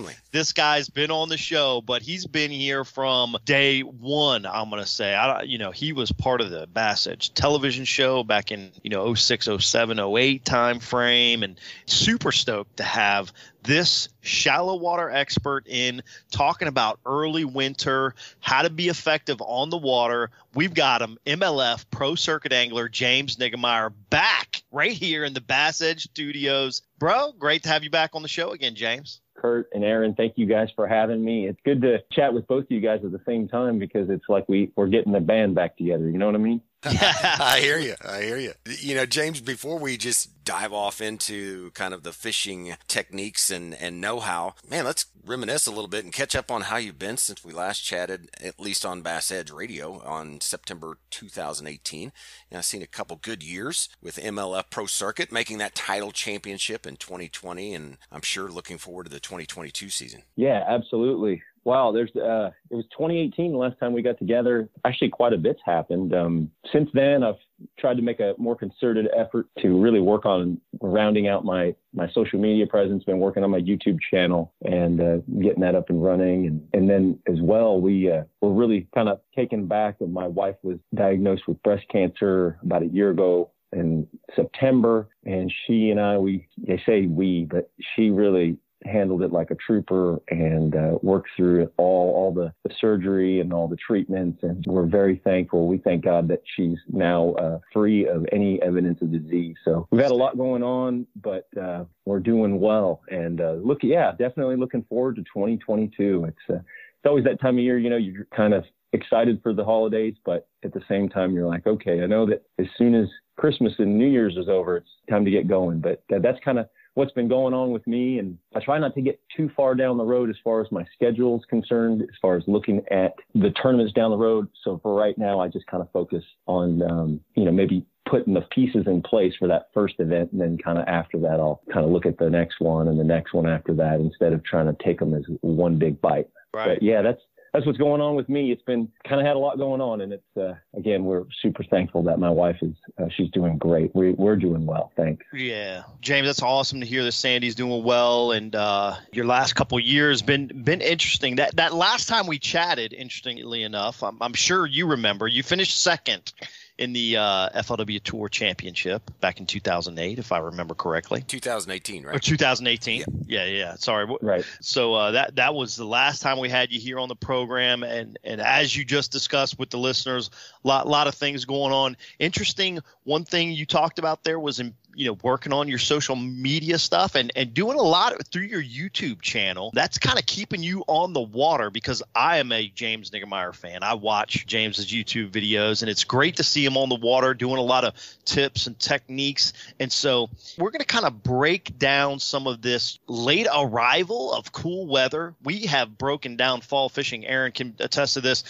Times 0.03 0.17
this 0.31 0.51
guy's 0.53 0.89
been 0.89 1.11
on 1.11 1.29
the 1.29 1.37
show, 1.37 1.81
but 1.81 2.01
he's 2.01 2.25
been 2.25 2.51
here 2.51 2.83
from 2.83 3.35
day 3.45 3.81
one. 3.81 4.45
I'm 4.45 4.69
gonna 4.69 4.85
say, 4.85 5.13
I, 5.15 5.27
don't- 5.39 5.47
you 5.49 5.57
know, 5.57 5.71
he 5.71 5.93
was 5.93 6.11
part 6.11 6.41
of 6.41 6.49
the 6.49 6.67
Bass 6.67 7.07
Edge 7.07 7.33
television 7.33 7.85
show 7.85 8.23
back 8.23 8.51
in 8.51 8.71
you 8.83 8.89
know 8.89 9.13
06, 9.13 9.47
07, 9.59 9.99
08 9.99 10.45
time 10.45 10.79
frame, 10.79 11.43
and 11.43 11.59
super 11.85 12.31
stoked 12.31 12.77
to 12.77 12.83
have 12.83 13.31
this 13.63 14.09
shallow 14.21 14.75
water 14.75 15.09
expert 15.09 15.67
in 15.67 16.01
talking 16.31 16.67
about 16.67 16.99
early 17.05 17.45
winter, 17.45 18.13
how 18.39 18.61
to 18.61 18.69
be 18.69 18.89
effective 18.89 19.41
on 19.41 19.69
the 19.69 19.77
water. 19.77 20.29
We've 20.53 20.73
got 20.73 21.01
him, 21.01 21.17
MLF 21.25 21.85
Pro 21.89 22.15
Circuit 22.15 22.53
Angler 22.53 22.89
James 22.89 23.37
Niggemeyer, 23.37 23.93
back 24.09 24.61
right 24.71 24.91
here 24.91 25.23
in 25.23 25.33
the 25.33 25.41
Bass 25.41 25.81
Edge 25.81 26.03
Studios. 26.03 26.81
Bro, 26.99 27.33
great 27.39 27.63
to 27.63 27.69
have 27.69 27.83
you 27.83 27.89
back 27.89 28.11
on 28.13 28.21
the 28.21 28.27
show 28.27 28.51
again, 28.51 28.75
James. 28.75 29.21
Kurt 29.35 29.69
and 29.73 29.83
Aaron, 29.83 30.13
thank 30.13 30.37
you 30.37 30.45
guys 30.45 30.69
for 30.75 30.87
having 30.87 31.23
me. 31.23 31.47
It's 31.47 31.59
good 31.65 31.81
to 31.81 32.03
chat 32.11 32.33
with 32.33 32.47
both 32.47 32.65
of 32.65 32.71
you 32.71 32.79
guys 32.79 33.01
at 33.03 33.11
the 33.11 33.21
same 33.25 33.47
time 33.47 33.79
because 33.79 34.09
it's 34.09 34.29
like 34.29 34.47
we, 34.47 34.71
we're 34.75 34.87
getting 34.87 35.11
the 35.11 35.19
band 35.19 35.55
back 35.55 35.75
together. 35.77 36.09
You 36.09 36.17
know 36.17 36.27
what 36.27 36.35
I 36.35 36.39
mean? 36.39 36.61
I 36.85 37.59
hear 37.61 37.79
you. 37.79 37.95
I 38.05 38.21
hear 38.23 38.37
you. 38.37 38.53
You 38.65 38.95
know, 38.95 39.05
James, 39.05 39.39
before 39.39 39.79
we 39.79 39.97
just 39.97 40.43
dive 40.43 40.73
off 40.73 40.99
into 40.99 41.71
kind 41.71 41.93
of 41.93 42.03
the 42.03 42.11
fishing 42.11 42.75
techniques 42.87 43.49
and, 43.49 43.73
and 43.75 44.01
know 44.01 44.19
how, 44.19 44.55
man, 44.69 44.83
let's 44.83 45.05
reminisce 45.25 45.65
a 45.65 45.71
little 45.71 45.87
bit 45.87 46.03
and 46.03 46.13
catch 46.13 46.35
up 46.35 46.51
on 46.51 46.63
how 46.63 46.75
you've 46.75 46.99
been 46.99 47.15
since 47.15 47.45
we 47.45 47.53
last 47.53 47.79
chatted, 47.79 48.29
at 48.43 48.59
least 48.59 48.85
on 48.85 49.01
Bass 49.01 49.31
Edge 49.31 49.51
Radio 49.51 50.01
on 50.03 50.41
September 50.41 50.97
2018. 51.11 52.01
You 52.01 52.11
know, 52.51 52.57
I've 52.57 52.65
seen 52.65 52.81
a 52.81 52.87
couple 52.87 53.15
good 53.15 53.43
years 53.43 53.87
with 54.01 54.17
MLF 54.17 54.65
Pro 54.69 54.85
Circuit, 54.85 55.31
making 55.31 55.59
that 55.59 55.75
title 55.75 56.11
championship 56.11 56.85
in 56.85 56.97
2020, 56.97 57.73
and 57.73 57.97
I'm 58.11 58.21
sure 58.21 58.49
looking 58.49 58.77
forward 58.77 59.05
to 59.05 59.09
the 59.09 59.21
2022 59.21 59.89
season. 59.89 60.23
Yeah, 60.35 60.63
absolutely. 60.67 61.41
Wow, 61.65 61.91
there's 61.93 62.13
uh 62.15 62.51
it 62.69 62.75
was 62.75 62.85
2018 62.91 63.51
the 63.51 63.57
last 63.57 63.79
time 63.79 63.93
we 63.93 64.01
got 64.01 64.17
together. 64.19 64.69
Actually 64.85 65.09
quite 65.09 65.33
a 65.33 65.37
bit's 65.37 65.61
happened. 65.65 66.13
Um 66.13 66.51
since 66.71 66.89
then 66.93 67.23
I've 67.23 67.35
tried 67.79 67.95
to 67.95 68.01
make 68.01 68.19
a 68.19 68.33
more 68.37 68.55
concerted 68.55 69.07
effort 69.15 69.47
to 69.59 69.81
really 69.81 70.01
work 70.01 70.25
on 70.25 70.59
rounding 70.81 71.27
out 71.27 71.45
my 71.45 71.73
my 71.93 72.09
social 72.11 72.39
media 72.39 72.67
presence, 72.67 73.03
been 73.05 73.19
working 73.19 73.43
on 73.43 73.51
my 73.51 73.59
YouTube 73.59 73.97
channel 74.11 74.53
and 74.65 74.99
uh, 74.99 75.17
getting 75.41 75.61
that 75.61 75.75
up 75.75 75.89
and 75.89 76.03
running 76.03 76.47
and 76.47 76.67
and 76.73 76.89
then 76.89 77.17
as 77.27 77.39
well 77.41 77.79
we 77.79 78.11
uh, 78.11 78.23
were 78.41 78.53
really 78.53 78.87
kind 78.93 79.07
of 79.07 79.21
taken 79.35 79.65
back 79.65 79.99
that 79.99 80.09
my 80.09 80.27
wife 80.27 80.55
was 80.63 80.77
diagnosed 80.93 81.47
with 81.47 81.61
breast 81.63 81.85
cancer 81.89 82.59
about 82.63 82.83
a 82.83 82.87
year 82.87 83.11
ago 83.11 83.51
in 83.71 84.07
September 84.35 85.07
and 85.25 85.51
she 85.65 85.89
and 85.89 85.99
I 85.99 86.17
we 86.17 86.47
they 86.57 86.81
say 86.85 87.05
we 87.05 87.47
but 87.49 87.71
she 87.95 88.09
really 88.09 88.57
handled 88.85 89.21
it 89.23 89.31
like 89.31 89.51
a 89.51 89.55
trooper 89.55 90.19
and 90.29 90.75
uh, 90.75 90.97
worked 91.01 91.29
through 91.35 91.69
all, 91.77 92.13
all 92.13 92.33
the, 92.33 92.53
the 92.67 92.73
surgery 92.79 93.39
and 93.39 93.53
all 93.53 93.67
the 93.67 93.77
treatments. 93.77 94.39
And 94.43 94.63
we're 94.67 94.85
very 94.85 95.21
thankful. 95.23 95.67
We 95.67 95.77
thank 95.77 96.03
God 96.03 96.27
that 96.29 96.41
she's 96.55 96.77
now 96.91 97.33
uh, 97.33 97.59
free 97.71 98.07
of 98.07 98.25
any 98.31 98.61
evidence 98.61 99.01
of 99.01 99.11
disease. 99.11 99.55
So 99.65 99.87
we've 99.91 100.01
had 100.01 100.11
a 100.11 100.15
lot 100.15 100.37
going 100.37 100.63
on, 100.63 101.07
but 101.21 101.47
uh, 101.59 101.85
we're 102.05 102.19
doing 102.19 102.59
well. 102.59 103.01
And 103.09 103.41
uh, 103.41 103.53
look, 103.63 103.79
yeah, 103.83 104.11
definitely 104.11 104.57
looking 104.57 104.83
forward 104.83 105.15
to 105.17 105.21
2022. 105.23 106.25
It's 106.27 106.37
uh, 106.49 106.61
it's 107.03 107.09
always 107.09 107.25
that 107.25 107.41
time 107.41 107.57
of 107.57 107.63
year, 107.63 107.77
you 107.77 107.89
know, 107.89 107.97
you're 107.97 108.27
kind 108.33 108.53
of 108.53 108.63
excited 108.93 109.41
for 109.43 109.53
the 109.53 109.65
holidays, 109.65 110.15
but 110.23 110.47
at 110.63 110.73
the 110.73 110.81
same 110.87 111.09
time, 111.09 111.33
you're 111.33 111.47
like, 111.47 111.67
okay, 111.67 112.01
I 112.01 112.05
know 112.05 112.25
that 112.27 112.43
as 112.59 112.67
soon 112.77 112.95
as 112.95 113.09
Christmas 113.35 113.73
and 113.79 113.97
New 113.97 114.07
Year's 114.07 114.37
is 114.37 114.47
over, 114.47 114.77
it's 114.77 114.89
time 115.09 115.25
to 115.25 115.31
get 115.31 115.47
going. 115.47 115.79
But 115.79 116.03
uh, 116.15 116.19
that's 116.19 116.39
kind 116.45 116.59
of 116.59 116.67
what's 116.95 117.11
been 117.11 117.27
going 117.27 117.53
on 117.53 117.71
with 117.71 117.85
me. 117.87 118.19
And 118.19 118.37
I 118.55 118.59
try 118.59 118.77
not 118.79 118.93
to 118.95 119.01
get 119.01 119.19
too 119.35 119.49
far 119.55 119.75
down 119.75 119.97
the 119.97 120.03
road 120.03 120.29
as 120.29 120.35
far 120.43 120.61
as 120.61 120.71
my 120.71 120.85
schedule 120.93 121.37
is 121.37 121.45
concerned, 121.45 122.01
as 122.03 122.15
far 122.21 122.35
as 122.35 122.43
looking 122.47 122.81
at 122.91 123.13
the 123.33 123.51
tournaments 123.51 123.93
down 123.93 124.11
the 124.11 124.17
road. 124.17 124.47
So 124.63 124.79
for 124.83 124.95
right 124.95 125.17
now, 125.17 125.39
I 125.39 125.47
just 125.47 125.67
kind 125.67 125.81
of 125.81 125.91
focus 125.91 126.23
on, 126.45 126.81
um, 126.83 127.19
you 127.35 127.45
know, 127.45 127.51
maybe 127.51 127.85
putting 128.09 128.33
the 128.33 128.41
pieces 128.41 128.83
in 128.85 129.01
place 129.01 129.33
for 129.39 129.47
that 129.47 129.69
first 129.73 129.95
event. 129.99 130.31
And 130.33 130.41
then 130.41 130.57
kind 130.57 130.77
of 130.77 130.85
after 130.87 131.19
that, 131.19 131.39
I'll 131.39 131.61
kind 131.71 131.85
of 131.85 131.91
look 131.91 132.05
at 132.05 132.17
the 132.17 132.29
next 132.29 132.59
one 132.59 132.87
and 132.87 132.99
the 132.99 133.03
next 133.03 133.33
one 133.33 133.47
after 133.47 133.73
that 133.75 133.99
instead 133.99 134.33
of 134.33 134.43
trying 134.43 134.67
to 134.67 134.83
take 134.83 134.99
them 134.99 135.13
as 135.13 135.23
one 135.41 135.79
big 135.79 135.99
bite. 136.01 136.27
Right. 136.53 136.75
But 136.75 136.83
yeah, 136.83 137.01
that's, 137.01 137.21
that's 137.53 137.67
what's 137.67 137.77
going 137.77 138.01
on 138.01 138.15
with 138.15 138.27
me. 138.29 138.51
It's 138.51 138.63
been 138.63 138.91
kind 139.07 139.21
of 139.21 139.27
had 139.27 139.35
a 139.35 139.39
lot 139.39 139.57
going 139.57 139.79
on, 139.79 140.01
and 140.01 140.11
it's 140.11 140.37
uh, 140.37 140.55
again 140.75 141.05
we're 141.05 141.23
super 141.41 141.63
thankful 141.63 142.01
that 142.03 142.17
my 142.17 142.29
wife 142.29 142.57
is 142.61 142.73
uh, 142.97 143.05
she's 143.15 143.29
doing 143.29 143.57
great. 143.57 143.93
We, 143.95 144.11
we're 144.11 144.35
doing 144.35 144.65
well, 144.65 144.91
thanks. 144.95 145.23
Yeah, 145.31 145.83
James, 146.01 146.27
that's 146.27 146.41
awesome 146.41 146.79
to 146.79 146.85
hear 146.85 147.03
that 147.03 147.11
Sandy's 147.11 147.53
doing 147.53 147.83
well, 147.83 148.31
and 148.31 148.55
uh, 148.55 148.95
your 149.11 149.25
last 149.25 149.53
couple 149.53 149.79
years 149.79 150.23
been 150.23 150.47
been 150.63 150.81
interesting. 150.81 151.35
That 151.35 151.55
that 151.57 151.73
last 151.73 152.07
time 152.07 152.25
we 152.25 152.39
chatted, 152.39 152.91
interestingly 152.91 153.61
enough, 153.61 154.01
I'm, 154.01 154.17
I'm 154.19 154.33
sure 154.33 154.65
you 154.65 154.87
remember, 154.87 155.27
you 155.27 155.43
finished 155.43 155.79
second 155.79 156.33
in 156.77 156.91
the 156.91 157.17
uh, 157.17 157.49
FLW 157.49 158.01
Tour 158.01 158.29
Championship 158.29 159.11
back 159.19 159.39
in 159.39 159.45
2008, 159.45 160.17
if 160.17 160.31
I 160.31 160.39
remember 160.39 160.73
correctly. 160.73 161.23
2018, 161.27 162.03
right? 162.03 162.09
Or 162.09 162.13
right? 162.13 162.21
2018. 162.21 163.03
Yeah, 163.27 163.45
yeah. 163.45 163.75
Sorry. 163.75 164.07
Right. 164.21 164.45
So 164.59 164.93
uh, 164.93 165.11
that 165.11 165.35
that 165.35 165.53
was 165.53 165.75
the 165.75 165.85
last 165.85 166.21
time 166.21 166.39
we 166.39 166.49
had 166.49 166.71
you 166.71 166.79
here 166.79 166.99
on 166.99 167.09
the 167.09 167.15
program, 167.15 167.83
and 167.83 168.17
and 168.23 168.41
as 168.41 168.75
you 168.75 168.83
just 168.85 169.11
discussed 169.11 169.59
with 169.59 169.69
the 169.69 169.77
listeners, 169.77 170.31
a 170.63 170.67
lot 170.67 170.87
lot 170.87 171.07
of 171.07 171.13
things 171.15 171.45
going 171.45 171.73
on. 171.73 171.95
Interesting. 172.19 172.79
One 173.03 173.23
thing 173.23 173.51
you 173.51 173.65
talked 173.65 173.99
about 173.99 174.23
there 174.23 174.39
was 174.39 174.59
in 174.59 174.73
you 174.95 175.07
know 175.07 175.17
working 175.21 175.53
on 175.53 175.67
your 175.67 175.79
social 175.79 176.15
media 176.15 176.77
stuff 176.77 177.15
and 177.15 177.31
and 177.35 177.53
doing 177.53 177.77
a 177.77 177.81
lot 177.81 178.13
through 178.27 178.43
your 178.43 178.63
YouTube 178.63 179.21
channel. 179.21 179.71
That's 179.73 179.97
kind 179.97 180.19
of 180.19 180.25
keeping 180.25 180.63
you 180.63 180.83
on 180.87 181.13
the 181.13 181.21
water 181.21 181.69
because 181.69 182.03
I 182.15 182.37
am 182.37 182.51
a 182.51 182.67
James 182.67 183.11
Niggemeyer 183.11 183.55
fan. 183.55 183.83
I 183.83 183.95
watch 183.95 184.45
James's 184.45 184.87
YouTube 184.87 185.31
videos, 185.31 185.81
and 185.81 185.89
it's 185.89 186.03
great 186.03 186.37
to 186.37 186.43
see 186.43 186.65
him 186.65 186.77
on 186.77 186.89
the 186.89 186.95
water 186.95 187.33
doing 187.33 187.57
a 187.57 187.63
lot 187.63 187.83
of 187.83 187.93
tips 188.25 188.67
and 188.67 188.77
techniques. 188.77 189.53
And 189.79 189.91
so 189.91 190.29
we're 190.57 190.71
going 190.71 190.79
to 190.79 190.85
kind 190.85 191.05
of 191.05 191.23
break 191.23 191.77
down 191.77 192.19
some 192.19 192.47
of 192.47 192.61
this 192.61 192.99
late 193.07 193.47
arrival 193.53 194.33
of 194.33 194.51
cool 194.51 194.87
weather. 194.87 195.33
We 195.43 195.65
have 195.67 195.97
broken 195.97 196.35
down 196.35 196.61
fall 196.61 196.89
fishing. 196.89 197.25
Aaron 197.25 197.51
can 197.51 197.75
attest 197.79 198.15
to 198.15 198.21
this 198.21 198.43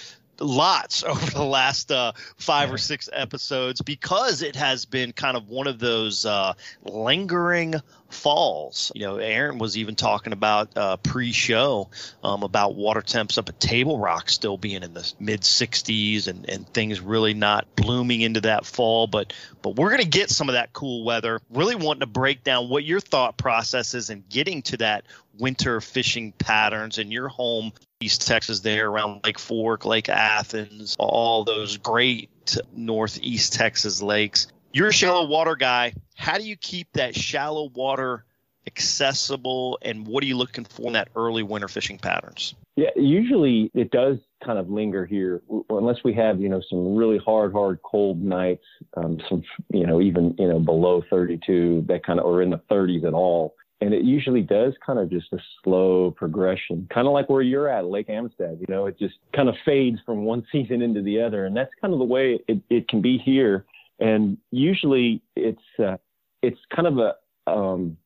lots 0.43 1.03
over 1.03 1.31
the 1.31 1.43
last 1.43 1.91
uh, 1.91 2.11
five 2.37 2.71
or 2.71 2.77
six 2.77 3.09
episodes 3.11 3.81
because 3.81 4.41
it 4.41 4.55
has 4.55 4.85
been 4.85 5.11
kind 5.13 5.37
of 5.37 5.49
one 5.49 5.67
of 5.67 5.79
those 5.79 6.25
uh, 6.25 6.53
lingering 6.83 7.75
falls. 8.09 8.91
You 8.95 9.01
know, 9.01 9.17
Aaron 9.17 9.57
was 9.57 9.77
even 9.77 9.95
talking 9.95 10.33
about 10.33 10.75
uh, 10.77 10.97
pre-show 10.97 11.89
um, 12.23 12.43
about 12.43 12.75
water 12.75 13.01
temps 13.01 13.37
up 13.37 13.49
at 13.49 13.59
Table 13.59 13.99
Rock 13.99 14.29
still 14.29 14.57
being 14.57 14.83
in 14.83 14.93
the 14.93 15.11
mid 15.19 15.41
60s 15.41 16.27
and, 16.27 16.47
and 16.49 16.67
things 16.73 17.01
really 17.01 17.33
not 17.33 17.67
blooming 17.75 18.21
into 18.21 18.41
that 18.41 18.65
fall. 18.65 19.07
But 19.07 19.33
but 19.61 19.75
we're 19.75 19.89
going 19.89 20.01
to 20.01 20.07
get 20.07 20.29
some 20.29 20.49
of 20.49 20.53
that 20.53 20.73
cool 20.73 21.03
weather. 21.03 21.39
Really 21.49 21.75
wanting 21.75 22.01
to 22.01 22.05
break 22.05 22.43
down 22.43 22.69
what 22.69 22.83
your 22.83 22.99
thought 22.99 23.37
process 23.37 23.93
is 23.93 24.09
in 24.09 24.23
getting 24.29 24.61
to 24.63 24.77
that 24.77 25.05
winter 25.39 25.81
fishing 25.81 26.31
patterns 26.33 26.99
in 26.99 27.11
your 27.11 27.27
home 27.27 27.71
East 28.03 28.27
Texas 28.27 28.59
there 28.59 28.89
around 28.89 29.21
Lake 29.23 29.39
Fork, 29.39 29.85
Lake 29.85 30.09
Athens, 30.09 30.95
all 30.99 31.43
those 31.43 31.77
great 31.77 32.29
northeast 32.75 33.53
Texas 33.53 34.01
lakes. 34.01 34.47
You're 34.73 34.89
a 34.89 34.93
shallow 34.93 35.25
water 35.27 35.55
guy. 35.55 35.93
How 36.15 36.37
do 36.37 36.43
you 36.43 36.57
keep 36.57 36.91
that 36.93 37.15
shallow 37.15 37.69
water 37.69 38.25
accessible 38.67 39.77
and 39.81 40.07
what 40.07 40.23
are 40.23 40.27
you 40.27 40.37
looking 40.37 40.65
for 40.65 40.87
in 40.87 40.93
that 40.93 41.09
early 41.15 41.43
winter 41.43 41.67
fishing 41.67 41.97
patterns? 41.97 42.55
Yeah, 42.75 42.89
usually 42.95 43.69
it 43.73 43.91
does 43.91 44.17
kind 44.43 44.57
of 44.57 44.69
linger 44.69 45.05
here 45.05 45.41
unless 45.69 45.97
we 46.03 46.13
have, 46.15 46.41
you 46.41 46.49
know, 46.49 46.61
some 46.69 46.95
really 46.95 47.19
hard, 47.19 47.53
hard 47.53 47.79
cold 47.83 48.21
nights, 48.21 48.65
um, 48.97 49.21
some, 49.29 49.43
you 49.71 49.85
know, 49.85 50.01
even, 50.01 50.35
you 50.37 50.47
know, 50.47 50.59
below 50.59 51.03
32, 51.09 51.85
that 51.87 52.05
kind 52.05 52.19
of, 52.19 52.25
or 52.25 52.41
in 52.41 52.49
the 52.49 52.61
30s 52.69 53.05
at 53.05 53.13
all 53.13 53.55
and 53.83 53.93
it 53.93 54.03
usually 54.03 54.41
does 54.41 54.73
kind 54.85 54.97
of 54.97 55.09
just 55.09 55.33
a 55.33 55.37
slow 55.61 56.11
progression, 56.11 56.87
kind 56.93 57.05
of 57.05 57.11
like 57.11 57.29
where 57.29 57.41
you're 57.41 57.67
at, 57.67 57.85
Lake 57.85 58.09
Amistad. 58.09 58.57
You 58.61 58.65
know, 58.73 58.85
it 58.85 58.97
just 58.97 59.15
kind 59.35 59.49
of 59.49 59.55
fades 59.65 59.99
from 60.05 60.23
one 60.23 60.45
season 60.51 60.81
into 60.81 61.01
the 61.01 61.21
other, 61.21 61.45
and 61.45 61.55
that's 61.55 61.71
kind 61.81 61.93
of 61.93 61.99
the 61.99 62.05
way 62.05 62.39
it, 62.47 62.61
it 62.69 62.87
can 62.87 63.01
be 63.01 63.17
here. 63.17 63.65
And 63.99 64.37
usually, 64.51 65.21
it's 65.35 65.61
uh, 65.79 65.97
it's 66.41 66.59
kind 66.73 66.87
of 66.87 66.97
a 66.97 67.51
um, 67.51 67.97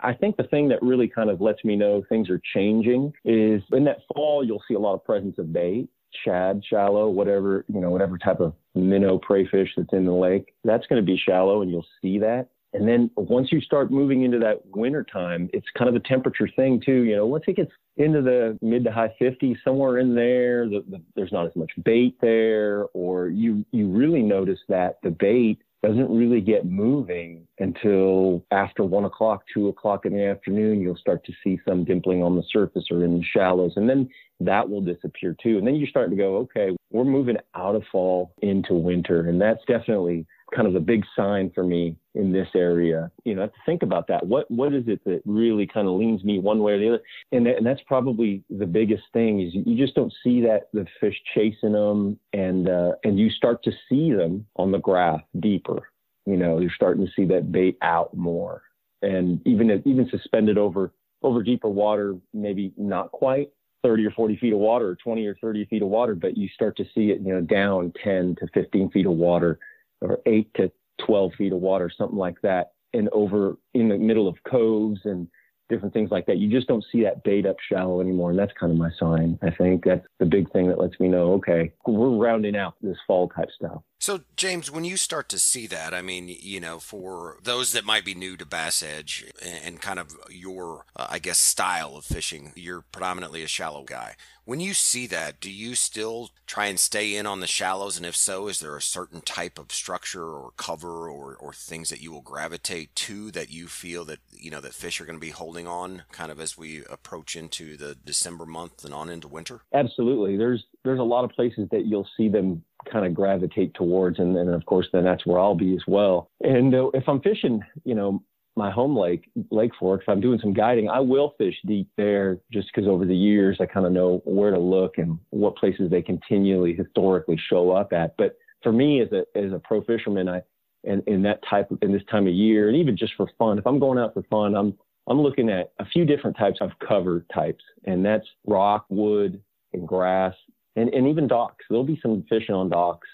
I 0.00 0.14
think 0.14 0.36
the 0.36 0.44
thing 0.44 0.68
that 0.68 0.80
really 0.80 1.08
kind 1.08 1.28
of 1.28 1.40
lets 1.40 1.64
me 1.64 1.74
know 1.74 2.04
things 2.08 2.30
are 2.30 2.40
changing 2.54 3.12
is 3.24 3.62
in 3.72 3.84
that 3.84 3.98
fall 4.14 4.44
you'll 4.44 4.62
see 4.68 4.74
a 4.74 4.78
lot 4.78 4.94
of 4.94 5.04
presence 5.04 5.38
of 5.38 5.52
bait, 5.52 5.88
shad, 6.24 6.62
shallow, 6.68 7.08
whatever 7.08 7.64
you 7.66 7.80
know, 7.80 7.90
whatever 7.90 8.16
type 8.16 8.38
of 8.38 8.54
minnow 8.76 9.18
prey 9.18 9.44
fish 9.48 9.70
that's 9.76 9.92
in 9.92 10.04
the 10.04 10.12
lake. 10.12 10.54
That's 10.62 10.86
going 10.86 11.02
to 11.02 11.06
be 11.06 11.18
shallow, 11.18 11.62
and 11.62 11.70
you'll 11.70 11.86
see 12.00 12.20
that. 12.20 12.48
And 12.76 12.86
then 12.86 13.10
once 13.16 13.50
you 13.50 13.60
start 13.60 13.90
moving 13.90 14.22
into 14.22 14.38
that 14.40 14.60
winter 14.74 15.04
time, 15.04 15.48
it's 15.52 15.66
kind 15.76 15.88
of 15.88 15.94
a 15.94 16.00
temperature 16.00 16.48
thing 16.54 16.80
too. 16.84 17.02
You 17.02 17.16
know, 17.16 17.26
once 17.26 17.44
it 17.46 17.56
gets 17.56 17.72
into 17.96 18.22
the 18.22 18.58
mid 18.60 18.84
to 18.84 18.92
high 18.92 19.14
50s, 19.20 19.56
somewhere 19.64 19.98
in 19.98 20.14
there, 20.14 20.68
the, 20.68 20.84
the, 20.88 21.02
there's 21.14 21.32
not 21.32 21.46
as 21.46 21.56
much 21.56 21.70
bait 21.84 22.16
there, 22.20 22.86
or 22.92 23.28
you 23.28 23.64
you 23.72 23.88
really 23.88 24.22
notice 24.22 24.60
that 24.68 24.98
the 25.02 25.10
bait 25.10 25.58
doesn't 25.82 26.10
really 26.10 26.40
get 26.40 26.66
moving 26.66 27.46
until 27.58 28.44
after 28.50 28.82
one 28.82 29.04
o'clock, 29.04 29.44
two 29.52 29.68
o'clock 29.68 30.04
in 30.04 30.12
the 30.12 30.24
afternoon. 30.24 30.80
You'll 30.80 30.96
start 30.96 31.24
to 31.26 31.32
see 31.44 31.58
some 31.66 31.84
dimpling 31.84 32.24
on 32.24 32.36
the 32.36 32.42
surface 32.50 32.86
or 32.90 33.04
in 33.04 33.18
the 33.18 33.24
shallows, 33.24 33.74
and 33.76 33.88
then 33.88 34.08
that 34.40 34.68
will 34.68 34.80
disappear 34.80 35.36
too. 35.42 35.58
And 35.58 35.66
then 35.66 35.76
you 35.76 35.86
start 35.86 36.10
to 36.10 36.16
go, 36.16 36.36
okay, 36.38 36.76
we're 36.90 37.04
moving 37.04 37.36
out 37.54 37.74
of 37.74 37.84
fall 37.90 38.32
into 38.42 38.74
winter, 38.74 39.28
and 39.28 39.40
that's 39.40 39.64
definitely 39.66 40.26
kind 40.54 40.68
of 40.68 40.74
a 40.76 40.80
big 40.80 41.04
sign 41.16 41.50
for 41.54 41.64
me 41.64 41.96
in 42.14 42.32
this 42.32 42.48
area. 42.54 43.10
You 43.24 43.34
know, 43.34 43.42
I 43.42 43.44
have 43.44 43.52
to 43.52 43.58
think 43.66 43.82
about 43.82 44.06
that. 44.08 44.26
What 44.26 44.50
what 44.50 44.72
is 44.72 44.84
it 44.86 45.02
that 45.04 45.22
really 45.24 45.66
kind 45.66 45.88
of 45.88 45.94
leans 45.94 46.22
me 46.24 46.38
one 46.38 46.60
way 46.60 46.72
or 46.72 46.78
the 46.78 46.88
other? 46.88 47.02
And 47.32 47.46
that, 47.46 47.56
and 47.56 47.66
that's 47.66 47.80
probably 47.86 48.42
the 48.50 48.66
biggest 48.66 49.04
thing 49.12 49.40
is 49.40 49.54
you 49.54 49.76
just 49.76 49.94
don't 49.94 50.12
see 50.22 50.40
that 50.42 50.68
the 50.72 50.86
fish 51.00 51.16
chasing 51.34 51.72
them, 51.72 52.18
and 52.32 52.68
uh, 52.68 52.92
and 53.04 53.18
you 53.18 53.30
start 53.30 53.62
to 53.64 53.72
see 53.88 54.12
them 54.12 54.46
on 54.56 54.70
the 54.70 54.78
graph 54.78 55.22
deeper. 55.40 55.88
You 56.26 56.36
know, 56.36 56.58
you're 56.58 56.70
starting 56.74 57.04
to 57.04 57.12
see 57.12 57.24
that 57.26 57.52
bait 57.52 57.76
out 57.82 58.16
more, 58.16 58.62
and 59.02 59.44
even 59.46 59.82
even 59.84 60.08
suspended 60.10 60.58
over 60.58 60.92
over 61.22 61.42
deeper 61.42 61.68
water, 61.68 62.16
maybe 62.32 62.72
not 62.76 63.10
quite. 63.12 63.50
30 63.82 64.06
or 64.06 64.10
40 64.12 64.36
feet 64.38 64.52
of 64.52 64.58
water 64.58 64.88
or 64.88 64.96
20 64.96 65.24
or 65.26 65.36
30 65.36 65.66
feet 65.66 65.82
of 65.82 65.86
water, 65.86 66.16
but 66.16 66.36
you 66.36 66.48
start 66.48 66.76
to 66.76 66.84
see 66.92 67.10
it, 67.10 67.20
you 67.20 67.32
know, 67.32 67.40
down 67.40 67.92
10 68.02 68.34
to 68.40 68.48
15 68.52 68.90
feet 68.90 69.06
of 69.06 69.12
water 69.12 69.60
or 70.00 70.20
eight 70.26 70.52
to 70.54 70.70
12 71.04 71.32
feet 71.34 71.52
of 71.52 71.60
water, 71.60 71.90
something 71.90 72.18
like 72.18 72.40
that. 72.42 72.72
And 72.92 73.08
over 73.10 73.56
in 73.74 73.88
the 73.88 73.98
middle 73.98 74.28
of 74.28 74.36
coves 74.48 75.00
and 75.04 75.28
different 75.68 75.92
things 75.92 76.10
like 76.10 76.26
that, 76.26 76.38
you 76.38 76.50
just 76.50 76.68
don't 76.68 76.84
see 76.92 77.02
that 77.02 77.22
bait 77.24 77.46
up 77.46 77.56
shallow 77.68 78.00
anymore. 78.00 78.30
And 78.30 78.38
that's 78.38 78.52
kind 78.58 78.72
of 78.72 78.78
my 78.78 78.90
sign. 78.98 79.38
I 79.42 79.50
think 79.50 79.84
that's 79.84 80.06
the 80.18 80.26
big 80.26 80.50
thing 80.52 80.68
that 80.68 80.78
lets 80.78 80.98
me 81.00 81.08
know, 81.08 81.32
okay, 81.34 81.72
we're 81.86 82.16
rounding 82.16 82.56
out 82.56 82.74
this 82.80 82.96
fall 83.06 83.28
type 83.28 83.48
stuff. 83.54 83.82
So, 84.06 84.20
James, 84.36 84.70
when 84.70 84.84
you 84.84 84.96
start 84.96 85.28
to 85.30 85.38
see 85.40 85.66
that, 85.66 85.92
I 85.92 86.00
mean, 86.00 86.28
you 86.28 86.60
know, 86.60 86.78
for 86.78 87.38
those 87.42 87.72
that 87.72 87.84
might 87.84 88.04
be 88.04 88.14
new 88.14 88.36
to 88.36 88.46
Bass 88.46 88.80
Edge 88.80 89.24
and 89.42 89.82
kind 89.82 89.98
of 89.98 90.14
your, 90.30 90.84
uh, 90.94 91.08
I 91.10 91.18
guess, 91.18 91.40
style 91.40 91.96
of 91.96 92.04
fishing, 92.04 92.52
you're 92.54 92.82
predominantly 92.82 93.42
a 93.42 93.48
shallow 93.48 93.82
guy. 93.82 94.14
When 94.44 94.60
you 94.60 94.74
see 94.74 95.08
that, 95.08 95.40
do 95.40 95.50
you 95.50 95.74
still 95.74 96.30
try 96.46 96.66
and 96.66 96.78
stay 96.78 97.16
in 97.16 97.26
on 97.26 97.40
the 97.40 97.48
shallows? 97.48 97.96
And 97.96 98.06
if 98.06 98.14
so, 98.14 98.46
is 98.46 98.60
there 98.60 98.76
a 98.76 98.80
certain 98.80 99.22
type 99.22 99.58
of 99.58 99.72
structure 99.72 100.22
or 100.22 100.52
cover 100.56 101.10
or, 101.10 101.34
or 101.34 101.52
things 101.52 101.88
that 101.88 102.00
you 102.00 102.12
will 102.12 102.22
gravitate 102.22 102.94
to 102.94 103.32
that 103.32 103.50
you 103.50 103.66
feel 103.66 104.04
that, 104.04 104.20
you 104.30 104.52
know, 104.52 104.60
that 104.60 104.74
fish 104.74 105.00
are 105.00 105.04
going 105.04 105.18
to 105.18 105.20
be 105.26 105.30
holding 105.30 105.66
on 105.66 106.04
kind 106.12 106.30
of 106.30 106.38
as 106.38 106.56
we 106.56 106.84
approach 106.88 107.34
into 107.34 107.76
the 107.76 107.96
December 107.96 108.46
month 108.46 108.84
and 108.84 108.94
on 108.94 109.10
into 109.10 109.26
winter? 109.26 109.62
Absolutely. 109.74 110.36
There's, 110.36 110.62
there's 110.84 111.00
a 111.00 111.02
lot 111.02 111.24
of 111.24 111.32
places 111.32 111.66
that 111.72 111.86
you'll 111.86 112.06
see 112.16 112.28
them 112.28 112.62
kind 112.90 113.06
of 113.06 113.14
gravitate 113.14 113.74
towards. 113.74 114.18
And 114.18 114.36
then, 114.36 114.48
of 114.48 114.64
course, 114.66 114.88
then 114.92 115.04
that's 115.04 115.26
where 115.26 115.38
I'll 115.38 115.54
be 115.54 115.74
as 115.74 115.82
well. 115.86 116.30
And 116.40 116.74
uh, 116.74 116.90
if 116.94 117.04
I'm 117.08 117.20
fishing, 117.20 117.62
you 117.84 117.94
know, 117.94 118.22
my 118.56 118.70
home 118.70 118.96
lake, 118.96 119.30
Lake 119.50 119.72
Fork, 119.78 120.02
if 120.02 120.08
I'm 120.08 120.20
doing 120.20 120.38
some 120.40 120.54
guiding, 120.54 120.88
I 120.88 121.00
will 121.00 121.34
fish 121.36 121.54
deep 121.66 121.88
there 121.96 122.38
just 122.50 122.68
because 122.74 122.88
over 122.88 123.04
the 123.04 123.14
years 123.14 123.58
I 123.60 123.66
kind 123.66 123.84
of 123.84 123.92
know 123.92 124.22
where 124.24 124.50
to 124.50 124.58
look 124.58 124.96
and 124.96 125.18
what 125.30 125.56
places 125.56 125.90
they 125.90 126.00
continually 126.00 126.74
historically 126.74 127.38
show 127.50 127.70
up 127.70 127.92
at. 127.92 128.16
But 128.16 128.38
for 128.62 128.72
me 128.72 129.02
as 129.02 129.08
a 129.12 129.24
as 129.38 129.52
a 129.52 129.60
pro 129.62 129.82
fisherman, 129.82 130.28
I 130.28 130.42
and 130.84 131.02
in 131.06 131.22
that 131.22 131.40
type 131.48 131.70
of 131.70 131.78
in 131.82 131.92
this 131.92 132.02
time 132.10 132.26
of 132.26 132.32
year, 132.32 132.68
and 132.68 132.76
even 132.76 132.96
just 132.96 133.12
for 133.16 133.28
fun, 133.38 133.58
if 133.58 133.66
I'm 133.66 133.78
going 133.78 133.98
out 133.98 134.14
for 134.14 134.22
fun, 134.30 134.54
I'm 134.54 134.76
I'm 135.06 135.20
looking 135.20 135.50
at 135.50 135.72
a 135.78 135.84
few 135.84 136.06
different 136.06 136.36
types 136.36 136.58
of 136.62 136.70
cover 136.86 137.26
types, 137.32 137.62
and 137.84 138.04
that's 138.04 138.26
rock, 138.46 138.86
wood, 138.88 139.42
and 139.74 139.86
grass 139.86 140.34
and, 140.76 140.92
and 140.94 141.08
even 141.08 141.26
docks. 141.26 141.64
There'll 141.68 141.84
be 141.84 141.98
some 142.02 142.24
fishing 142.28 142.54
on 142.54 142.68
docks, 142.68 143.08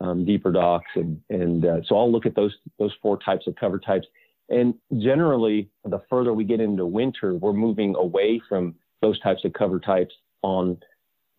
um, 0.00 0.24
deeper 0.24 0.52
docks, 0.52 0.90
and 0.94 1.20
and 1.30 1.64
uh, 1.64 1.80
so 1.86 1.96
I'll 1.96 2.10
look 2.10 2.26
at 2.26 2.34
those 2.34 2.54
those 2.78 2.92
four 3.00 3.18
types 3.18 3.46
of 3.46 3.54
cover 3.56 3.78
types. 3.78 4.06
And 4.50 4.74
generally, 4.98 5.70
the 5.84 6.02
further 6.10 6.34
we 6.34 6.44
get 6.44 6.60
into 6.60 6.84
winter, 6.84 7.34
we're 7.34 7.54
moving 7.54 7.94
away 7.96 8.40
from 8.48 8.74
those 9.00 9.18
types 9.20 9.44
of 9.44 9.52
cover 9.54 9.80
types 9.80 10.14
on 10.42 10.78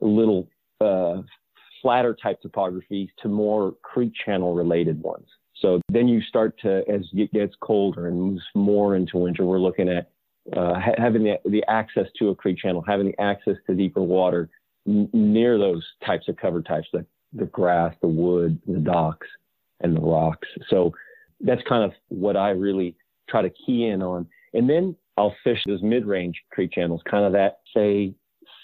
little 0.01 0.47
uh, 0.81 1.21
flatter 1.81 2.15
type 2.15 2.39
topographies 2.43 3.09
to 3.21 3.27
more 3.27 3.75
creek 3.83 4.11
channel 4.25 4.55
related 4.55 5.01
ones. 5.01 5.27
So 5.61 5.79
then 5.89 6.07
you 6.07 6.21
start 6.21 6.59
to, 6.63 6.83
as 6.89 7.01
it 7.13 7.31
gets 7.31 7.53
colder 7.61 8.07
and 8.07 8.19
moves 8.19 8.43
more 8.55 8.95
into 8.95 9.17
winter, 9.17 9.45
we're 9.45 9.59
looking 9.59 9.87
at 9.87 10.09
uh, 10.55 10.79
having 10.97 11.23
the, 11.23 11.39
the 11.45 11.63
access 11.67 12.07
to 12.19 12.29
a 12.29 12.35
creek 12.35 12.57
channel, 12.57 12.83
having 12.85 13.07
the 13.07 13.21
access 13.21 13.55
to 13.67 13.75
deeper 13.75 14.01
water, 14.01 14.49
near 14.85 15.57
those 15.57 15.85
types 16.05 16.27
of 16.27 16.37
cover 16.37 16.61
types, 16.61 16.87
the, 16.93 17.05
the 17.33 17.45
grass, 17.45 17.95
the 18.01 18.07
wood, 18.07 18.59
the 18.67 18.79
docks, 18.79 19.27
and 19.81 19.95
the 19.95 20.01
rocks. 20.01 20.47
So 20.69 20.93
that's 21.41 21.61
kind 21.67 21.83
of 21.83 21.91
what 22.09 22.37
I 22.37 22.49
really 22.51 22.95
try 23.29 23.41
to 23.41 23.49
key 23.49 23.87
in 23.87 24.01
on. 24.01 24.27
And 24.53 24.69
then 24.69 24.95
I'll 25.17 25.35
fish 25.43 25.59
those 25.65 25.81
mid 25.81 26.05
range 26.05 26.41
creek 26.51 26.71
channels, 26.71 27.01
kind 27.09 27.25
of 27.25 27.33
that, 27.33 27.59
say, 27.75 28.13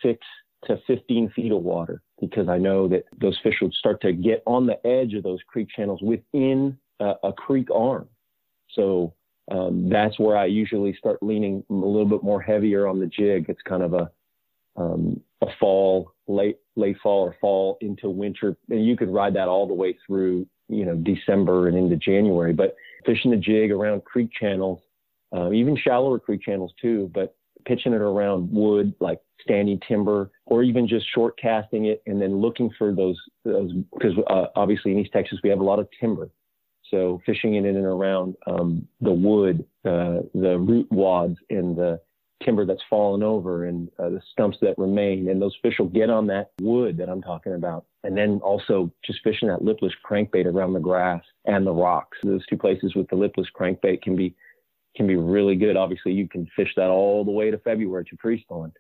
six 0.02 0.20
to 0.66 0.80
15 0.88 1.32
feet 1.36 1.52
of 1.52 1.64
water, 1.64 2.02
because 2.20 2.48
I 2.48 2.58
know 2.58 2.88
that 2.88 3.06
those 3.20 3.38
fish 3.42 3.56
would 3.62 3.74
start 3.74 4.02
to 4.02 4.14
get 4.14 4.44
on 4.46 4.68
the 4.68 4.86
edge 4.86 5.14
of 5.14 5.24
those 5.24 5.40
creek 5.48 5.68
channels 5.76 6.02
within 6.02 6.78
a, 7.00 7.14
a 7.24 7.34
creek 7.34 7.70
arm. 7.74 8.08
So 8.74 9.14
um, 9.50 9.90
that's 9.90 10.20
where 10.20 10.38
I 10.38 10.46
usually 10.46 10.96
start 10.96 11.22
leaning 11.22 11.64
a 11.70 11.74
little 11.74 12.06
bit 12.06 12.24
more 12.24 12.42
heavier 12.42 12.88
on 12.88 13.00
the 13.00 13.08
jig. 13.08 13.46
It's 13.50 13.62
kind 13.64 13.84
of 13.84 13.94
a 13.94 14.12
um, 14.76 15.22
a 15.42 15.48
fall, 15.60 16.14
late 16.28 16.58
late 16.76 16.98
fall 17.02 17.24
or 17.24 17.36
fall 17.42 17.78
into 17.82 18.10
winter, 18.10 18.58
and 18.70 18.86
you 18.86 18.96
could 18.96 19.10
ride 19.10 19.36
that 19.36 19.48
all 19.48 19.68
the 19.68 19.74
way 19.74 19.98
through, 20.06 20.48
you 20.70 20.86
know, 20.86 20.96
December 20.96 21.68
and 21.68 21.78
into 21.78 21.98
January. 21.98 22.54
But 22.54 22.76
fishing 23.06 23.32
the 23.32 23.38
jig 23.38 23.72
around 23.72 24.06
creek 24.06 24.30
channels, 24.38 24.80
uh, 25.36 25.52
even 25.52 25.76
shallower 25.76 26.20
creek 26.20 26.42
channels 26.42 26.74
too, 26.82 27.12
but 27.14 27.36
pitching 27.66 27.94
it 27.94 28.02
around 28.02 28.52
wood 28.52 28.94
like 29.00 29.20
standing 29.42 29.80
timber, 29.88 30.32
or 30.46 30.64
even 30.64 30.88
just 30.88 31.06
short 31.14 31.38
casting 31.40 31.86
it 31.86 32.02
and 32.06 32.22
then 32.22 32.38
looking 32.38 32.70
for 32.78 32.94
those 32.94 33.20
those 33.44 33.74
because 33.94 34.14
uh, 34.30 34.46
obviously 34.56 34.92
in 34.92 35.00
East 35.00 35.12
Texas 35.12 35.40
we 35.44 35.50
have 35.50 35.60
a 35.60 35.64
lot 35.64 35.80
of 35.80 35.88
timber. 36.00 36.30
So 36.90 37.22
fishing 37.26 37.56
it 37.56 37.66
in 37.66 37.78
and 37.78 37.86
around 37.86 38.36
um, 38.48 38.86
the 39.00 39.14
wood, 39.14 39.66
uh, 39.86 40.28
the 40.34 40.58
root 40.60 40.92
wads, 40.92 41.38
and 41.50 41.76
the 41.76 42.02
timber 42.44 42.66
that's 42.66 42.84
fallen 42.90 43.24
over 43.24 43.66
and 43.66 43.90
uh, 44.00 44.10
the 44.10 44.22
stumps 44.32 44.58
that 44.62 44.78
remain. 44.78 45.30
And 45.30 45.42
those 45.42 45.56
fish 45.62 45.76
will 45.80 45.88
get 45.88 46.10
on 46.10 46.28
that 46.28 46.52
wood 46.60 46.98
that 46.98 47.10
I'm 47.10 47.22
talking 47.22 47.54
about. 47.54 47.86
And 48.04 48.18
then 48.18 48.40
also 48.44 48.92
just 49.06 49.20
fishing 49.24 49.48
that 49.50 49.64
lipless 49.64 49.94
crankbait 50.10 50.46
around 50.46 50.74
the 50.74 50.80
grass 50.80 51.24
and 51.46 51.66
the 51.66 51.74
rocks. 51.74 52.18
Those 52.24 52.46
two 52.48 52.58
places 52.58 52.96
with 52.96 53.08
the 53.10 53.16
lipless 53.16 53.48
crankbait 53.58 54.02
can 54.02 54.16
be 54.16 54.36
can 54.96 55.08
be 55.08 55.16
really 55.16 55.56
good. 55.56 55.78
Obviously, 55.78 56.12
you 56.12 56.28
can 56.28 56.46
fish 56.56 56.74
that 56.76 56.90
all 56.90 57.24
the 57.24 57.32
way 57.32 57.50
to 57.50 57.58
February 57.60 58.04
to 58.06 58.18
pre-spawn. 58.18 58.74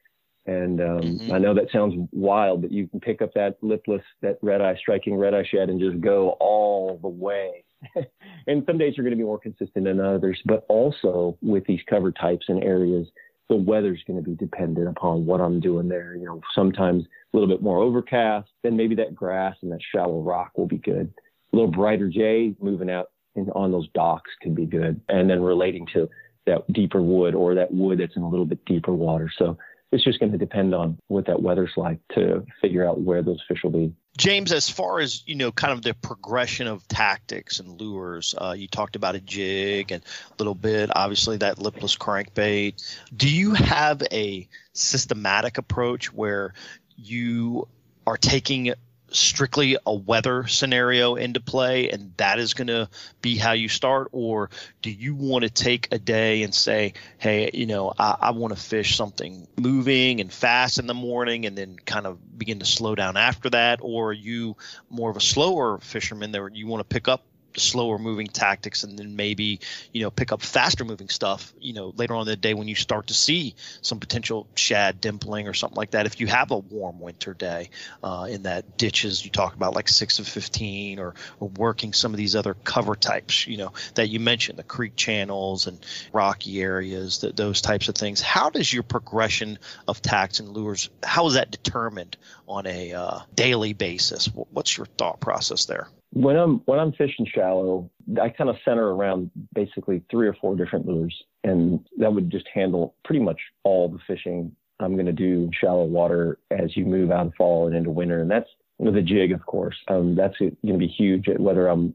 And 0.45 0.81
um, 0.81 1.01
mm-hmm. 1.01 1.31
I 1.31 1.37
know 1.37 1.53
that 1.53 1.71
sounds 1.71 1.95
wild, 2.11 2.63
but 2.63 2.71
you 2.71 2.87
can 2.87 2.99
pick 2.99 3.21
up 3.21 3.33
that 3.35 3.57
lipless, 3.61 4.01
that 4.21 4.39
red 4.41 4.59
eye, 4.59 4.75
Strike 4.75 5.03
King 5.03 5.15
red 5.15 5.33
eye 5.33 5.47
shad 5.49 5.69
and 5.69 5.79
just 5.79 6.01
go 6.01 6.31
all 6.39 6.97
the 7.01 7.07
way. 7.07 7.63
and 8.47 8.63
some 8.65 8.77
days 8.77 8.95
you're 8.95 9.03
going 9.03 9.15
to 9.15 9.17
be 9.17 9.23
more 9.23 9.39
consistent 9.39 9.85
than 9.85 9.99
others, 9.99 10.41
but 10.45 10.65
also 10.67 11.37
with 11.41 11.65
these 11.65 11.81
cover 11.87 12.11
types 12.11 12.45
and 12.49 12.63
areas, 12.63 13.07
the 13.49 13.55
weather's 13.55 14.03
going 14.07 14.21
to 14.21 14.27
be 14.27 14.35
dependent 14.35 14.87
upon 14.87 15.25
what 15.25 15.41
I'm 15.41 15.59
doing 15.59 15.89
there. 15.89 16.15
You 16.15 16.25
know, 16.25 16.41
sometimes 16.55 17.03
a 17.03 17.37
little 17.37 17.53
bit 17.53 17.61
more 17.61 17.79
overcast, 17.79 18.49
then 18.63 18.77
maybe 18.77 18.95
that 18.95 19.15
grass 19.15 19.55
and 19.61 19.71
that 19.71 19.81
shallow 19.93 20.21
rock 20.21 20.57
will 20.57 20.67
be 20.67 20.77
good. 20.77 21.13
A 21.51 21.55
little 21.55 21.71
brighter 21.71 22.09
jay 22.09 22.55
moving 22.61 22.89
out 22.89 23.11
in, 23.35 23.49
on 23.51 23.71
those 23.71 23.89
docks 23.93 24.31
can 24.41 24.55
be 24.55 24.65
good. 24.65 25.01
And 25.09 25.29
then 25.29 25.41
relating 25.41 25.85
to 25.93 26.09
that 26.45 26.71
deeper 26.73 27.01
wood 27.01 27.35
or 27.35 27.55
that 27.55 27.73
wood 27.73 27.99
that's 27.99 28.15
in 28.15 28.23
a 28.23 28.29
little 28.29 28.45
bit 28.45 28.63
deeper 28.65 28.93
water. 28.93 29.29
So 29.37 29.57
it's 29.91 30.03
just 30.03 30.19
going 30.19 30.31
to 30.31 30.37
depend 30.37 30.73
on 30.73 30.97
what 31.07 31.25
that 31.25 31.41
weather's 31.41 31.73
like 31.75 31.99
to 32.13 32.45
figure 32.61 32.87
out 32.87 33.01
where 33.01 33.21
those 33.21 33.41
fish 33.47 33.63
will 33.63 33.71
be. 33.71 33.93
James, 34.17 34.51
as 34.51 34.69
far 34.69 34.99
as 34.99 35.23
you 35.25 35.35
know, 35.35 35.51
kind 35.51 35.73
of 35.73 35.81
the 35.81 35.93
progression 35.93 36.67
of 36.67 36.85
tactics 36.87 37.59
and 37.59 37.79
lures, 37.79 38.35
uh, 38.37 38.53
you 38.57 38.67
talked 38.67 38.95
about 38.95 39.15
a 39.15 39.21
jig 39.21 39.91
and 39.91 40.03
a 40.03 40.33
little 40.37 40.55
bit, 40.55 40.89
obviously 40.95 41.37
that 41.37 41.59
lipless 41.59 41.95
crankbait. 41.95 42.97
Do 43.15 43.29
you 43.29 43.53
have 43.53 44.03
a 44.11 44.47
systematic 44.73 45.57
approach 45.57 46.13
where 46.13 46.53
you 46.97 47.67
are 48.05 48.17
taking 48.17 48.73
strictly 49.11 49.77
a 49.85 49.93
weather 49.93 50.47
scenario 50.47 51.15
into 51.15 51.39
play 51.39 51.89
and 51.89 52.13
that 52.17 52.39
is 52.39 52.53
going 52.53 52.67
to 52.67 52.89
be 53.21 53.37
how 53.37 53.51
you 53.51 53.69
start? 53.69 54.09
Or 54.11 54.49
do 54.81 54.89
you 54.89 55.15
want 55.15 55.43
to 55.43 55.49
take 55.49 55.87
a 55.91 55.99
day 55.99 56.43
and 56.43 56.53
say 56.53 56.93
hey 57.17 57.49
you 57.53 57.65
know 57.65 57.93
i, 57.97 58.17
I 58.19 58.31
want 58.31 58.55
to 58.55 58.61
fish 58.61 58.95
something 58.95 59.47
moving 59.59 60.21
and 60.21 60.31
fast 60.31 60.79
in 60.79 60.87
the 60.87 60.93
morning 60.93 61.45
and 61.45 61.57
then 61.57 61.77
kind 61.77 62.05
of 62.07 62.37
begin 62.37 62.59
to 62.59 62.65
slow 62.65 62.95
down 62.95 63.17
after 63.17 63.49
that 63.51 63.79
or 63.81 64.09
are 64.09 64.13
you 64.13 64.57
more 64.89 65.09
of 65.09 65.17
a 65.17 65.21
slower 65.21 65.77
fisherman 65.79 66.31
that 66.31 66.55
you 66.55 66.67
want 66.67 66.81
to 66.81 66.93
pick 66.93 67.07
up 67.07 67.23
slower 67.57 67.97
moving 67.97 68.27
tactics 68.27 68.83
and 68.83 68.97
then 68.97 69.15
maybe 69.15 69.59
you 69.91 70.01
know 70.01 70.11
pick 70.11 70.31
up 70.31 70.41
faster 70.41 70.85
moving 70.85 71.09
stuff 71.09 71.53
you 71.59 71.73
know 71.73 71.93
later 71.97 72.13
on 72.13 72.21
in 72.21 72.27
the 72.27 72.35
day 72.35 72.53
when 72.53 72.67
you 72.67 72.75
start 72.75 73.07
to 73.07 73.13
see 73.13 73.55
some 73.81 73.99
potential 73.99 74.47
shad 74.55 75.01
dimpling 75.01 75.49
or 75.49 75.53
something 75.53 75.77
like 75.77 75.91
that. 75.91 76.05
If 76.05 76.19
you 76.19 76.27
have 76.27 76.51
a 76.51 76.57
warm 76.57 76.99
winter 76.99 77.33
day 77.33 77.69
uh, 78.03 78.27
in 78.29 78.43
that 78.43 78.77
ditches 78.77 79.23
you 79.23 79.31
talk 79.31 79.55
about 79.55 79.75
like 79.75 79.89
6 79.89 80.19
of 80.19 80.27
15 80.27 80.99
or, 80.99 81.13
or 81.39 81.49
working 81.49 81.93
some 81.93 82.13
of 82.13 82.17
these 82.17 82.35
other 82.35 82.55
cover 82.63 82.95
types 82.95 83.47
you 83.47 83.57
know 83.57 83.73
that 83.95 84.07
you 84.07 84.19
mentioned 84.19 84.57
the 84.57 84.63
creek 84.63 84.95
channels 84.95 85.67
and 85.67 85.79
rocky 86.13 86.61
areas 86.61 87.19
that 87.19 87.35
those 87.35 87.61
types 87.61 87.87
of 87.89 87.95
things. 87.95 88.21
How 88.21 88.49
does 88.49 88.71
your 88.71 88.83
progression 88.83 89.59
of 89.87 90.01
tacks 90.01 90.39
and 90.39 90.49
lures 90.49 90.89
how 91.03 91.27
is 91.27 91.33
that 91.33 91.51
determined 91.51 92.17
on 92.47 92.65
a 92.67 92.93
uh, 92.93 93.19
daily 93.33 93.73
basis? 93.73 94.27
What's 94.51 94.77
your 94.77 94.85
thought 94.85 95.19
process 95.19 95.65
there 95.65 95.87
when 96.13 96.35
I'm 96.35 96.57
when 96.65 96.79
I'm 96.79 96.91
fishing 96.93 97.25
shallow, 97.33 97.89
I 98.21 98.29
kind 98.29 98.49
of 98.49 98.57
center 98.65 98.93
around 98.93 99.31
basically 99.53 100.03
three 100.11 100.27
or 100.27 100.33
four 100.35 100.55
different 100.55 100.85
lures, 100.85 101.15
and 101.43 101.79
that 101.97 102.13
would 102.13 102.29
just 102.29 102.47
handle 102.53 102.95
pretty 103.05 103.23
much 103.23 103.39
all 103.63 103.87
the 103.89 103.99
fishing 104.07 104.53
I'm 104.79 104.93
going 104.95 105.05
to 105.05 105.13
do 105.13 105.43
in 105.43 105.51
shallow 105.53 105.85
water 105.85 106.39
as 106.51 106.75
you 106.75 106.85
move 106.85 107.11
out 107.11 107.27
of 107.27 107.33
fall 107.35 107.67
and 107.67 107.75
into 107.75 107.91
winter, 107.91 108.19
and 108.19 108.29
that's 108.29 108.49
with 108.77 108.97
a 108.97 109.01
jig, 109.01 109.31
of 109.31 109.45
course. 109.45 109.75
Um, 109.87 110.15
that's 110.15 110.37
going 110.37 110.57
to 110.65 110.77
be 110.77 110.87
huge. 110.87 111.25
Whether 111.37 111.67
I'm, 111.67 111.93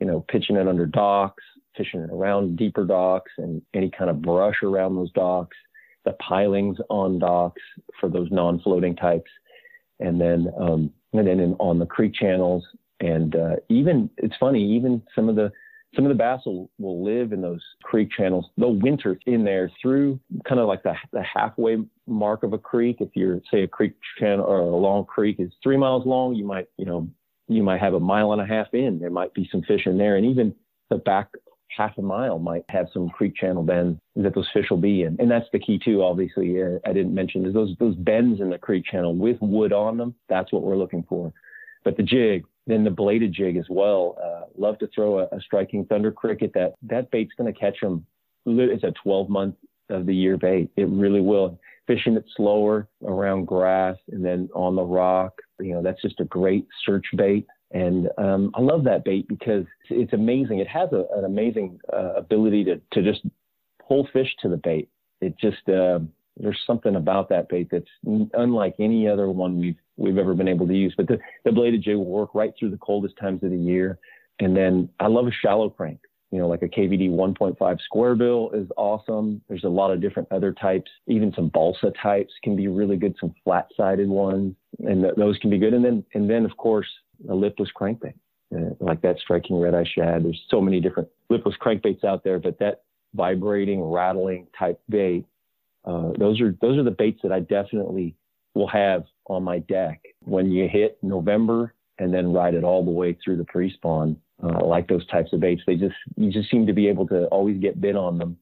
you 0.00 0.06
know, 0.06 0.24
pitching 0.28 0.56
it 0.56 0.68
under 0.68 0.86
docks, 0.86 1.42
fishing 1.76 2.00
it 2.00 2.10
around 2.10 2.56
deeper 2.56 2.84
docks, 2.84 3.32
and 3.36 3.60
any 3.74 3.90
kind 3.90 4.08
of 4.08 4.22
brush 4.22 4.62
around 4.62 4.96
those 4.96 5.12
docks, 5.12 5.56
the 6.06 6.12
pilings 6.26 6.78
on 6.88 7.18
docks 7.18 7.62
for 8.00 8.08
those 8.08 8.30
non-floating 8.30 8.96
types, 8.96 9.30
and 10.00 10.18
then 10.18 10.50
um, 10.58 10.90
and 11.12 11.26
then 11.26 11.38
in, 11.40 11.54
on 11.54 11.78
the 11.78 11.86
creek 11.86 12.14
channels 12.14 12.64
and 13.00 13.36
uh, 13.36 13.56
even 13.68 14.10
it's 14.16 14.36
funny, 14.38 14.62
even 14.76 15.02
some 15.14 15.28
of 15.28 15.36
the 15.36 15.52
some 15.94 16.04
of 16.04 16.10
the 16.10 16.14
bass 16.14 16.40
will, 16.44 16.70
will 16.78 17.02
live 17.02 17.32
in 17.32 17.40
those 17.40 17.62
creek 17.82 18.10
channels. 18.14 18.46
They'll 18.58 18.74
winter 18.74 19.18
in 19.26 19.44
there 19.44 19.70
through 19.80 20.20
kind 20.46 20.60
of 20.60 20.68
like 20.68 20.82
the, 20.82 20.94
the 21.12 21.22
halfway 21.22 21.78
mark 22.06 22.42
of 22.42 22.52
a 22.52 22.58
creek. 22.58 22.98
If 23.00 23.10
you're 23.14 23.40
say 23.50 23.62
a 23.62 23.68
creek 23.68 23.94
channel 24.18 24.44
or 24.44 24.58
a 24.58 24.76
long 24.76 25.06
creek 25.06 25.36
is 25.38 25.50
three 25.62 25.76
miles 25.76 26.06
long, 26.06 26.34
you 26.34 26.44
might 26.44 26.68
you 26.76 26.84
know 26.84 27.08
you 27.48 27.62
might 27.62 27.80
have 27.80 27.94
a 27.94 28.00
mile 28.00 28.32
and 28.32 28.42
a 28.42 28.46
half 28.46 28.68
in. 28.72 28.98
There 28.98 29.10
might 29.10 29.32
be 29.34 29.48
some 29.50 29.62
fish 29.62 29.86
in 29.86 29.96
there, 29.96 30.16
and 30.16 30.26
even 30.26 30.54
the 30.90 30.96
back 30.96 31.28
half 31.74 31.96
a 31.98 32.02
mile 32.02 32.38
might 32.38 32.64
have 32.68 32.86
some 32.92 33.08
creek 33.08 33.34
channel 33.36 33.62
bends 33.62 33.98
that 34.16 34.34
those 34.34 34.48
fish 34.52 34.66
will 34.70 34.78
be 34.78 35.02
in. 35.02 35.16
And 35.18 35.30
that's 35.30 35.46
the 35.52 35.58
key 35.58 35.78
too. 35.82 36.02
Obviously, 36.02 36.62
uh, 36.62 36.78
I 36.84 36.92
didn't 36.92 37.14
mention 37.14 37.46
is 37.46 37.54
those 37.54 37.74
those 37.78 37.94
bends 37.96 38.40
in 38.40 38.50
the 38.50 38.58
creek 38.58 38.84
channel 38.84 39.14
with 39.14 39.38
wood 39.40 39.72
on 39.72 39.96
them. 39.96 40.14
That's 40.28 40.52
what 40.52 40.62
we're 40.62 40.76
looking 40.76 41.04
for. 41.08 41.32
But 41.84 41.96
the 41.96 42.02
jig, 42.02 42.44
then 42.68 42.84
the 42.84 42.90
bladed 42.90 43.32
jig 43.32 43.56
as 43.56 43.66
well. 43.68 44.16
Uh, 44.22 44.44
love 44.56 44.78
to 44.78 44.88
throw 44.94 45.20
a, 45.20 45.22
a, 45.32 45.40
Strike 45.40 45.70
King 45.70 45.86
thunder 45.86 46.12
cricket. 46.12 46.52
That 46.54 46.74
that 46.82 47.10
bait's 47.10 47.32
going 47.36 47.52
to 47.52 47.58
catch 47.58 47.80
them. 47.80 48.06
It's 48.46 48.84
a 48.84 48.92
12 49.02 49.28
month 49.28 49.56
of 49.88 50.06
the 50.06 50.14
year 50.14 50.36
bait. 50.36 50.70
It 50.76 50.88
really 50.88 51.20
will. 51.20 51.58
Fishing 51.86 52.14
it 52.16 52.24
slower 52.36 52.86
around 53.04 53.46
grass 53.46 53.96
and 54.12 54.24
then 54.24 54.50
on 54.54 54.76
the 54.76 54.82
rock. 54.82 55.32
You 55.58 55.74
know, 55.74 55.82
that's 55.82 56.00
just 56.02 56.20
a 56.20 56.24
great 56.24 56.66
search 56.84 57.06
bait. 57.16 57.46
And 57.70 58.08
um, 58.18 58.50
I 58.54 58.60
love 58.60 58.84
that 58.84 59.04
bait 59.04 59.26
because 59.28 59.64
it's 59.88 60.12
amazing. 60.12 60.58
It 60.58 60.68
has 60.68 60.90
a, 60.92 61.06
an 61.16 61.24
amazing 61.24 61.80
uh, 61.92 62.14
ability 62.14 62.64
to 62.64 62.80
to 62.92 63.02
just 63.02 63.22
pull 63.86 64.06
fish 64.12 64.28
to 64.42 64.48
the 64.48 64.58
bait. 64.58 64.88
It 65.20 65.34
just 65.38 65.68
uh, 65.68 66.00
there's 66.38 66.60
something 66.66 66.96
about 66.96 67.28
that 67.28 67.48
bait 67.48 67.68
that's 67.70 68.30
unlike 68.34 68.74
any 68.78 69.08
other 69.08 69.28
one 69.30 69.58
we've 69.58 69.76
we've 69.96 70.18
ever 70.18 70.34
been 70.34 70.48
able 70.48 70.66
to 70.66 70.74
use. 70.74 70.94
But 70.96 71.08
the, 71.08 71.18
the 71.44 71.52
bladed 71.52 71.82
jig 71.82 71.96
will 71.96 72.04
work 72.04 72.34
right 72.34 72.52
through 72.58 72.70
the 72.70 72.78
coldest 72.78 73.16
times 73.18 73.42
of 73.42 73.50
the 73.50 73.58
year. 73.58 73.98
And 74.38 74.56
then 74.56 74.88
I 75.00 75.08
love 75.08 75.26
a 75.26 75.32
shallow 75.32 75.68
crank. 75.68 75.98
You 76.30 76.38
know, 76.38 76.46
like 76.46 76.62
a 76.62 76.68
KVD 76.68 77.10
1.5 77.10 77.80
square 77.80 78.14
bill 78.14 78.50
is 78.52 78.68
awesome. 78.76 79.40
There's 79.48 79.64
a 79.64 79.68
lot 79.68 79.90
of 79.90 80.00
different 80.00 80.28
other 80.30 80.52
types. 80.52 80.90
Even 81.06 81.32
some 81.34 81.48
balsa 81.48 81.90
types 82.00 82.32
can 82.44 82.54
be 82.54 82.68
really 82.68 82.96
good. 82.96 83.16
Some 83.18 83.34
flat-sided 83.42 84.08
ones, 84.08 84.54
and 84.80 85.02
th- 85.02 85.14
those 85.16 85.38
can 85.38 85.48
be 85.48 85.58
good. 85.58 85.72
And 85.72 85.82
then, 85.82 86.04
and 86.12 86.28
then 86.28 86.44
of 86.44 86.54
course, 86.58 86.86
a 87.30 87.34
lipless 87.34 87.70
crankbait, 87.74 88.12
uh, 88.54 88.74
like 88.78 89.00
that 89.00 89.18
Strike 89.18 89.44
King 89.44 89.58
red 89.58 89.74
eye 89.74 89.88
shad. 89.94 90.22
There's 90.22 90.40
so 90.50 90.60
many 90.60 90.80
different 90.80 91.08
lipless 91.30 91.54
crankbaits 91.62 92.04
out 92.04 92.22
there, 92.24 92.38
but 92.38 92.58
that 92.58 92.82
vibrating, 93.14 93.82
rattling 93.82 94.48
type 94.56 94.78
bait 94.90 95.24
uh, 95.88 96.12
those 96.18 96.40
are 96.40 96.54
those 96.60 96.78
are 96.78 96.82
the 96.82 96.90
baits 96.90 97.20
that 97.22 97.32
I 97.32 97.40
definitely 97.40 98.14
will 98.54 98.68
have 98.68 99.04
on 99.26 99.42
my 99.42 99.60
deck 99.60 100.02
when 100.24 100.50
you 100.50 100.68
hit 100.68 100.98
November 101.02 101.74
and 101.98 102.12
then 102.12 102.32
ride 102.32 102.54
it 102.54 102.64
all 102.64 102.84
the 102.84 102.90
way 102.90 103.16
through 103.24 103.38
the 103.38 103.44
pre-spawn. 103.44 104.16
Uh, 104.40 104.64
like 104.64 104.86
those 104.86 105.04
types 105.08 105.32
of 105.32 105.40
baits, 105.40 105.62
they 105.66 105.74
just 105.74 105.96
you 106.16 106.30
just 106.30 106.50
seem 106.50 106.66
to 106.66 106.72
be 106.72 106.86
able 106.86 107.06
to 107.08 107.24
always 107.26 107.58
get 107.58 107.80
bit 107.80 107.96
on 107.96 108.18
them. 108.18 108.36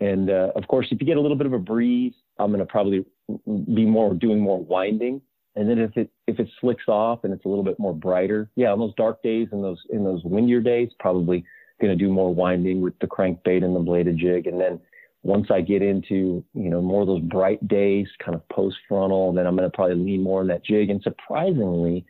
And 0.00 0.30
uh, 0.30 0.50
of 0.56 0.66
course, 0.66 0.86
if 0.90 1.00
you 1.00 1.06
get 1.06 1.16
a 1.16 1.20
little 1.20 1.36
bit 1.36 1.46
of 1.46 1.52
a 1.52 1.58
breeze, 1.58 2.14
I'm 2.38 2.50
going 2.50 2.60
to 2.60 2.66
probably 2.66 3.04
be 3.46 3.84
more 3.84 4.14
doing 4.14 4.40
more 4.40 4.62
winding. 4.64 5.20
And 5.54 5.68
then 5.68 5.78
if 5.78 5.96
it 5.96 6.10
if 6.26 6.40
it 6.40 6.48
slicks 6.60 6.88
off 6.88 7.24
and 7.24 7.32
it's 7.32 7.44
a 7.44 7.48
little 7.48 7.64
bit 7.64 7.78
more 7.78 7.94
brighter, 7.94 8.50
yeah, 8.56 8.72
on 8.72 8.78
those 8.78 8.94
dark 8.96 9.22
days 9.22 9.48
and 9.52 9.62
those 9.62 9.80
in 9.90 10.04
those 10.04 10.24
windier 10.24 10.60
days, 10.60 10.88
probably 10.98 11.44
going 11.80 11.96
to 11.96 12.04
do 12.04 12.10
more 12.10 12.34
winding 12.34 12.80
with 12.80 12.98
the 13.00 13.06
crankbait 13.06 13.62
and 13.62 13.76
the 13.76 13.80
bladed 13.80 14.16
jig. 14.16 14.46
And 14.48 14.60
then 14.60 14.80
once 15.22 15.48
I 15.50 15.60
get 15.60 15.82
into, 15.82 16.44
you 16.54 16.70
know, 16.70 16.80
more 16.80 17.02
of 17.02 17.08
those 17.08 17.22
bright 17.22 17.66
days, 17.66 18.06
kind 18.24 18.34
of 18.34 18.48
post 18.48 18.76
frontal, 18.88 19.32
then 19.32 19.46
I'm 19.46 19.56
going 19.56 19.68
to 19.68 19.74
probably 19.74 19.96
lean 19.96 20.22
more 20.22 20.40
on 20.40 20.46
that 20.48 20.64
jig. 20.64 20.90
And 20.90 21.02
surprisingly, 21.02 22.06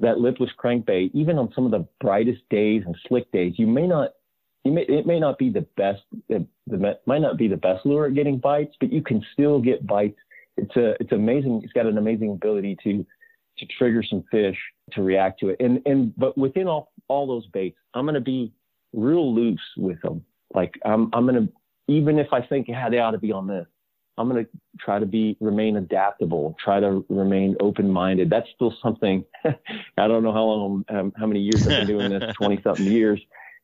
that 0.00 0.18
lipless 0.18 0.50
crankbait, 0.62 1.10
even 1.14 1.38
on 1.38 1.52
some 1.54 1.64
of 1.64 1.70
the 1.70 1.86
brightest 2.00 2.42
days 2.50 2.82
and 2.84 2.96
slick 3.06 3.30
days, 3.32 3.54
you 3.56 3.66
may 3.66 3.86
not, 3.86 4.10
you 4.64 4.72
may, 4.72 4.82
it 4.82 5.06
may 5.06 5.20
not 5.20 5.38
be 5.38 5.50
the 5.50 5.66
best, 5.76 6.02
it, 6.28 6.44
the, 6.66 6.98
might 7.06 7.22
not 7.22 7.36
be 7.36 7.48
the 7.48 7.56
best 7.56 7.86
lure 7.86 8.06
at 8.06 8.14
getting 8.14 8.38
bites, 8.38 8.74
but 8.80 8.92
you 8.92 9.02
can 9.02 9.24
still 9.32 9.60
get 9.60 9.86
bites. 9.86 10.18
It's 10.56 10.74
a, 10.76 10.94
it's 11.00 11.12
amazing. 11.12 11.60
It's 11.62 11.72
got 11.72 11.86
an 11.86 11.98
amazing 11.98 12.32
ability 12.32 12.76
to, 12.82 13.06
to 13.58 13.66
trigger 13.78 14.02
some 14.02 14.24
fish 14.30 14.56
to 14.92 15.02
react 15.02 15.40
to 15.40 15.50
it. 15.50 15.56
And, 15.60 15.80
and, 15.86 16.14
but 16.16 16.36
within 16.36 16.66
all, 16.66 16.92
all 17.08 17.26
those 17.26 17.46
baits, 17.48 17.78
I'm 17.94 18.04
going 18.04 18.14
to 18.14 18.20
be 18.20 18.52
real 18.92 19.32
loose 19.32 19.60
with 19.76 20.00
them. 20.02 20.24
Like 20.52 20.74
I'm, 20.84 21.10
I'm 21.12 21.26
going 21.26 21.46
to 21.46 21.52
even 21.90 22.18
if 22.18 22.32
I 22.32 22.40
think, 22.40 22.68
yeah, 22.68 22.88
they 22.88 22.98
ought 22.98 23.10
to 23.10 23.18
be 23.18 23.32
on 23.32 23.48
this, 23.48 23.66
I'm 24.16 24.28
going 24.28 24.44
to 24.44 24.50
try 24.78 24.98
to 24.98 25.06
be 25.06 25.36
remain 25.40 25.76
adaptable, 25.76 26.56
try 26.62 26.78
to 26.78 27.04
remain 27.08 27.56
open 27.58 27.90
minded. 27.90 28.30
That's 28.30 28.46
still 28.54 28.74
something. 28.82 29.24
I 29.44 30.08
don't 30.08 30.22
know 30.22 30.32
how 30.32 30.44
long, 30.44 30.84
um, 30.88 31.12
how 31.16 31.26
many 31.26 31.40
years 31.40 31.66
I've 31.66 31.86
been 31.86 31.98
doing 31.98 32.10
this, 32.10 32.34
20 32.36 32.62
something 32.62 32.86
years. 32.86 33.20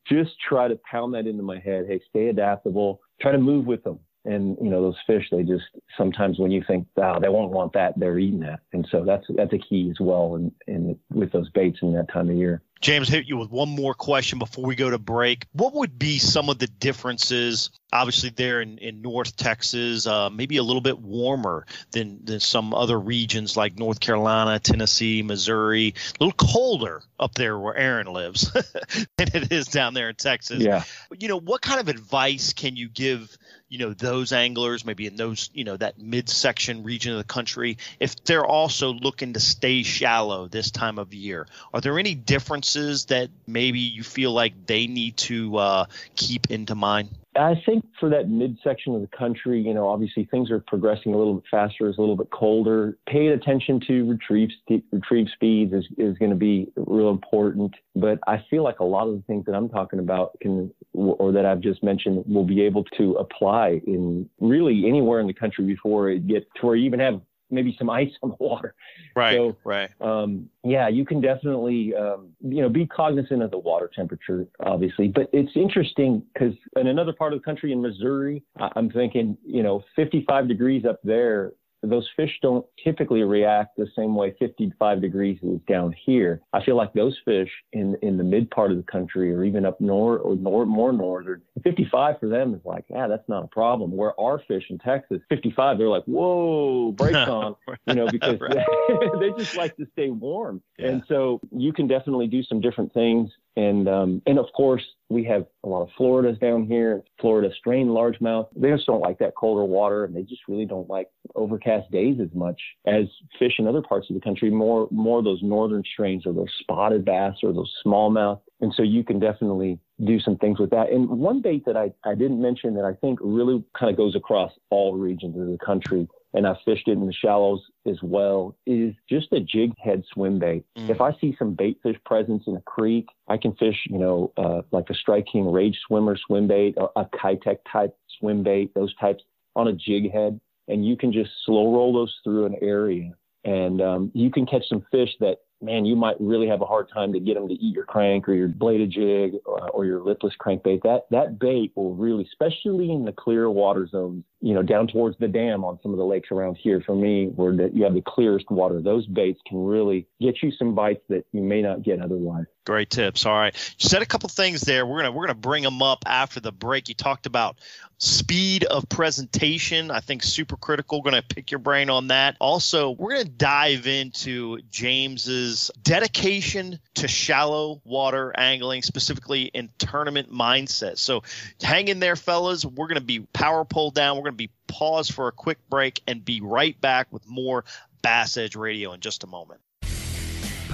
Just 0.09 0.33
try 0.49 0.67
to 0.67 0.79
pound 0.91 1.15
that 1.15 1.27
into 1.27 1.43
my 1.43 1.59
head. 1.59 1.87
Hey, 1.89 2.01
stay 2.09 2.29
adaptable. 2.29 3.01
Try 3.21 3.33
to 3.33 3.39
move 3.39 3.67
with 3.67 3.85
them. 3.85 4.01
And 4.25 4.57
you 4.61 4.71
know 4.71 4.83
those 4.83 4.97
fish, 5.07 5.29
they 5.31 5.45
just 5.45 5.67
sometimes 5.97 6.41
when 6.41 6.51
you 6.51 6.61
think, 6.67 6.89
oh, 6.97 7.21
they 7.21 7.29
won't 7.29 7.53
want 7.53 7.73
that, 7.75 7.97
they're 7.97 8.19
eating 8.19 8.41
that, 8.41 8.59
and 8.73 8.85
so 8.91 9.05
that's 9.05 9.25
that's 9.37 9.53
a 9.53 9.59
key 9.59 9.89
as 9.89 10.01
well. 10.01 10.35
And 10.35 10.51
in, 10.67 10.99
with 11.13 11.31
those 11.31 11.49
baits 11.51 11.79
in 11.81 11.93
that 11.93 12.11
time 12.13 12.29
of 12.29 12.35
year. 12.35 12.61
James, 12.81 13.09
hit 13.09 13.27
you 13.27 13.37
with 13.37 13.51
one 13.51 13.69
more 13.69 13.95
question 13.95 14.39
before 14.39 14.65
we 14.65 14.75
go 14.75 14.91
to 14.91 14.99
break. 14.99 15.47
What 15.53 15.75
would 15.75 15.99
be 15.99 16.19
some 16.19 16.51
of 16.51 16.59
the 16.59 16.67
differences? 16.67 17.71
Obviously, 17.97 18.31
there 18.31 18.61
in, 18.61 18.79
in 18.79 19.03
North 19.03 19.37
Texas, 19.37 20.07
uh, 20.07 20.31
maybe 20.31 20.57
a 20.59 20.63
little 20.63 20.81
bit 20.81 20.99
warmer 20.99 21.67
than, 21.93 22.25
than 22.25 22.41
some 22.41 22.75
other 22.75 22.99
regions 22.99 23.57
like 23.57 23.79
North 23.79 24.01
Carolina, 24.01 24.59
Tennessee, 24.59 25.23
Missouri. 25.23 25.95
A 26.21 26.25
little 26.25 26.37
colder 26.37 27.03
up 27.19 27.35
there 27.35 27.59
where 27.59 27.77
Aaron 27.77 28.09
lives 28.09 28.53
than 29.17 29.29
it 29.35 29.53
is 29.53 29.67
down 29.67 29.95
there 29.95 30.09
in 30.09 30.17
Texas. 30.17 30.63
Yeah. 30.63 30.85
You 31.19 31.29
know, 31.29 31.41
what 31.41 31.63
kind 31.63 31.81
of 31.81 31.89
advice 31.89 32.53
can 32.53 32.77
you 32.77 32.89
give 32.89 33.37
you 33.69 33.79
know 33.79 33.93
those 33.93 34.33
anglers 34.33 34.85
maybe 34.85 35.07
in 35.07 35.17
those 35.17 35.51
you 35.53 35.65
know 35.65 35.77
that 35.77 35.99
midsection 35.99 36.85
region 36.85 37.13
of 37.13 37.19
the 37.19 37.25
country 37.25 37.79
if 37.99 38.23
they're 38.25 38.47
also 38.47 38.93
looking 38.93 39.33
to 39.33 39.41
stay 39.41 39.83
shallow 39.83 40.47
this 40.47 40.71
time 40.71 40.99
of 40.99 41.13
year 41.13 41.47
are 41.75 41.81
there 41.81 41.99
any 41.99 42.15
differences 42.15 43.07
that 43.07 43.29
maybe 43.47 43.81
you 43.81 44.03
feel 44.03 44.33
like 44.33 44.67
they 44.67 44.87
need 44.87 45.17
to 45.17 45.57
uh, 45.57 45.87
keep 46.15 46.51
into 46.51 46.75
mind 46.75 47.09
I 47.39 47.61
think 47.67 47.85
for 48.01 48.09
that 48.11 48.29
midsection 48.29 48.95
of 48.95 49.01
the 49.01 49.17
country, 49.17 49.61
you 49.61 49.75
know, 49.75 49.89
obviously 49.89 50.27
things 50.31 50.51
are 50.51 50.61
progressing 50.67 51.15
a 51.15 51.19
little 51.19 51.35
bit 51.35 51.45
faster, 51.51 51.89
it's 51.89 51.99
a 51.99 52.01
little 52.01 52.17
bit 52.17 52.31
colder. 52.31 52.97
Paying 53.09 53.31
attention 53.31 53.81
to 53.87 54.09
retrieve 54.09 54.49
retrieve 54.93 55.27
speeds 55.35 55.73
is, 55.73 55.85
is 55.99 56.17
going 56.19 56.31
to 56.31 56.37
be 56.37 56.73
real 56.77 57.11
important. 57.11 57.75
But 57.95 58.19
I 58.27 58.45
feel 58.49 58.63
like 58.63 58.81
a 58.81 58.85
lot 58.85 59.09
of 59.09 59.17
the 59.17 59.23
things 59.23 59.45
that 59.47 59.55
I'm 59.55 59.69
talking 59.69 59.99
about 59.99 60.39
can, 60.41 60.73
or 60.93 61.33
that 61.33 61.45
I've 61.45 61.61
just 61.61 61.83
mentioned, 61.83 62.25
will 62.27 62.45
be 62.45 62.63
able 62.63 62.85
to 62.97 63.13
apply 63.15 63.81
in 63.87 64.29
really 64.41 64.87
anywhere 64.87 65.21
in 65.21 65.27
the 65.27 65.35
country 65.35 65.65
before 65.65 66.11
it 66.11 66.27
gets 66.27 66.47
to 66.61 66.67
where 66.67 66.77
you 66.77 66.87
even 66.87 67.01
have 67.01 67.21
maybe 67.51 67.75
some 67.79 67.91
ice 67.91 68.11
on 68.23 68.31
the 68.31 68.37
water. 68.39 68.75
Right. 69.15 69.37
So, 69.37 69.57
right. 69.65 69.91
Um, 70.01 70.49
yeah, 70.65 70.89
you 70.89 71.05
can 71.05 71.21
definitely, 71.21 71.95
um, 71.95 72.31
you 72.41 72.63
know, 72.63 72.69
be 72.69 72.87
cognizant 72.87 73.43
of 73.43 73.51
the 73.51 73.59
water 73.59 73.91
temperature, 73.95 74.47
obviously. 74.61 75.09
But 75.09 75.29
it's 75.33 75.53
interesting 75.55 76.23
because 76.33 76.55
in 76.77 76.87
another 76.87 77.13
part 77.13 77.33
of 77.33 77.41
the 77.41 77.45
country, 77.45 77.73
in 77.73 77.81
Missouri, 77.81 78.43
I'm 78.57 78.91
thinking, 78.91 79.37
you 79.45 79.63
know, 79.63 79.85
55 79.95 80.49
degrees 80.49 80.85
up 80.85 81.01
there 81.05 81.53
those 81.89 82.09
fish 82.17 82.39
don't 82.43 82.65
typically 82.83 83.23
react 83.23 83.77
the 83.77 83.87
same 83.97 84.15
way 84.15 84.35
55 84.39 85.01
degrees 85.01 85.39
is 85.43 85.61
down 85.69 85.95
here. 86.05 86.43
I 86.53 86.65
feel 86.65 86.77
like 86.77 86.93
those 86.93 87.17
fish 87.25 87.51
in 87.73 87.97
in 88.03 88.17
the 88.17 88.25
mid 88.25 88.51
part 88.51 88.71
of 88.71 88.77
the 88.77 88.83
country 88.83 89.33
or 89.33 89.45
even 89.45 89.65
up 89.65 89.81
north 89.81 90.21
or 90.25 90.37
nor, 90.37 90.67
more 90.67 90.93
northern, 90.93 91.43
55 91.63 92.21
for 92.21 92.29
them 92.29 92.55
is 92.55 92.61
like, 92.65 92.85
yeah, 92.89 93.07
that's 93.07 93.29
not 93.29 93.45
a 93.45 93.49
problem. 93.49 93.97
Where 93.97 94.19
our 94.21 94.41
fish 94.47 94.65
in 94.71 94.79
Texas, 94.79 95.21
55, 95.29 95.79
they're 95.79 95.89
like, 95.89 96.05
whoa, 96.05 96.93
brakes 96.93 97.17
on, 97.17 97.57
you 97.87 97.95
know, 97.95 98.09
because 98.11 98.39
they 99.21 99.31
just 99.39 99.57
like 99.57 99.77
to 99.77 99.87
stay 99.93 100.11
warm. 100.11 100.63
Yeah. 100.79 100.89
And 100.89 101.03
so 101.09 101.41
you 101.51 101.73
can 101.73 101.87
definitely 101.87 102.27
do 102.27 102.43
some 102.43 102.61
different 102.61 102.93
things 102.93 103.31
and 103.57 103.89
um, 103.89 104.23
and 104.27 104.39
of 104.39 104.47
course, 104.55 104.85
we 105.09 105.25
have 105.25 105.47
a 105.65 105.69
lot 105.69 105.83
of 105.83 105.89
Floridas 105.97 106.39
down 106.39 106.67
here. 106.67 107.03
Florida 107.21 107.51
strain 107.57 107.89
largemouth. 107.89 108.49
They 108.55 108.71
just 108.71 108.87
don't 108.87 109.01
like 109.01 109.19
that 109.21 109.35
colder 109.35 109.65
water, 109.65 110.05
and 110.05 110.15
they 110.15 110.23
just 110.23 110.43
really 110.47 110.67
don't 110.67 110.89
like 110.91 111.09
overcast 111.35 111.91
days 111.91 112.19
as 112.21 112.29
much 112.35 112.61
as 112.87 113.05
fish 113.39 113.55
in 113.59 113.67
other 113.67 113.83
parts 113.83 114.11
of 114.11 114.15
the 114.15 114.21
country. 114.21 114.51
More 114.51 114.89
more 114.91 115.23
those 115.23 115.43
northern 115.43 115.83
strains 115.91 116.27
or 116.27 116.35
those 116.35 116.53
spotted 116.61 117.05
bass 117.05 117.37
or 117.43 117.53
those 117.53 117.73
smallmouth. 117.85 118.41
And 118.61 118.73
so 118.75 118.83
you 118.83 119.05
can 119.05 119.19
definitely 119.19 119.79
do 120.05 120.21
some 120.21 120.37
things 120.37 120.59
with 120.59 120.71
that. 120.71 120.91
And 120.91 121.09
one 121.09 121.41
bait 121.41 121.65
that 121.67 121.77
I, 121.77 121.93
I 122.05 122.15
didn't 122.15 122.41
mention 122.41 122.75
that 122.75 122.85
I 122.85 122.95
think 122.95 123.19
really 123.23 123.63
kind 123.79 123.91
of 123.91 123.97
goes 123.97 124.15
across 124.15 124.53
all 124.71 124.97
regions 124.97 125.39
of 125.39 125.47
the 125.47 125.59
country 125.65 126.09
and 126.37 126.47
I've 126.47 126.61
fished 126.67 126.87
it 126.87 126.93
in 126.93 127.07
the 127.07 127.15
shallows 127.15 127.63
as 127.87 127.97
well, 128.03 128.55
is 128.67 128.95
just 129.09 129.33
a 129.33 129.41
jig 129.41 129.73
head 129.83 130.05
swim 130.13 130.39
bait. 130.39 130.65
Mm. 130.77 130.91
If 130.91 131.01
I 131.01 131.13
see 131.19 131.35
some 131.39 131.55
bait 131.55 131.79
fish 131.83 131.97
presence 132.05 132.45
in 132.47 132.55
a 132.55 132.61
creek, 132.61 133.09
I 133.27 133.39
can 133.39 133.55
fish, 133.55 133.87
you 133.89 133.99
know, 133.99 134.33
uh, 134.37 134.61
like 134.71 134.91
a 134.91 134.95
Strike 134.95 135.27
King 135.33 135.51
Rage 135.51 135.79
Swimmer 135.87 136.15
swim 136.27 136.47
bait, 136.47 136.77
a, 136.77 137.01
a 137.01 137.07
Keitech 137.07 137.61
type 137.73 137.97
swim 138.19 138.43
bait, 138.43 138.75
those 138.75 138.95
types 138.97 139.25
on 139.57 139.69
a 139.69 139.73
jig 139.73 140.13
head. 140.13 140.39
And 140.69 140.85
you 140.85 140.95
can 140.95 141.11
just 141.11 141.31
slow 141.47 141.73
roll 141.73 141.95
those 141.95 142.15
through 142.23 142.45
an 142.45 142.57
area. 142.61 143.13
And 143.45 143.81
um, 143.81 144.11
you 144.13 144.31
can 144.31 144.45
catch 144.45 144.69
some 144.69 144.85
fish 144.91 145.11
that 145.21 145.39
man, 145.63 145.85
you 145.85 145.97
might 145.97 146.17
really 146.21 146.47
have 146.49 146.61
a 146.61 146.67
hard 146.67 146.89
time 146.93 147.13
to 147.13 147.21
get 147.21 147.35
them 147.35 147.49
to 147.49 147.55
eat 147.55 147.75
your 147.75 147.85
crank 147.85 148.29
or 148.29 148.35
your 148.35 148.49
bladed 148.49 148.91
jig 148.91 149.35
or, 149.45 149.69
or 149.71 149.85
your 149.85 150.03
lipless 150.03 150.35
crankbait. 150.41 150.83
That 150.83 151.07
that 151.11 151.39
bait 151.39 151.73
will 151.75 151.95
really, 151.95 152.25
especially 152.25 152.91
in 152.91 153.05
the 153.05 153.13
clear 153.13 153.51
water 153.51 153.87
zones, 153.87 154.25
you 154.41 154.55
know, 154.55 154.63
down 154.63 154.87
towards 154.87 155.19
the 155.19 155.29
dam 155.29 155.65
on 155.65 155.79
some 155.83 155.93
of 155.93 155.99
the 155.99 156.05
lakes 156.05 156.31
around 156.31 156.57
here. 156.57 156.83
For 156.85 156.95
me, 156.95 157.27
where 157.37 157.55
the, 157.57 157.71
you 157.73 157.85
have 157.85 157.95
the 157.95 158.03
clearest 158.07 158.51
water, 158.51 158.81
those 158.81 159.07
baits 159.07 159.41
can 159.47 159.65
really 159.65 160.07
get 160.21 160.43
you 160.43 160.51
some 160.53 160.75
bites 160.75 161.03
that 161.09 161.25
you 161.33 161.43
may 161.43 161.63
not 161.63 161.83
get 161.83 162.01
otherwise. 162.01 162.47
Great 162.67 162.91
tips. 162.91 163.25
All 163.25 163.33
right, 163.33 163.55
you 163.79 163.89
said 163.89 164.03
a 164.03 164.07
couple 164.07 164.29
things 164.29 164.61
there. 164.61 164.85
We're 164.85 164.99
gonna 164.99 165.13
we're 165.13 165.27
gonna 165.27 165.39
bring 165.39 165.63
them 165.63 165.83
up 165.83 166.03
after 166.05 166.41
the 166.41 166.53
break. 166.53 166.89
You 166.89 166.95
talked 166.95 167.25
about 167.25 167.57
speed 167.99 168.65
of 168.65 168.89
presentation. 168.89 169.91
I 169.91 170.01
think 170.01 170.23
super 170.23 170.57
critical. 170.57 171.01
Going 171.01 171.15
to 171.15 171.23
pick 171.23 171.51
your 171.51 171.59
brain 171.59 171.91
on 171.91 172.09
that. 172.09 172.37
Also, 172.41 172.91
we're 172.91 173.15
going 173.15 173.27
to 173.27 173.31
dive 173.31 173.87
into 173.87 174.61
James's 174.71 175.71
dedication 175.83 176.79
to 176.97 177.09
shallow 177.09 177.81
water 177.85 178.33
angling, 178.37 178.83
specifically 178.83 179.45
in 179.45 179.71
tournament 179.79 180.33
mindset. 180.33 180.99
So, 180.99 181.23
hang 181.63 181.89
in 181.89 182.01
there, 182.01 182.17
fellas. 182.17 182.65
We're 182.65 182.89
going 182.89 182.97
to 182.97 183.01
be 183.01 183.21
power 183.21 183.65
pulled 183.65 183.95
down. 183.95 184.17
We're 184.17 184.25
going 184.25 184.33
to 184.35 184.37
be 184.37 184.51
pause 184.67 185.11
for 185.11 185.29
a 185.29 185.33
quick 185.33 185.59
break 185.69 186.03
and 186.07 186.25
be 186.25 186.41
right 186.41 186.79
back 186.81 187.13
with 187.13 187.27
more 187.27 187.65
Bass 188.03 188.37
Edge 188.37 188.57
Radio 188.57 188.93
in 188.93 189.01
just 189.01 189.25
a 189.25 189.27
moment. 189.27 189.61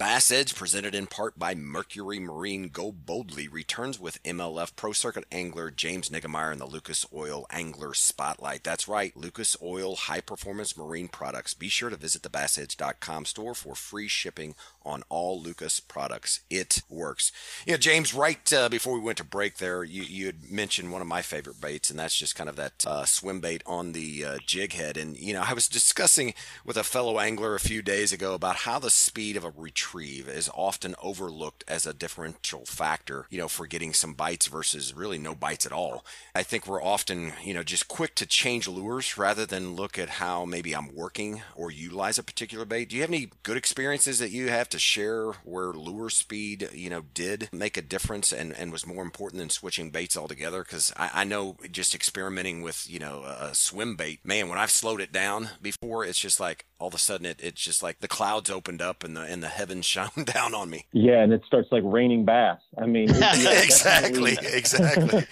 Bass 0.00 0.30
Edge, 0.30 0.54
presented 0.54 0.94
in 0.94 1.06
part 1.06 1.38
by 1.38 1.54
Mercury 1.54 2.18
Marine 2.18 2.70
Go 2.70 2.90
Boldly, 2.90 3.48
returns 3.48 4.00
with 4.00 4.22
MLF 4.22 4.74
Pro 4.74 4.92
Circuit 4.92 5.26
angler 5.30 5.70
James 5.70 6.08
Niggemeyer 6.08 6.52
and 6.52 6.58
the 6.58 6.64
Lucas 6.64 7.04
Oil 7.12 7.44
Angler 7.50 7.92
Spotlight. 7.92 8.64
That's 8.64 8.88
right, 8.88 9.14
Lucas 9.14 9.58
Oil 9.62 9.96
high 9.96 10.22
performance 10.22 10.74
marine 10.74 11.08
products. 11.08 11.52
Be 11.52 11.68
sure 11.68 11.90
to 11.90 11.96
visit 11.96 12.22
the 12.22 12.30
BassEdge.com 12.30 13.26
store 13.26 13.54
for 13.54 13.74
free 13.74 14.08
shipping 14.08 14.54
on 14.84 15.02
all 15.08 15.40
Lucas 15.40 15.80
products. 15.80 16.40
It 16.48 16.82
works. 16.88 17.32
You 17.66 17.74
know, 17.74 17.78
James, 17.78 18.14
right 18.14 18.52
uh, 18.52 18.68
before 18.68 18.94
we 18.94 19.00
went 19.00 19.18
to 19.18 19.24
break 19.24 19.58
there, 19.58 19.84
you, 19.84 20.02
you 20.02 20.26
had 20.26 20.50
mentioned 20.50 20.92
one 20.92 21.02
of 21.02 21.08
my 21.08 21.22
favorite 21.22 21.60
baits, 21.60 21.90
and 21.90 21.98
that's 21.98 22.16
just 22.16 22.34
kind 22.34 22.48
of 22.48 22.56
that 22.56 22.84
uh, 22.86 23.04
swim 23.04 23.40
bait 23.40 23.62
on 23.66 23.92
the 23.92 24.24
uh, 24.24 24.38
jig 24.46 24.72
head. 24.72 24.96
And, 24.96 25.16
you 25.16 25.32
know, 25.34 25.44
I 25.46 25.52
was 25.52 25.68
discussing 25.68 26.34
with 26.64 26.76
a 26.76 26.84
fellow 26.84 27.18
angler 27.18 27.54
a 27.54 27.60
few 27.60 27.82
days 27.82 28.12
ago 28.12 28.34
about 28.34 28.56
how 28.56 28.78
the 28.78 28.90
speed 28.90 29.36
of 29.36 29.44
a 29.44 29.52
retrieve 29.54 30.28
is 30.28 30.50
often 30.54 30.94
overlooked 31.02 31.64
as 31.68 31.86
a 31.86 31.92
differential 31.92 32.64
factor, 32.64 33.26
you 33.30 33.38
know, 33.38 33.48
for 33.48 33.66
getting 33.66 33.92
some 33.92 34.14
bites 34.14 34.46
versus 34.46 34.94
really 34.94 35.18
no 35.18 35.34
bites 35.34 35.66
at 35.66 35.72
all. 35.72 36.04
I 36.34 36.42
think 36.42 36.66
we're 36.66 36.82
often, 36.82 37.32
you 37.44 37.52
know, 37.52 37.62
just 37.62 37.88
quick 37.88 38.14
to 38.16 38.26
change 38.26 38.66
lures 38.66 39.18
rather 39.18 39.44
than 39.44 39.74
look 39.74 39.98
at 39.98 40.08
how 40.08 40.44
maybe 40.44 40.74
I'm 40.74 40.94
working 40.94 41.42
or 41.54 41.70
utilize 41.70 42.18
a 42.18 42.22
particular 42.22 42.64
bait. 42.64 42.88
Do 42.88 42.96
you 42.96 43.02
have 43.02 43.10
any 43.10 43.30
good 43.42 43.56
experiences 43.56 44.18
that 44.20 44.30
you 44.30 44.48
have 44.48 44.69
to 44.70 44.78
share 44.78 45.32
where 45.44 45.72
lure 45.72 46.10
speed, 46.10 46.68
you 46.72 46.90
know, 46.90 47.02
did 47.14 47.48
make 47.52 47.76
a 47.76 47.82
difference 47.82 48.32
and, 48.32 48.52
and 48.52 48.72
was 48.72 48.86
more 48.86 49.02
important 49.02 49.40
than 49.40 49.50
switching 49.50 49.90
baits 49.90 50.16
altogether? 50.16 50.62
Because 50.62 50.92
I, 50.96 51.10
I, 51.14 51.24
know 51.24 51.56
just 51.70 51.94
experimenting 51.94 52.62
with, 52.62 52.88
you 52.88 52.98
know, 52.98 53.22
a 53.24 53.54
swim 53.54 53.96
bait, 53.96 54.20
man, 54.24 54.48
when 54.48 54.58
I've 54.58 54.70
slowed 54.70 55.00
it 55.00 55.12
down 55.12 55.50
before, 55.60 56.04
it's 56.04 56.18
just 56.18 56.40
like 56.40 56.66
all 56.78 56.88
of 56.88 56.94
a 56.94 56.98
sudden 56.98 57.26
it, 57.26 57.40
it's 57.42 57.60
just 57.60 57.82
like 57.82 58.00
the 58.00 58.08
clouds 58.08 58.50
opened 58.50 58.80
up 58.80 59.04
and 59.04 59.16
the 59.16 59.22
and 59.22 59.42
the 59.42 59.48
heavens 59.48 59.84
shone 59.86 60.24
down 60.24 60.54
on 60.54 60.70
me. 60.70 60.86
Yeah, 60.92 61.22
and 61.22 61.32
it 61.32 61.42
starts 61.46 61.68
like 61.70 61.82
raining 61.84 62.24
bass. 62.24 62.58
I 62.78 62.86
mean, 62.86 63.10
exactly, 63.10 64.36
exactly. 64.40 65.26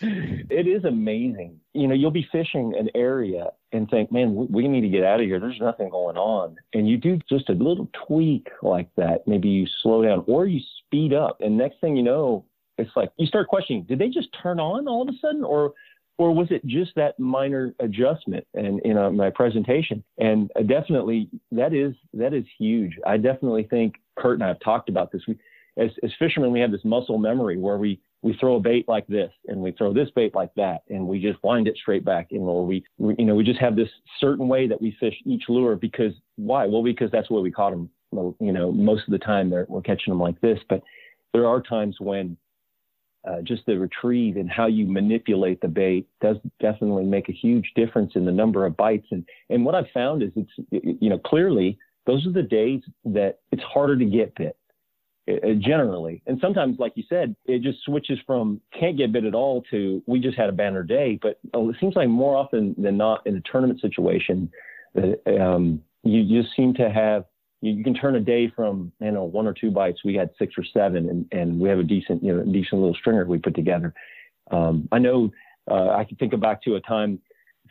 it 0.50 0.66
is 0.66 0.84
amazing. 0.84 1.60
You 1.72 1.86
know, 1.86 1.94
you'll 1.94 2.10
be 2.10 2.26
fishing 2.32 2.74
an 2.78 2.90
area 2.94 3.50
and 3.72 3.88
think, 3.88 4.10
man, 4.10 4.48
we 4.50 4.66
need 4.68 4.80
to 4.80 4.88
get 4.88 5.04
out 5.04 5.20
of 5.20 5.26
here. 5.26 5.38
There's 5.38 5.60
nothing 5.60 5.90
going 5.90 6.16
on. 6.16 6.56
And 6.74 6.88
you 6.88 6.96
do 6.96 7.18
just 7.28 7.48
a 7.48 7.52
little 7.52 7.88
tweak 8.06 8.48
like 8.62 8.88
that. 8.96 9.26
Maybe 9.26 9.48
you 9.48 9.66
slow 9.82 10.02
down 10.02 10.24
or 10.26 10.46
you 10.46 10.60
speed 10.84 11.12
up. 11.12 11.40
And 11.40 11.56
next 11.56 11.80
thing 11.80 11.96
you 11.96 12.02
know, 12.02 12.44
it's 12.78 12.90
like 12.96 13.12
you 13.16 13.26
start 13.26 13.48
questioning, 13.48 13.84
did 13.84 13.98
they 13.98 14.08
just 14.08 14.28
turn 14.42 14.58
on 14.58 14.88
all 14.88 15.02
of 15.02 15.08
a 15.08 15.18
sudden? 15.20 15.44
Or 15.44 15.74
or 16.18 16.34
was 16.34 16.48
it 16.50 16.64
just 16.66 16.94
that 16.96 17.18
minor 17.18 17.74
adjustment 17.80 18.46
and 18.54 18.80
in 18.80 18.98
uh, 18.98 19.10
my 19.10 19.30
presentation? 19.30 20.04
And 20.18 20.50
uh, 20.54 20.62
definitely 20.62 21.30
that 21.52 21.72
is 21.72 21.94
that 22.12 22.34
is 22.34 22.44
huge. 22.58 22.98
I 23.06 23.16
definitely 23.16 23.64
think 23.64 23.94
Kurt 24.18 24.34
and 24.34 24.44
I 24.44 24.48
have 24.48 24.60
talked 24.60 24.88
about 24.88 25.12
this. 25.12 25.22
We, 25.26 25.38
as, 25.78 25.90
as 26.02 26.10
fishermen, 26.18 26.50
we 26.50 26.60
have 26.60 26.72
this 26.72 26.84
muscle 26.84 27.16
memory 27.18 27.56
where 27.56 27.78
we 27.78 28.00
we 28.22 28.36
throw 28.38 28.56
a 28.56 28.60
bait 28.60 28.86
like 28.88 29.06
this 29.06 29.30
and 29.46 29.60
we 29.60 29.72
throw 29.72 29.92
this 29.92 30.08
bait 30.14 30.34
like 30.34 30.52
that 30.54 30.82
and 30.88 31.06
we 31.06 31.20
just 31.20 31.42
wind 31.42 31.66
it 31.66 31.76
straight 31.76 32.04
back 32.04 32.28
and 32.30 32.42
or 32.42 32.64
we, 32.66 32.84
we 32.98 33.14
you 33.18 33.24
know 33.24 33.34
we 33.34 33.44
just 33.44 33.60
have 33.60 33.76
this 33.76 33.88
certain 34.20 34.48
way 34.48 34.66
that 34.66 34.80
we 34.80 34.96
fish 35.00 35.14
each 35.24 35.44
lure 35.48 35.76
because 35.76 36.12
why 36.36 36.66
well 36.66 36.82
because 36.82 37.10
that's 37.10 37.30
where 37.30 37.42
we 37.42 37.50
caught 37.50 37.70
them 37.70 37.88
you 38.40 38.52
know 38.52 38.70
most 38.72 39.04
of 39.06 39.12
the 39.12 39.18
time 39.18 39.50
we're 39.68 39.80
catching 39.82 40.10
them 40.10 40.20
like 40.20 40.40
this 40.40 40.58
but 40.68 40.82
there 41.32 41.46
are 41.46 41.62
times 41.62 41.96
when 42.00 42.36
uh, 43.28 43.42
just 43.42 43.64
the 43.66 43.78
retrieve 43.78 44.36
and 44.36 44.50
how 44.50 44.66
you 44.66 44.86
manipulate 44.86 45.60
the 45.60 45.68
bait 45.68 46.06
does 46.20 46.36
definitely 46.60 47.04
make 47.04 47.28
a 47.28 47.32
huge 47.32 47.70
difference 47.76 48.12
in 48.14 48.24
the 48.24 48.32
number 48.32 48.64
of 48.64 48.76
bites. 48.76 49.06
And 49.10 49.24
and 49.50 49.64
what 49.64 49.74
I've 49.74 49.90
found 49.92 50.22
is 50.22 50.30
it's 50.36 50.50
you 50.70 51.10
know 51.10 51.18
clearly 51.18 51.78
those 52.06 52.26
are 52.26 52.32
the 52.32 52.42
days 52.42 52.80
that 53.04 53.40
it's 53.52 53.62
harder 53.62 53.96
to 53.96 54.04
get 54.04 54.34
bit 54.36 54.56
generally. 55.58 56.22
And 56.26 56.38
sometimes, 56.40 56.78
like 56.78 56.92
you 56.96 57.04
said, 57.08 57.36
it 57.46 57.62
just 57.62 57.82
switches 57.84 58.18
from 58.26 58.60
can't 58.78 58.96
get 58.96 59.12
bit 59.12 59.24
at 59.24 59.34
all 59.34 59.62
to 59.70 60.02
we 60.06 60.20
just 60.20 60.36
had 60.36 60.48
a 60.48 60.52
banner 60.52 60.82
day. 60.82 61.18
But 61.20 61.38
uh, 61.54 61.68
it 61.68 61.76
seems 61.80 61.96
like 61.96 62.08
more 62.08 62.36
often 62.36 62.74
than 62.78 62.96
not 62.96 63.26
in 63.26 63.36
a 63.36 63.40
tournament 63.40 63.80
situation, 63.80 64.50
um, 65.38 65.82
you 66.02 66.42
just 66.42 66.54
seem 66.56 66.74
to 66.74 66.90
have 66.90 67.24
you, 67.60 67.72
you, 67.72 67.84
can 67.84 67.94
turn 67.94 68.16
a 68.16 68.20
day 68.20 68.50
from 68.54 68.92
you 69.00 69.10
know 69.10 69.24
one 69.24 69.46
or 69.46 69.54
two 69.54 69.70
bites. 69.70 70.00
We 70.04 70.14
had 70.14 70.30
six 70.38 70.54
or 70.56 70.64
seven, 70.64 71.08
and, 71.08 71.26
and 71.32 71.60
we 71.60 71.68
have 71.68 71.78
a 71.78 71.84
decent 71.84 72.22
you 72.22 72.34
know 72.34 72.44
decent 72.44 72.80
little 72.80 72.94
stringer 72.94 73.24
we 73.26 73.38
put 73.38 73.54
together. 73.54 73.94
Um, 74.50 74.88
I 74.90 74.98
know 74.98 75.30
uh, 75.70 75.90
I 75.90 76.04
can 76.04 76.16
think 76.16 76.38
back 76.40 76.62
to 76.62 76.76
a 76.76 76.80
time 76.80 77.20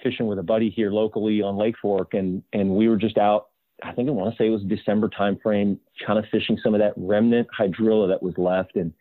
fishing 0.02 0.28
with 0.28 0.40
a 0.40 0.44
buddy 0.44 0.70
here 0.70 0.92
locally 0.92 1.42
on 1.42 1.58
Lake 1.58 1.76
Fork, 1.82 2.14
and 2.14 2.44
and 2.54 2.70
we 2.70 2.88
were 2.88 2.98
just 2.98 3.18
out. 3.18 3.48
I 3.84 3.94
think 3.94 4.10
I 4.10 4.12
want 4.12 4.34
to 4.34 4.38
say 4.38 4.48
it 4.48 4.52
was 4.52 4.64
December 4.64 5.10
timeframe, 5.10 5.78
kind 6.06 6.20
of 6.20 6.26
fishing 6.32 6.58
some 6.64 6.74
of 6.74 6.80
that 6.80 6.94
remnant 6.98 7.48
hydrilla 7.58 8.10
that 8.10 8.22
was 8.22 8.34
left, 8.38 8.76
and 8.76 8.94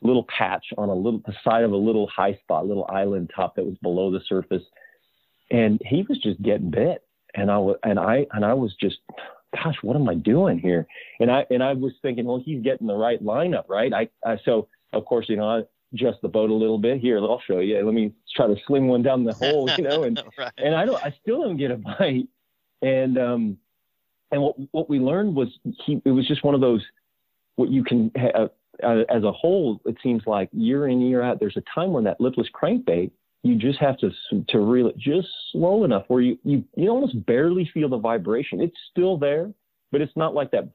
little 0.00 0.26
patch 0.36 0.64
on 0.76 0.88
a 0.88 0.94
little 0.94 1.20
the 1.26 1.34
side 1.44 1.64
of 1.64 1.72
a 1.72 1.76
little 1.76 2.06
high 2.08 2.34
spot, 2.42 2.66
little 2.66 2.86
island 2.90 3.30
top 3.34 3.56
that 3.56 3.64
was 3.64 3.76
below 3.82 4.10
the 4.10 4.20
surface, 4.28 4.62
and 5.50 5.80
he 5.84 6.04
was 6.08 6.18
just 6.18 6.40
getting 6.42 6.70
bit, 6.70 7.02
and 7.34 7.50
I 7.50 7.58
was 7.58 7.76
and 7.84 7.98
I 7.98 8.26
and 8.32 8.44
I 8.44 8.54
was 8.54 8.74
just 8.80 8.98
gosh, 9.54 9.76
what 9.82 9.96
am 9.96 10.08
I 10.08 10.14
doing 10.14 10.58
here? 10.58 10.86
And 11.20 11.30
I 11.30 11.46
and 11.50 11.62
I 11.62 11.74
was 11.74 11.92
thinking, 12.02 12.24
well, 12.24 12.42
he's 12.44 12.62
getting 12.62 12.86
the 12.86 12.96
right 12.96 13.22
lineup, 13.22 13.68
right? 13.68 13.92
I, 13.92 14.08
I 14.24 14.38
so 14.44 14.68
of 14.92 15.04
course, 15.04 15.28
you 15.28 15.36
know, 15.36 15.48
I 15.48 15.62
adjust 15.92 16.20
the 16.22 16.28
boat 16.28 16.50
a 16.50 16.54
little 16.54 16.78
bit. 16.78 17.00
Here, 17.00 17.18
I'll 17.18 17.42
show 17.46 17.58
you. 17.58 17.84
Let 17.84 17.94
me 17.94 18.12
try 18.34 18.46
to 18.46 18.56
sling 18.66 18.88
one 18.88 19.02
down 19.02 19.24
the 19.24 19.34
hole, 19.34 19.70
you 19.76 19.84
know, 19.84 20.04
and 20.04 20.22
right. 20.38 20.52
and 20.56 20.74
I 20.74 20.84
don't, 20.84 21.02
I 21.02 21.14
still 21.22 21.42
don't 21.42 21.56
get 21.56 21.70
a 21.70 21.76
bite. 21.76 22.28
And 22.80 23.16
um, 23.18 23.58
and 24.32 24.42
what 24.42 24.56
what 24.72 24.90
we 24.90 24.98
learned 24.98 25.34
was 25.36 25.48
he, 25.84 26.02
it 26.04 26.10
was 26.10 26.26
just 26.26 26.44
one 26.44 26.54
of 26.54 26.60
those 26.60 26.82
what 27.56 27.70
you 27.70 27.84
can 27.84 28.10
have, 28.16 28.50
uh, 28.82 29.02
as 29.08 29.22
a 29.22 29.32
whole. 29.32 29.80
It 29.84 29.96
seems 30.02 30.22
like 30.26 30.48
year 30.52 30.88
in 30.88 31.00
year 31.00 31.22
out, 31.22 31.38
there's 31.38 31.56
a 31.56 31.62
time 31.74 31.92
when 31.92 32.04
that 32.04 32.20
lipless 32.20 32.48
crankbait 32.54 33.10
you 33.42 33.56
just 33.56 33.78
have 33.80 33.98
to 33.98 34.10
to 34.48 34.58
reel 34.60 34.86
it 34.86 34.96
just 34.96 35.28
slow 35.50 35.84
enough 35.84 36.04
where 36.08 36.20
you 36.20 36.38
you 36.44 36.64
you 36.76 36.88
almost 36.88 37.26
barely 37.26 37.68
feel 37.74 37.88
the 37.88 37.98
vibration. 37.98 38.60
It's 38.60 38.76
still 38.90 39.18
there, 39.18 39.52
but 39.90 40.00
it's 40.00 40.16
not 40.16 40.34
like 40.34 40.50
that 40.52 40.72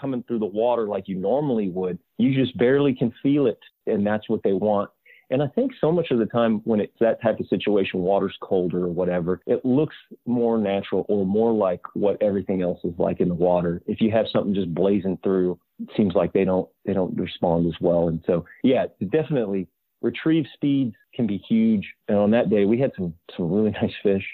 coming 0.00 0.22
through 0.26 0.38
the 0.38 0.46
water 0.46 0.86
like 0.86 1.08
you 1.08 1.16
normally 1.16 1.68
would. 1.68 1.98
You 2.18 2.34
just 2.34 2.56
barely 2.56 2.94
can 2.94 3.12
feel 3.22 3.46
it, 3.46 3.58
and 3.86 4.06
that's 4.06 4.28
what 4.28 4.42
they 4.42 4.52
want. 4.52 4.90
And 5.30 5.42
I 5.42 5.46
think 5.46 5.72
so 5.80 5.92
much 5.92 6.10
of 6.10 6.18
the 6.18 6.26
time 6.26 6.60
when 6.64 6.80
it's 6.80 6.98
that 6.98 7.22
type 7.22 7.38
of 7.38 7.46
situation, 7.46 8.00
water's 8.00 8.36
colder 8.40 8.84
or 8.84 8.88
whatever, 8.88 9.40
it 9.46 9.64
looks 9.64 9.94
more 10.26 10.58
natural 10.58 11.06
or 11.08 11.24
more 11.24 11.52
like 11.52 11.80
what 11.94 12.20
everything 12.20 12.62
else 12.62 12.80
is 12.82 12.94
like 12.98 13.20
in 13.20 13.28
the 13.28 13.34
water. 13.34 13.80
If 13.86 14.00
you 14.00 14.10
have 14.10 14.26
something 14.32 14.54
just 14.54 14.74
blazing 14.74 15.18
through, 15.22 15.58
it 15.80 15.88
seems 15.96 16.14
like 16.14 16.32
they 16.32 16.44
don't 16.44 16.68
they 16.84 16.92
don't 16.92 17.16
respond 17.16 17.66
as 17.68 17.80
well. 17.80 18.08
And 18.08 18.20
so 18.26 18.44
yeah, 18.64 18.86
definitely 19.10 19.68
retrieve 20.02 20.46
speeds 20.54 20.94
can 21.14 21.26
be 21.26 21.38
huge. 21.48 21.86
And 22.08 22.18
on 22.18 22.30
that 22.32 22.50
day, 22.50 22.64
we 22.64 22.80
had 22.80 22.92
some 22.96 23.14
some 23.36 23.52
really 23.52 23.70
nice 23.82 23.94
fish, 24.02 24.26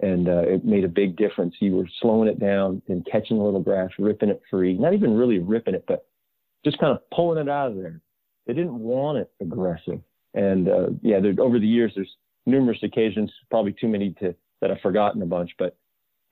and 0.00 0.28
uh, 0.28 0.42
it 0.42 0.64
made 0.64 0.84
a 0.84 0.88
big 0.88 1.16
difference. 1.16 1.54
You 1.60 1.76
were 1.76 1.88
slowing 2.00 2.28
it 2.28 2.38
down 2.38 2.82
and 2.88 3.06
catching 3.10 3.38
a 3.38 3.44
little 3.44 3.60
grass, 3.60 3.90
ripping 3.98 4.28
it 4.28 4.42
free. 4.50 4.74
Not 4.74 4.94
even 4.94 5.16
really 5.16 5.38
ripping 5.38 5.74
it, 5.74 5.84
but 5.88 6.06
just 6.64 6.78
kind 6.78 6.92
of 6.92 7.08
pulling 7.10 7.38
it 7.38 7.48
out 7.48 7.70
of 7.70 7.76
there. 7.76 8.00
They 8.46 8.52
didn't 8.52 8.78
want 8.78 9.18
it 9.18 9.30
aggressive. 9.40 10.00
And 10.36 10.68
uh, 10.68 10.86
yeah, 11.02 11.18
there, 11.18 11.34
over 11.40 11.58
the 11.58 11.66
years, 11.66 11.92
there's 11.96 12.14
numerous 12.44 12.78
occasions, 12.82 13.32
probably 13.50 13.72
too 13.72 13.88
many 13.88 14.12
to 14.20 14.34
that 14.60 14.70
I've 14.70 14.80
forgotten 14.80 15.20
a 15.22 15.26
bunch, 15.26 15.50
but 15.58 15.76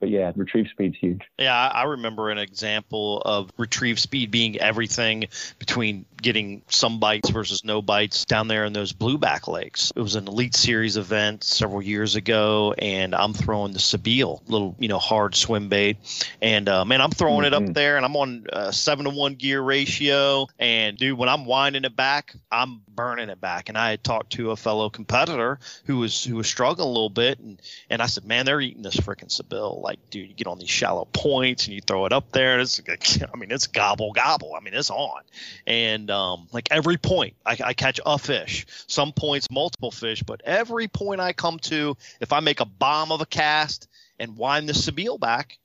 but 0.05 0.11
yeah, 0.11 0.31
retrieve 0.37 0.69
speed's 0.69 0.99
huge. 0.99 1.23
Yeah, 1.39 1.57
I 1.57 1.85
remember 1.85 2.29
an 2.29 2.37
example 2.37 3.23
of 3.25 3.51
retrieve 3.57 3.99
speed 3.99 4.31
being 4.31 4.59
everything 4.59 5.29
between 5.59 6.05
getting 6.21 6.61
some 6.69 7.01
bites 7.01 7.31
versus 7.31 7.65
no 7.65 7.81
bites 7.81 8.27
down 8.27 8.47
there 8.47 8.67
in 8.67 8.75
those 8.75 8.93
blueback 8.93 9.49
lakes. 9.49 9.95
It 9.97 10.03
was 10.03 10.15
an 10.15 10.29
Elite 10.29 10.55
Series 10.55 10.99
event 10.99 11.43
several 11.43 11.81
years 11.81 12.17
ago, 12.17 12.75
and 12.77 13.15
I'm 13.15 13.33
throwing 13.33 13.73
the 13.73 13.79
Sebile, 13.79 14.43
little 14.47 14.77
you 14.79 14.89
know 14.89 14.99
hard 14.99 15.35
swim 15.35 15.71
bait, 15.71 15.97
and 16.43 16.69
uh, 16.69 16.85
man, 16.85 17.01
I'm 17.01 17.11
throwing 17.11 17.45
mm-hmm. 17.45 17.47
it 17.47 17.55
up 17.55 17.63
mm-hmm. 17.63 17.73
there, 17.73 17.97
and 17.97 18.05
I'm 18.05 18.17
on 18.17 18.45
a 18.53 18.75
seven 18.75 19.07
to 19.07 19.11
one 19.11 19.37
gear 19.37 19.63
ratio, 19.63 20.49
and 20.59 20.99
dude, 20.99 21.17
when 21.17 21.31
I'm 21.31 21.47
winding 21.47 21.85
it 21.85 21.97
back, 21.97 22.35
I'm 22.53 22.83
burning 22.95 23.29
it 23.29 23.41
back. 23.41 23.69
And 23.69 23.79
I 23.79 23.91
had 23.91 24.05
talked 24.05 24.33
to 24.35 24.51
a 24.51 24.57
fellow 24.57 24.91
competitor 24.91 25.59
who 25.87 25.99
was 25.99 26.23
who 26.23 26.37
was 26.37 26.47
struggling 26.47 26.89
a 26.89 26.93
little 26.93 27.11
bit, 27.11 27.39
and 27.39 27.61
and 27.91 28.03
I 28.03 28.07
said, 28.07 28.25
man, 28.25 28.45
they're 28.47 28.61
eating 28.61 28.83
this 28.83 28.97
freaking 28.97 29.35
Sebile. 29.35 29.81
Like, 29.83 29.94
dude, 30.11 30.29
you 30.29 30.35
get 30.35 30.47
on 30.47 30.59
these 30.59 30.71
shallow 30.71 31.07
points 31.13 31.67
and 31.67 31.75
you 31.75 31.81
throw 31.81 32.07
it 32.07 32.13
up 32.13 32.33
there. 32.33 32.61
It's, 32.61 32.81
I 32.89 33.37
mean, 33.37 33.51
it's 33.51 33.67
gobble 33.67 34.13
gobble. 34.13 34.55
I 34.57 34.61
mean, 34.61 34.75
it's 34.75 34.91
on, 34.91 35.23
and 35.67 36.11
um, 36.11 36.49
like 36.53 36.69
every 36.71 36.97
point, 36.97 37.35
I, 37.45 37.57
I 37.65 37.75
catch 37.75 38.01
a 38.05 38.19
fish. 38.19 38.67
Some 38.87 39.13
points, 39.13 39.51
multiple 39.51 39.91
fish, 39.91 40.23
but 40.23 40.43
every 40.45 40.89
point 40.89 41.21
I 41.21 41.33
come 41.33 41.59
to, 41.61 41.97
if 42.21 42.33
I 42.33 42.41
make 42.41 42.61
a 42.61 42.67
bomb 42.67 43.13
of 43.13 43.21
a 43.21 43.27
cast 43.27 43.89
and 44.19 44.37
wind 44.37 44.69
the 44.69 44.73
Sebile 44.73 45.19
back, 45.19 45.59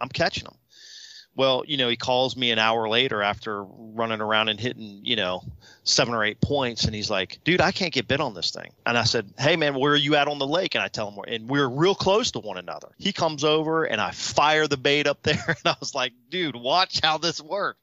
I'm 0.00 0.08
catching 0.08 0.44
them. 0.44 0.54
Well, 1.36 1.62
you 1.66 1.76
know, 1.76 1.88
he 1.88 1.96
calls 1.96 2.36
me 2.36 2.50
an 2.50 2.58
hour 2.58 2.88
later 2.88 3.22
after 3.22 3.64
running 3.64 4.20
around 4.20 4.48
and 4.48 4.58
hitting, 4.58 5.00
you 5.02 5.16
know, 5.16 5.42
seven 5.84 6.14
or 6.14 6.24
eight 6.24 6.40
points, 6.40 6.84
and 6.84 6.94
he's 6.94 7.10
like, 7.10 7.38
"Dude, 7.44 7.60
I 7.60 7.72
can't 7.72 7.92
get 7.92 8.08
bit 8.08 8.20
on 8.20 8.34
this 8.34 8.50
thing." 8.50 8.72
And 8.84 8.98
I 8.98 9.04
said, 9.04 9.32
"Hey, 9.38 9.56
man, 9.56 9.74
where 9.74 9.92
are 9.92 9.96
you 9.96 10.16
at 10.16 10.28
on 10.28 10.38
the 10.38 10.46
lake?" 10.46 10.74
And 10.74 10.82
I 10.82 10.88
tell 10.88 11.10
him, 11.10 11.18
and 11.26 11.48
we're 11.48 11.68
real 11.68 11.94
close 11.94 12.30
to 12.32 12.40
one 12.40 12.58
another. 12.58 12.88
He 12.98 13.12
comes 13.12 13.44
over, 13.44 13.84
and 13.84 14.00
I 14.00 14.10
fire 14.10 14.66
the 14.66 14.76
bait 14.76 15.06
up 15.06 15.22
there, 15.22 15.44
and 15.46 15.58
I 15.64 15.76
was 15.80 15.94
like, 15.94 16.12
"Dude, 16.28 16.56
watch 16.56 17.00
how 17.02 17.18
this 17.18 17.40
works." 17.40 17.78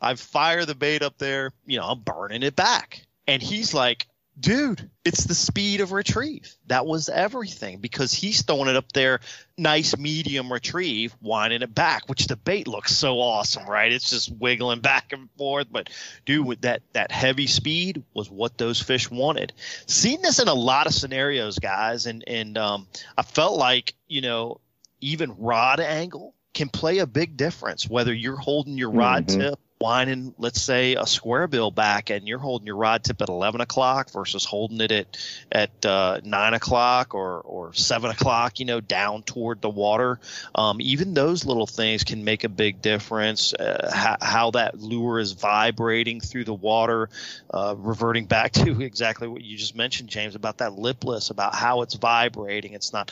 I 0.00 0.14
fire 0.14 0.64
the 0.64 0.74
bait 0.74 1.02
up 1.02 1.18
there, 1.18 1.52
you 1.66 1.78
know, 1.78 1.84
I'm 1.84 2.00
burning 2.00 2.42
it 2.42 2.56
back, 2.56 3.06
and 3.26 3.42
he's 3.42 3.74
like, 3.74 4.06
dude, 4.40 4.90
it's 5.04 5.24
the 5.24 5.34
speed 5.34 5.80
of 5.80 5.92
retrieve. 5.92 6.54
That 6.66 6.86
was 6.86 7.08
everything 7.08 7.78
because 7.78 8.12
he's 8.12 8.42
throwing 8.42 8.68
it 8.68 8.76
up 8.76 8.92
there, 8.92 9.20
nice 9.56 9.96
medium 9.96 10.52
retrieve, 10.52 11.16
winding 11.20 11.62
it 11.62 11.74
back, 11.74 12.08
which 12.08 12.26
the 12.26 12.36
bait 12.36 12.68
looks 12.68 12.94
so 12.94 13.20
awesome, 13.20 13.66
right? 13.66 13.92
It's 13.92 14.10
just 14.10 14.30
wiggling 14.36 14.80
back 14.80 15.12
and 15.12 15.28
forth. 15.36 15.66
But 15.70 15.90
dude, 16.24 16.46
with 16.46 16.60
that 16.62 16.82
that 16.92 17.10
heavy 17.10 17.46
speed 17.46 18.02
was 18.14 18.30
what 18.30 18.58
those 18.58 18.80
fish 18.80 19.10
wanted. 19.10 19.52
Seen 19.86 20.22
this 20.22 20.38
in 20.38 20.48
a 20.48 20.54
lot 20.54 20.86
of 20.86 20.94
scenarios, 20.94 21.58
guys, 21.58 22.06
and 22.06 22.24
and 22.26 22.56
um, 22.58 22.86
I 23.16 23.22
felt 23.22 23.58
like 23.58 23.94
you 24.06 24.20
know 24.20 24.60
even 25.00 25.34
rod 25.38 25.80
angle 25.80 26.34
can 26.54 26.68
play 26.68 26.98
a 26.98 27.06
big 27.06 27.36
difference 27.36 27.88
whether 27.88 28.12
you're 28.12 28.36
holding 28.36 28.76
your 28.76 28.90
rod 28.90 29.26
mm-hmm. 29.26 29.40
tip 29.40 29.60
winding, 29.80 30.34
let's 30.38 30.60
say, 30.60 30.94
a 30.96 31.06
square 31.06 31.46
bill 31.46 31.70
back, 31.70 32.10
and 32.10 32.26
you're 32.26 32.38
holding 32.38 32.66
your 32.66 32.76
rod 32.76 33.04
tip 33.04 33.22
at 33.22 33.28
11 33.28 33.60
o'clock 33.60 34.10
versus 34.10 34.44
holding 34.44 34.80
it 34.80 34.90
at 34.92 35.18
at 35.50 35.86
uh, 35.86 36.20
nine 36.24 36.54
o'clock 36.54 37.14
or 37.14 37.40
or 37.40 37.72
seven 37.74 38.10
o'clock, 38.10 38.60
you 38.60 38.66
know, 38.66 38.80
down 38.80 39.22
toward 39.22 39.60
the 39.60 39.68
water. 39.68 40.18
Um, 40.54 40.80
even 40.80 41.14
those 41.14 41.44
little 41.44 41.66
things 41.66 42.04
can 42.04 42.24
make 42.24 42.44
a 42.44 42.48
big 42.48 42.82
difference. 42.82 43.54
Uh, 43.54 43.90
how, 43.92 44.16
how, 44.20 44.50
that 44.52 44.78
lure 44.78 45.18
is 45.18 45.32
vibrating 45.32 46.20
through 46.20 46.44
the 46.44 46.54
water, 46.54 47.10
uh, 47.52 47.74
reverting 47.76 48.26
back 48.26 48.52
to 48.58 48.82
exactly 48.82 49.28
what 49.28 49.42
you 49.42 49.56
just 49.56 49.76
mentioned, 49.76 50.08
James, 50.08 50.34
about 50.34 50.58
that 50.58 50.72
lipless, 50.72 51.30
about 51.30 51.54
how 51.54 51.82
it's 51.82 51.94
vibrating. 51.94 52.72
It's 52.72 52.92
not 52.92 53.10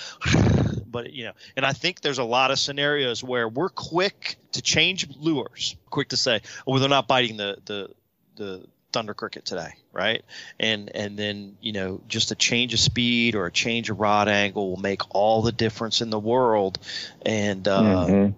but 0.90 1.12
you 1.12 1.24
know, 1.24 1.32
and 1.56 1.64
I 1.64 1.72
think 1.72 2.00
there's 2.00 2.18
a 2.18 2.24
lot 2.24 2.50
of 2.50 2.58
scenarios 2.58 3.22
where 3.22 3.48
we're 3.48 3.68
quick 3.68 4.36
to 4.52 4.62
change 4.62 5.08
lures, 5.18 5.76
quick 5.90 6.10
to 6.10 6.16
say, 6.16 6.40
oh, 6.66 6.78
they're 6.78 6.88
not 6.88 7.08
biting 7.08 7.36
the 7.36 7.58
the 7.64 7.90
the 8.36 8.66
thunder 8.92 9.14
cricket 9.14 9.44
today, 9.44 9.74
right? 9.92 10.24
And 10.58 10.94
and 10.94 11.18
then 11.18 11.56
you 11.60 11.72
know, 11.72 12.00
just 12.08 12.30
a 12.30 12.34
change 12.34 12.74
of 12.74 12.80
speed 12.80 13.34
or 13.34 13.46
a 13.46 13.52
change 13.52 13.90
of 13.90 14.00
rod 14.00 14.28
angle 14.28 14.70
will 14.70 14.80
make 14.80 15.02
all 15.10 15.42
the 15.42 15.52
difference 15.52 16.00
in 16.00 16.10
the 16.10 16.18
world. 16.18 16.78
And 17.22 17.66
uh, 17.68 17.80
mm-hmm. 17.82 18.32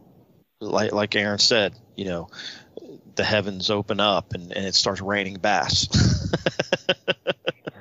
like 0.60 0.92
like 0.92 1.14
Aaron 1.14 1.38
said, 1.38 1.74
you 1.96 2.06
know, 2.06 2.28
the 3.14 3.24
heavens 3.24 3.70
open 3.70 4.00
up 4.00 4.34
and, 4.34 4.52
and 4.52 4.64
it 4.64 4.74
starts 4.74 5.00
raining 5.00 5.34
bass. 5.34 5.88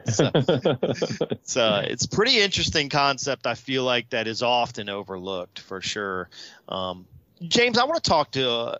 so, 0.07 0.31
it's 0.33 1.57
uh, 1.57 1.85
it's 1.85 2.05
pretty 2.05 2.39
interesting 2.39 2.89
concept. 2.89 3.47
I 3.47 3.55
feel 3.55 3.83
like 3.83 4.09
that 4.11 4.27
is 4.27 4.41
often 4.41 4.89
overlooked 4.89 5.59
for 5.59 5.81
sure. 5.81 6.29
Um, 6.69 7.05
James, 7.41 7.77
I 7.77 7.83
want 7.85 8.03
to 8.03 8.09
talk 8.09 8.31
to 8.31 8.49
uh, 8.49 8.77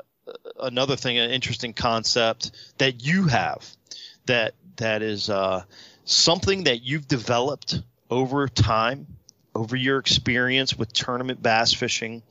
another 0.60 0.96
thing, 0.96 1.18
an 1.18 1.32
interesting 1.32 1.74
concept 1.74 2.52
that 2.78 3.06
you 3.06 3.28
have 3.28 3.66
that 4.26 4.54
that 4.78 5.02
is 5.02 5.30
uh, 5.30 5.64
something 6.06 6.64
that 6.66 6.84
you've 6.84 7.08
developed 7.08 7.82
over 8.10 8.48
time, 8.48 9.08
over 9.56 9.76
your 9.76 9.98
experience 10.00 10.78
with 10.78 10.94
tournament 10.94 11.42
bass 11.42 11.74
fishing, 11.74 12.22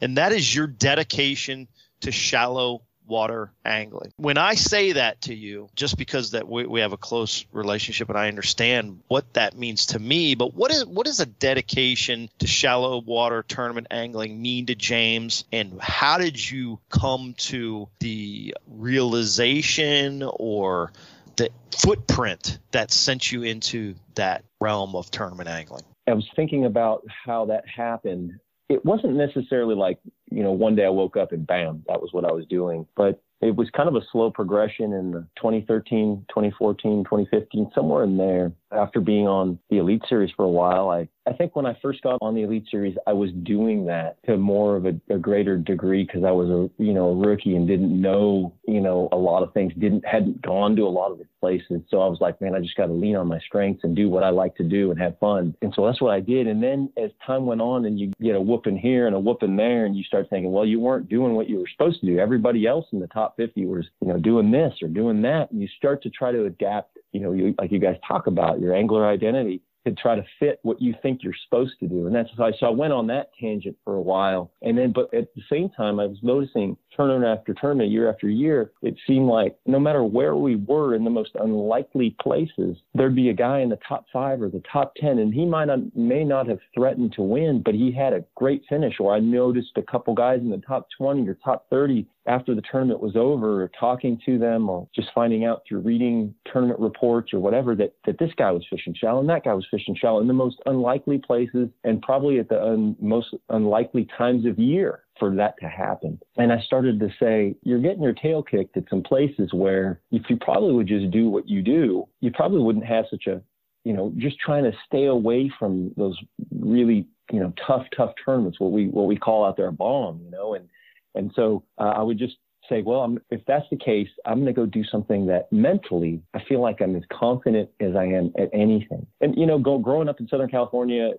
and 0.00 0.16
that 0.18 0.32
is 0.32 0.54
your 0.54 0.66
dedication 0.66 1.68
to 2.00 2.12
shallow 2.12 2.82
water 3.12 3.52
angling. 3.62 4.10
When 4.16 4.38
I 4.38 4.54
say 4.54 4.92
that 4.92 5.20
to 5.22 5.34
you, 5.34 5.68
just 5.76 5.98
because 5.98 6.30
that 6.30 6.48
we, 6.48 6.64
we 6.64 6.80
have 6.80 6.94
a 6.94 6.96
close 6.96 7.44
relationship 7.52 8.08
and 8.08 8.16
I 8.16 8.28
understand 8.28 9.02
what 9.08 9.34
that 9.34 9.54
means 9.54 9.86
to 9.86 9.98
me, 9.98 10.34
but 10.34 10.54
what 10.54 10.72
is 10.72 10.86
what 10.86 11.06
is 11.06 11.20
a 11.20 11.26
dedication 11.26 12.30
to 12.38 12.46
shallow 12.46 13.02
water 13.02 13.44
tournament 13.46 13.88
angling 13.90 14.40
mean 14.40 14.64
to 14.66 14.74
James 14.74 15.44
and 15.52 15.78
how 15.78 16.16
did 16.16 16.50
you 16.50 16.80
come 16.88 17.34
to 17.36 17.86
the 18.00 18.54
realization 18.66 20.22
or 20.24 20.90
the 21.36 21.50
footprint 21.70 22.58
that 22.70 22.90
sent 22.90 23.30
you 23.30 23.42
into 23.42 23.94
that 24.14 24.42
realm 24.58 24.96
of 24.96 25.10
tournament 25.10 25.50
angling? 25.50 25.84
I 26.06 26.14
was 26.14 26.28
thinking 26.34 26.64
about 26.64 27.04
how 27.26 27.44
that 27.46 27.68
happened 27.68 28.40
it 28.72 28.84
wasn't 28.84 29.14
necessarily 29.14 29.74
like, 29.74 29.98
you 30.34 30.42
know, 30.42 30.52
one 30.52 30.74
day 30.74 30.84
I 30.84 30.90
woke 30.90 31.16
up 31.16 31.32
and 31.32 31.46
bam, 31.46 31.84
that 31.88 32.00
was 32.00 32.12
what 32.12 32.24
I 32.24 32.32
was 32.32 32.46
doing. 32.46 32.86
But 32.96 33.22
it 33.40 33.56
was 33.56 33.68
kind 33.70 33.88
of 33.88 33.96
a 33.96 34.06
slow 34.12 34.30
progression 34.30 34.92
in 34.92 35.12
2013, 35.36 36.26
2014, 36.28 37.04
2015, 37.04 37.70
somewhere 37.74 38.04
in 38.04 38.16
there. 38.16 38.52
After 38.74 39.00
being 39.00 39.26
on 39.26 39.58
the 39.70 39.78
Elite 39.78 40.02
Series 40.08 40.30
for 40.36 40.44
a 40.44 40.50
while, 40.50 40.90
I, 40.90 41.08
I 41.26 41.32
think 41.32 41.56
when 41.56 41.66
I 41.66 41.76
first 41.80 42.02
got 42.02 42.18
on 42.20 42.34
the 42.34 42.42
Elite 42.42 42.66
Series, 42.70 42.96
I 43.06 43.12
was 43.12 43.30
doing 43.42 43.86
that 43.86 44.16
to 44.26 44.36
more 44.36 44.76
of 44.76 44.86
a, 44.86 44.94
a 45.10 45.18
greater 45.18 45.56
degree 45.56 46.04
because 46.04 46.24
I 46.24 46.30
was 46.30 46.48
a 46.50 46.82
you 46.82 46.92
know 46.92 47.08
a 47.08 47.16
rookie 47.16 47.56
and 47.56 47.66
didn't 47.66 47.98
know 47.98 48.52
you 48.66 48.80
know 48.80 49.08
a 49.12 49.16
lot 49.16 49.42
of 49.42 49.52
things, 49.54 49.72
didn't 49.78 50.04
hadn't 50.06 50.42
gone 50.42 50.76
to 50.76 50.82
a 50.82 50.88
lot 50.88 51.10
of 51.10 51.18
the 51.18 51.26
places. 51.40 51.80
So 51.88 52.00
I 52.00 52.06
was 52.06 52.18
like, 52.20 52.40
man, 52.40 52.54
I 52.54 52.60
just 52.60 52.76
got 52.76 52.86
to 52.86 52.92
lean 52.92 53.16
on 53.16 53.26
my 53.26 53.40
strengths 53.40 53.84
and 53.84 53.96
do 53.96 54.08
what 54.08 54.22
I 54.22 54.30
like 54.30 54.54
to 54.56 54.64
do 54.64 54.90
and 54.90 55.00
have 55.00 55.18
fun. 55.18 55.56
And 55.62 55.72
so 55.74 55.86
that's 55.86 56.00
what 56.00 56.14
I 56.14 56.20
did. 56.20 56.46
And 56.46 56.62
then 56.62 56.92
as 56.96 57.10
time 57.26 57.46
went 57.46 57.60
on, 57.60 57.86
and 57.86 57.98
you 57.98 58.12
get 58.20 58.36
a 58.36 58.40
whooping 58.40 58.78
here 58.78 59.06
and 59.06 59.16
a 59.16 59.20
whooping 59.20 59.56
there, 59.56 59.86
and 59.86 59.96
you 59.96 60.04
start 60.04 60.28
thinking, 60.30 60.52
well, 60.52 60.66
you 60.66 60.80
weren't 60.80 61.08
doing 61.08 61.34
what 61.34 61.48
you 61.48 61.58
were 61.58 61.68
supposed 61.72 62.00
to 62.00 62.06
do. 62.06 62.18
Everybody 62.18 62.66
else 62.66 62.86
in 62.92 63.00
the 63.00 63.08
top 63.08 63.22
top 63.22 63.36
50 63.36 63.66
was, 63.66 63.86
you 64.00 64.08
know, 64.08 64.18
doing 64.18 64.50
this 64.50 64.74
or 64.82 64.88
doing 64.88 65.22
that. 65.22 65.50
And 65.50 65.60
you 65.60 65.68
start 65.76 66.02
to 66.02 66.10
try 66.10 66.32
to 66.32 66.44
adapt, 66.44 66.98
you 67.12 67.20
know, 67.20 67.32
you, 67.32 67.54
like 67.58 67.70
you 67.70 67.78
guys 67.78 67.96
talk 68.06 68.26
about 68.26 68.60
your 68.60 68.74
angler 68.74 69.06
identity 69.06 69.62
to 69.86 69.92
try 69.92 70.14
to 70.14 70.24
fit 70.38 70.60
what 70.62 70.80
you 70.80 70.94
think 71.02 71.22
you're 71.22 71.34
supposed 71.44 71.72
to 71.80 71.88
do. 71.88 72.06
And 72.06 72.14
that's 72.14 72.28
why 72.36 72.52
so 72.58 72.66
I 72.66 72.70
went 72.70 72.92
on 72.92 73.06
that 73.08 73.30
tangent 73.40 73.76
for 73.84 73.94
a 73.94 74.00
while. 74.00 74.52
And 74.62 74.78
then, 74.78 74.92
but 74.92 75.12
at 75.12 75.34
the 75.34 75.42
same 75.50 75.70
time, 75.70 75.98
I 75.98 76.06
was 76.06 76.18
noticing 76.22 76.76
tournament 76.94 77.38
after 77.38 77.54
tournament, 77.54 77.90
year 77.90 78.10
after 78.10 78.28
year, 78.28 78.72
it 78.82 78.94
seemed 79.06 79.26
like 79.26 79.56
no 79.66 79.80
matter 79.80 80.04
where 80.04 80.36
we 80.36 80.56
were 80.56 80.94
in 80.94 81.04
the 81.04 81.10
most 81.10 81.30
unlikely 81.34 82.14
places, 82.20 82.76
there'd 82.94 83.16
be 83.16 83.30
a 83.30 83.34
guy 83.34 83.60
in 83.60 83.70
the 83.70 83.78
top 83.88 84.04
five 84.12 84.40
or 84.40 84.48
the 84.48 84.62
top 84.70 84.94
10, 84.96 85.18
and 85.18 85.34
he 85.34 85.44
might 85.44 85.64
not, 85.64 85.80
may 85.96 86.22
not 86.22 86.46
have 86.46 86.60
threatened 86.74 87.12
to 87.14 87.22
win, 87.22 87.62
but 87.64 87.74
he 87.74 87.90
had 87.90 88.12
a 88.12 88.24
great 88.36 88.62
finish. 88.68 88.94
Or 89.00 89.14
I 89.14 89.20
noticed 89.20 89.72
a 89.76 89.82
couple 89.82 90.14
guys 90.14 90.40
in 90.40 90.50
the 90.50 90.58
top 90.58 90.86
20 90.96 91.28
or 91.28 91.34
top 91.44 91.66
30 91.70 92.06
after 92.26 92.54
the 92.54 92.62
tournament 92.70 93.00
was 93.00 93.16
over, 93.16 93.62
or 93.62 93.70
talking 93.78 94.18
to 94.26 94.38
them, 94.38 94.68
or 94.68 94.88
just 94.94 95.08
finding 95.14 95.44
out 95.44 95.62
through 95.68 95.80
reading 95.80 96.34
tournament 96.50 96.78
reports 96.78 97.32
or 97.32 97.40
whatever 97.40 97.74
that, 97.74 97.94
that 98.06 98.18
this 98.18 98.30
guy 98.36 98.50
was 98.50 98.64
fishing 98.70 98.94
shallow 98.94 99.20
and 99.20 99.28
that 99.28 99.44
guy 99.44 99.54
was 99.54 99.66
fishing 99.70 99.96
shallow 99.96 100.20
in 100.20 100.28
the 100.28 100.32
most 100.32 100.56
unlikely 100.66 101.18
places 101.18 101.68
and 101.84 102.00
probably 102.02 102.38
at 102.38 102.48
the 102.48 102.62
un, 102.62 102.96
most 103.00 103.34
unlikely 103.48 104.06
times 104.16 104.46
of 104.46 104.58
year 104.58 105.00
for 105.18 105.34
that 105.34 105.54
to 105.60 105.68
happen. 105.68 106.18
And 106.36 106.52
I 106.52 106.60
started 106.60 107.00
to 107.00 107.08
say, 107.20 107.54
you're 107.62 107.80
getting 107.80 108.02
your 108.02 108.14
tail 108.14 108.42
kicked 108.42 108.76
at 108.76 108.84
some 108.88 109.02
places 109.02 109.52
where 109.52 110.00
if 110.10 110.22
you 110.28 110.36
probably 110.36 110.72
would 110.74 110.88
just 110.88 111.10
do 111.10 111.28
what 111.28 111.48
you 111.48 111.62
do, 111.62 112.06
you 112.20 112.30
probably 112.30 112.60
wouldn't 112.60 112.86
have 112.86 113.06
such 113.10 113.26
a, 113.26 113.40
you 113.84 113.92
know, 113.92 114.12
just 114.16 114.38
trying 114.38 114.64
to 114.64 114.72
stay 114.86 115.06
away 115.06 115.50
from 115.58 115.92
those 115.96 116.16
really, 116.56 117.06
you 117.32 117.40
know, 117.40 117.52
tough, 117.66 117.84
tough 117.96 118.12
tournaments, 118.24 118.60
what 118.60 118.70
we, 118.70 118.86
what 118.86 119.06
we 119.06 119.16
call 119.16 119.44
out 119.44 119.56
there 119.56 119.68
a 119.68 119.72
bomb, 119.72 120.20
you 120.24 120.30
know, 120.30 120.54
and, 120.54 120.68
and 121.14 121.30
so 121.34 121.64
uh, 121.78 121.92
I 121.96 122.02
would 122.02 122.18
just 122.18 122.36
say, 122.68 122.82
well, 122.82 123.00
I'm, 123.00 123.18
if 123.30 123.40
that's 123.46 123.66
the 123.70 123.76
case, 123.76 124.08
I'm 124.24 124.36
going 124.36 124.46
to 124.46 124.52
go 124.52 124.66
do 124.66 124.84
something 124.84 125.26
that 125.26 125.50
mentally 125.52 126.22
I 126.34 126.42
feel 126.48 126.60
like 126.60 126.80
I'm 126.80 126.94
as 126.96 127.02
confident 127.12 127.68
as 127.80 127.96
I 127.96 128.04
am 128.04 128.32
at 128.38 128.50
anything. 128.52 129.06
And 129.20 129.36
you 129.36 129.46
know, 129.46 129.58
go, 129.58 129.78
growing 129.78 130.08
up 130.08 130.20
in 130.20 130.28
Southern 130.28 130.48
California, 130.48 131.10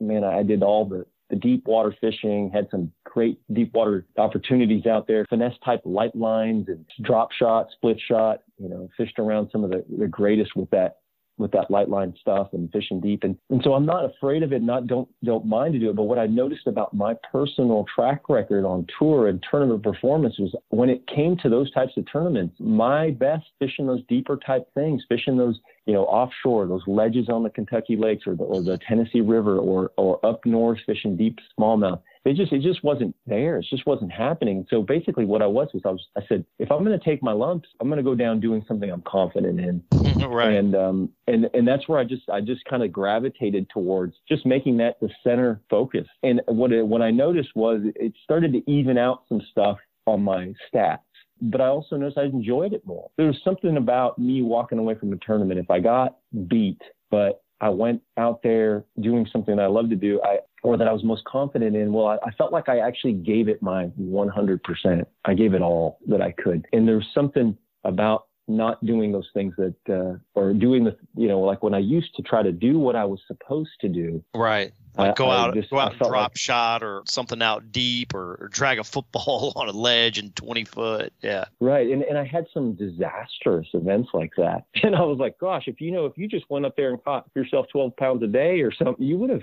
man, 0.00 0.24
I 0.24 0.42
did 0.42 0.62
all 0.62 0.84
the 0.84 1.06
the 1.30 1.36
deep 1.36 1.66
water 1.66 1.96
fishing, 1.98 2.50
had 2.52 2.68
some 2.70 2.92
great 3.04 3.40
deep 3.54 3.72
water 3.72 4.04
opportunities 4.18 4.84
out 4.84 5.06
there, 5.06 5.24
finesse 5.30 5.54
type 5.64 5.80
light 5.86 6.14
lines 6.14 6.68
and 6.68 6.84
drop 7.00 7.32
shot, 7.32 7.68
split 7.72 7.98
shot, 8.06 8.40
you 8.58 8.68
know, 8.68 8.86
fished 8.98 9.18
around 9.18 9.48
some 9.50 9.64
of 9.64 9.70
the, 9.70 9.82
the 9.98 10.06
greatest 10.06 10.54
with 10.54 10.68
that 10.68 10.98
with 11.38 11.50
that 11.52 11.70
light 11.70 11.88
line 11.88 12.14
stuff 12.20 12.48
and 12.52 12.70
fishing 12.72 13.00
deep. 13.00 13.24
And, 13.24 13.36
and 13.50 13.60
so 13.64 13.74
I'm 13.74 13.86
not 13.86 14.04
afraid 14.04 14.42
of 14.42 14.52
it, 14.52 14.62
not 14.62 14.86
don't 14.86 15.08
don't 15.24 15.46
mind 15.46 15.74
to 15.74 15.78
do 15.78 15.90
it. 15.90 15.96
But 15.96 16.04
what 16.04 16.18
I 16.18 16.26
noticed 16.26 16.66
about 16.66 16.94
my 16.94 17.14
personal 17.30 17.84
track 17.94 18.28
record 18.28 18.64
on 18.64 18.86
tour 18.98 19.28
and 19.28 19.42
tournament 19.50 19.82
performance 19.82 20.38
was 20.38 20.54
when 20.68 20.90
it 20.90 21.06
came 21.06 21.36
to 21.38 21.48
those 21.48 21.70
types 21.72 21.92
of 21.96 22.04
tournaments, 22.10 22.56
my 22.58 23.10
best 23.10 23.46
fishing 23.58 23.86
those 23.86 24.02
deeper 24.08 24.38
type 24.44 24.68
things, 24.74 25.02
fishing 25.08 25.36
those, 25.36 25.58
you 25.86 25.92
know, 25.92 26.04
offshore, 26.04 26.66
those 26.66 26.82
ledges 26.86 27.28
on 27.28 27.42
the 27.42 27.50
Kentucky 27.50 27.96
lakes 27.96 28.26
or 28.26 28.34
the, 28.34 28.44
or 28.44 28.62
the 28.62 28.78
Tennessee 28.86 29.20
River 29.20 29.58
or, 29.58 29.90
or 29.96 30.24
up 30.24 30.44
north 30.46 30.78
fishing 30.86 31.16
deep 31.16 31.38
smallmouth 31.58 32.00
it 32.24 32.36
just 32.36 32.52
it 32.52 32.62
just 32.62 32.84
wasn't 32.84 33.14
there. 33.26 33.58
It 33.58 33.66
just 33.68 33.84
wasn't 33.84 34.12
happening. 34.12 34.66
So 34.70 34.82
basically, 34.82 35.24
what 35.24 35.42
I 35.42 35.46
was 35.46 35.68
was 35.74 35.82
I 35.84 35.90
was 35.90 36.06
I 36.16 36.20
said 36.28 36.44
if 36.58 36.70
I'm 36.70 36.84
going 36.84 36.98
to 36.98 37.04
take 37.04 37.22
my 37.22 37.32
lumps, 37.32 37.68
I'm 37.80 37.88
going 37.88 37.98
to 37.98 38.04
go 38.04 38.14
down 38.14 38.38
doing 38.38 38.64
something 38.68 38.90
I'm 38.90 39.02
confident 39.02 39.58
in. 39.58 39.82
right. 40.28 40.54
And 40.54 40.74
um 40.74 41.10
and 41.26 41.50
and 41.52 41.66
that's 41.66 41.88
where 41.88 41.98
I 41.98 42.04
just 42.04 42.28
I 42.30 42.40
just 42.40 42.64
kind 42.66 42.82
of 42.82 42.92
gravitated 42.92 43.68
towards 43.70 44.14
just 44.28 44.46
making 44.46 44.76
that 44.78 45.00
the 45.00 45.10
center 45.24 45.60
focus. 45.68 46.06
And 46.22 46.40
what 46.46 46.72
it, 46.72 46.86
what 46.86 47.02
I 47.02 47.10
noticed 47.10 47.50
was 47.56 47.80
it 47.96 48.12
started 48.22 48.52
to 48.52 48.70
even 48.70 48.98
out 48.98 49.24
some 49.28 49.42
stuff 49.50 49.78
on 50.06 50.22
my 50.22 50.52
stats 50.72 50.98
but 51.42 51.60
I 51.60 51.66
also 51.66 51.96
noticed 51.96 52.18
I 52.18 52.24
enjoyed 52.24 52.72
it 52.72 52.86
more. 52.86 53.10
There 53.16 53.26
was 53.26 53.36
something 53.44 53.76
about 53.76 54.18
me 54.18 54.42
walking 54.42 54.78
away 54.78 54.94
from 54.94 55.12
a 55.12 55.16
tournament. 55.16 55.58
If 55.58 55.70
I 55.70 55.80
got 55.80 56.16
beat, 56.46 56.80
but 57.10 57.42
I 57.60 57.68
went 57.68 58.00
out 58.16 58.42
there 58.42 58.84
doing 59.00 59.26
something 59.32 59.56
that 59.56 59.62
I 59.62 59.66
love 59.66 59.90
to 59.90 59.96
do, 59.96 60.20
I, 60.22 60.38
or 60.62 60.76
that 60.76 60.86
I 60.86 60.92
was 60.92 61.02
most 61.02 61.24
confident 61.24 61.76
in, 61.76 61.92
well, 61.92 62.06
I, 62.06 62.16
I, 62.26 62.30
felt 62.32 62.52
like 62.52 62.68
I 62.68 62.78
actually 62.78 63.12
gave 63.12 63.48
it 63.48 63.62
my 63.62 63.86
100%. 64.00 65.04
I 65.24 65.34
gave 65.34 65.54
it 65.54 65.62
all 65.62 65.98
that 66.08 66.20
I 66.20 66.32
could. 66.32 66.66
And 66.72 66.86
there 66.86 66.96
was 66.96 67.06
something 67.14 67.56
about 67.84 68.26
not 68.48 68.84
doing 68.84 69.12
those 69.12 69.28
things 69.32 69.54
that, 69.58 69.74
uh, 69.88 70.18
or 70.34 70.52
doing 70.52 70.84
the, 70.84 70.96
you 71.16 71.28
know, 71.28 71.40
like 71.40 71.62
when 71.62 71.74
I 71.74 71.78
used 71.78 72.14
to 72.16 72.22
try 72.22 72.42
to 72.42 72.52
do 72.52 72.78
what 72.78 72.96
I 72.96 73.04
was 73.04 73.20
supposed 73.28 73.70
to 73.80 73.88
do. 73.88 74.24
Right. 74.34 74.72
Like 74.96 75.16
go 75.16 75.30
out, 75.30 75.54
just, 75.54 75.70
go 75.70 75.78
out 75.78 75.92
and 75.92 76.00
drop 76.00 76.12
like, 76.12 76.36
shot 76.36 76.82
or 76.82 77.02
something 77.06 77.40
out 77.40 77.72
deep 77.72 78.14
or, 78.14 78.36
or, 78.40 78.48
drag 78.48 78.78
a 78.78 78.84
football 78.84 79.52
on 79.56 79.68
a 79.68 79.72
ledge 79.72 80.18
and 80.18 80.34
20 80.36 80.64
foot. 80.64 81.12
Yeah. 81.22 81.46
Right. 81.60 81.90
And, 81.90 82.02
and 82.02 82.18
I 82.18 82.24
had 82.24 82.46
some 82.52 82.74
disastrous 82.74 83.68
events 83.72 84.10
like 84.12 84.32
that. 84.36 84.64
And 84.84 84.96
I 84.96 85.02
was 85.02 85.18
like, 85.18 85.38
gosh, 85.38 85.68
if 85.68 85.80
you 85.80 85.92
know, 85.92 86.06
if 86.06 86.18
you 86.18 86.26
just 86.26 86.44
went 86.50 86.66
up 86.66 86.76
there 86.76 86.90
and 86.90 87.02
caught 87.02 87.24
yourself 87.36 87.66
12 87.70 87.96
pounds 87.96 88.22
a 88.24 88.26
day 88.26 88.60
or 88.62 88.72
something, 88.72 89.02
you 89.02 89.16
would 89.16 89.30
have, 89.30 89.42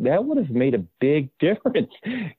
that 0.00 0.24
would 0.24 0.38
have 0.38 0.48
made 0.48 0.74
a 0.74 0.78
big 0.98 1.28
difference, 1.38 1.90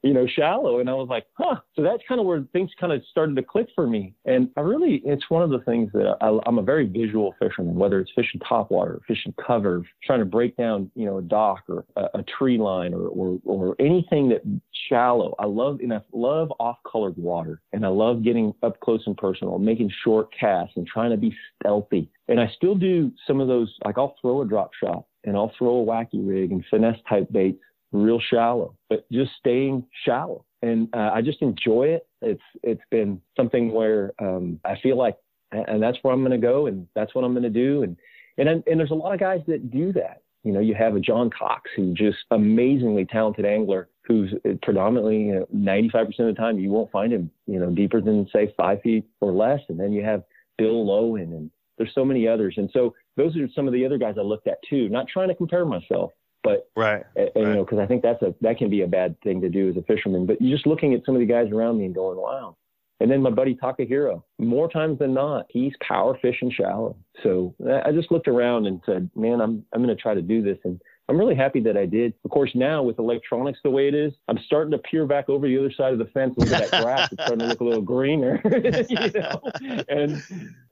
you 0.01 0.13
know, 0.13 0.25
shallow. 0.27 0.79
And 0.79 0.89
I 0.89 0.93
was 0.93 1.07
like, 1.09 1.27
huh. 1.33 1.57
So 1.75 1.83
that's 1.83 2.01
kind 2.07 2.19
of 2.19 2.25
where 2.25 2.43
things 2.51 2.71
kind 2.79 2.91
of 2.91 3.03
started 3.11 3.35
to 3.35 3.43
click 3.43 3.67
for 3.75 3.85
me. 3.85 4.15
And 4.25 4.49
I 4.57 4.61
really, 4.61 5.01
it's 5.05 5.29
one 5.29 5.43
of 5.43 5.51
the 5.51 5.59
things 5.59 5.91
that 5.93 6.17
I, 6.21 6.37
I'm 6.47 6.57
a 6.57 6.63
very 6.63 6.87
visual 6.87 7.35
fisherman, 7.39 7.75
whether 7.75 7.99
it's 7.99 8.11
fishing 8.15 8.41
topwater, 8.41 8.99
fishing 9.07 9.33
cover, 9.45 9.83
trying 10.03 10.19
to 10.19 10.25
break 10.25 10.57
down, 10.57 10.89
you 10.95 11.05
know, 11.05 11.19
a 11.19 11.21
dock 11.21 11.63
or 11.69 11.85
a, 11.95 12.19
a 12.19 12.23
tree 12.23 12.48
tree 12.49 12.57
line 12.57 12.93
or, 12.93 13.07
or, 13.07 13.39
or 13.45 13.75
anything 13.79 14.29
that 14.29 14.41
shallow. 14.87 15.35
I 15.39 15.45
love, 15.45 15.79
and 15.81 15.93
I 15.93 16.01
love 16.11 16.51
off 16.59 16.77
colored 16.89 17.17
water 17.17 17.61
and 17.73 17.85
I 17.85 17.89
love 17.89 18.23
getting 18.23 18.53
up 18.63 18.79
close 18.79 19.03
and 19.05 19.15
personal, 19.15 19.59
making 19.59 19.91
short 20.03 20.29
casts 20.37 20.73
and 20.75 20.87
trying 20.87 21.11
to 21.11 21.17
be 21.17 21.35
stealthy. 21.59 22.09
And 22.27 22.39
I 22.39 22.51
still 22.55 22.75
do 22.75 23.11
some 23.27 23.39
of 23.39 23.47
those, 23.47 23.73
like 23.85 23.97
I'll 23.97 24.15
throw 24.21 24.41
a 24.41 24.47
drop 24.47 24.71
shot 24.81 25.05
and 25.23 25.35
I'll 25.35 25.51
throw 25.57 25.81
a 25.81 25.85
wacky 25.85 26.27
rig 26.27 26.51
and 26.51 26.63
finesse 26.69 26.97
type 27.07 27.31
baits 27.31 27.59
real 27.91 28.19
shallow, 28.29 28.75
but 28.89 29.09
just 29.11 29.31
staying 29.39 29.85
shallow. 30.05 30.45
And 30.61 30.89
uh, 30.93 31.11
I 31.13 31.21
just 31.21 31.41
enjoy 31.41 31.87
it. 31.87 32.07
It's, 32.21 32.41
it's 32.63 32.81
been 32.91 33.21
something 33.35 33.71
where 33.71 34.13
um, 34.19 34.59
I 34.65 34.77
feel 34.81 34.97
like, 34.97 35.17
and 35.51 35.81
that's 35.81 35.97
where 36.01 36.13
I'm 36.13 36.21
going 36.21 36.39
to 36.39 36.47
go 36.47 36.67
and 36.67 36.87
that's 36.95 37.15
what 37.15 37.23
I'm 37.23 37.33
going 37.33 37.43
to 37.43 37.49
do. 37.49 37.83
And, 37.83 37.97
and, 38.37 38.63
and 38.67 38.79
there's 38.79 38.91
a 38.91 38.95
lot 38.95 39.13
of 39.13 39.19
guys 39.19 39.41
that 39.47 39.71
do 39.71 39.91
that. 39.93 40.21
You 40.43 40.53
know, 40.53 40.59
you 40.59 40.73
have 40.73 40.95
a 40.95 40.99
John 40.99 41.29
Cox 41.29 41.69
who's 41.75 41.97
just 41.97 42.17
amazingly 42.31 43.05
talented 43.05 43.45
angler 43.45 43.89
who's 44.09 44.33
uh, 44.45 44.53
predominantly, 44.63 45.25
you 45.25 45.35
know, 45.35 45.47
95% 45.53 46.07
of 46.19 46.25
the 46.25 46.33
time 46.33 46.57
you 46.57 46.71
won't 46.71 46.91
find 46.91 47.13
him, 47.13 47.29
you 47.45 47.59
know, 47.59 47.69
deeper 47.69 48.01
than 48.01 48.27
say 48.33 48.53
five 48.57 48.81
feet 48.81 49.05
or 49.21 49.31
less. 49.31 49.59
And 49.69 49.79
then 49.79 49.91
you 49.91 50.03
have 50.03 50.23
Bill 50.57 50.85
Lowen 50.85 51.23
and 51.23 51.51
there's 51.77 51.93
so 51.93 52.03
many 52.03 52.27
others. 52.27 52.55
And 52.57 52.69
so 52.73 52.95
those 53.17 53.35
are 53.37 53.47
some 53.55 53.67
of 53.67 53.73
the 53.73 53.85
other 53.85 53.97
guys 53.97 54.15
I 54.17 54.21
looked 54.21 54.47
at 54.47 54.57
too. 54.67 54.89
Not 54.89 55.07
trying 55.07 55.29
to 55.29 55.35
compare 55.35 55.63
myself, 55.63 56.11
but 56.43 56.69
right, 56.75 57.03
uh, 57.17 57.21
and, 57.21 57.29
right. 57.35 57.47
you 57.47 57.55
know, 57.55 57.63
because 57.63 57.79
I 57.79 57.85
think 57.85 58.01
that's 58.01 58.21
a 58.21 58.33
that 58.41 58.57
can 58.57 58.69
be 58.69 58.81
a 58.81 58.87
bad 58.87 59.19
thing 59.21 59.41
to 59.41 59.49
do 59.49 59.69
as 59.69 59.77
a 59.77 59.81
fisherman. 59.83 60.25
But 60.25 60.41
you're 60.41 60.55
just 60.55 60.67
looking 60.67 60.93
at 60.93 61.05
some 61.05 61.15
of 61.15 61.19
the 61.19 61.25
guys 61.25 61.51
around 61.51 61.77
me 61.77 61.85
and 61.85 61.95
going, 61.95 62.17
wow. 62.17 62.55
And 62.99 63.09
then 63.09 63.21
my 63.21 63.29
buddy 63.29 63.55
Takahiro, 63.55 64.23
more 64.39 64.69
times 64.69 64.99
than 64.99 65.13
not, 65.13 65.45
he's 65.49 65.73
power 65.81 66.17
fishing 66.21 66.51
shallow. 66.51 66.97
So 67.23 67.55
I 67.83 67.91
just 67.91 68.11
looked 68.11 68.27
around 68.27 68.65
and 68.65 68.81
said, 68.85 69.09
man, 69.15 69.39
I'm 69.41 69.65
I'm 69.73 69.81
going 69.83 69.95
to 69.95 70.01
try 70.01 70.13
to 70.13 70.21
do 70.21 70.41
this. 70.41 70.57
And 70.65 70.81
I'm 71.09 71.17
really 71.17 71.35
happy 71.35 71.59
that 71.61 71.75
I 71.75 71.87
did. 71.87 72.13
Of 72.23 72.29
course, 72.29 72.51
now 72.53 72.83
with 72.83 72.99
electronics 72.99 73.59
the 73.63 73.71
way 73.71 73.87
it 73.87 73.95
is, 73.95 74.13
I'm 74.27 74.37
starting 74.45 74.71
to 74.71 74.77
peer 74.77 75.07
back 75.07 75.27
over 75.27 75.47
the 75.47 75.57
other 75.57 75.71
side 75.71 75.91
of 75.91 75.97
the 75.97 76.05
fence 76.05 76.35
and 76.37 76.49
look 76.49 76.61
at 76.61 76.69
that 76.69 76.83
grass. 76.83 77.11
it's 77.11 77.23
starting 77.23 77.39
to 77.39 77.47
look 77.47 77.61
a 77.61 77.63
little 77.63 77.81
greener, 77.81 78.39
you 78.89 79.11
know. 79.19 79.41
And 79.87 80.21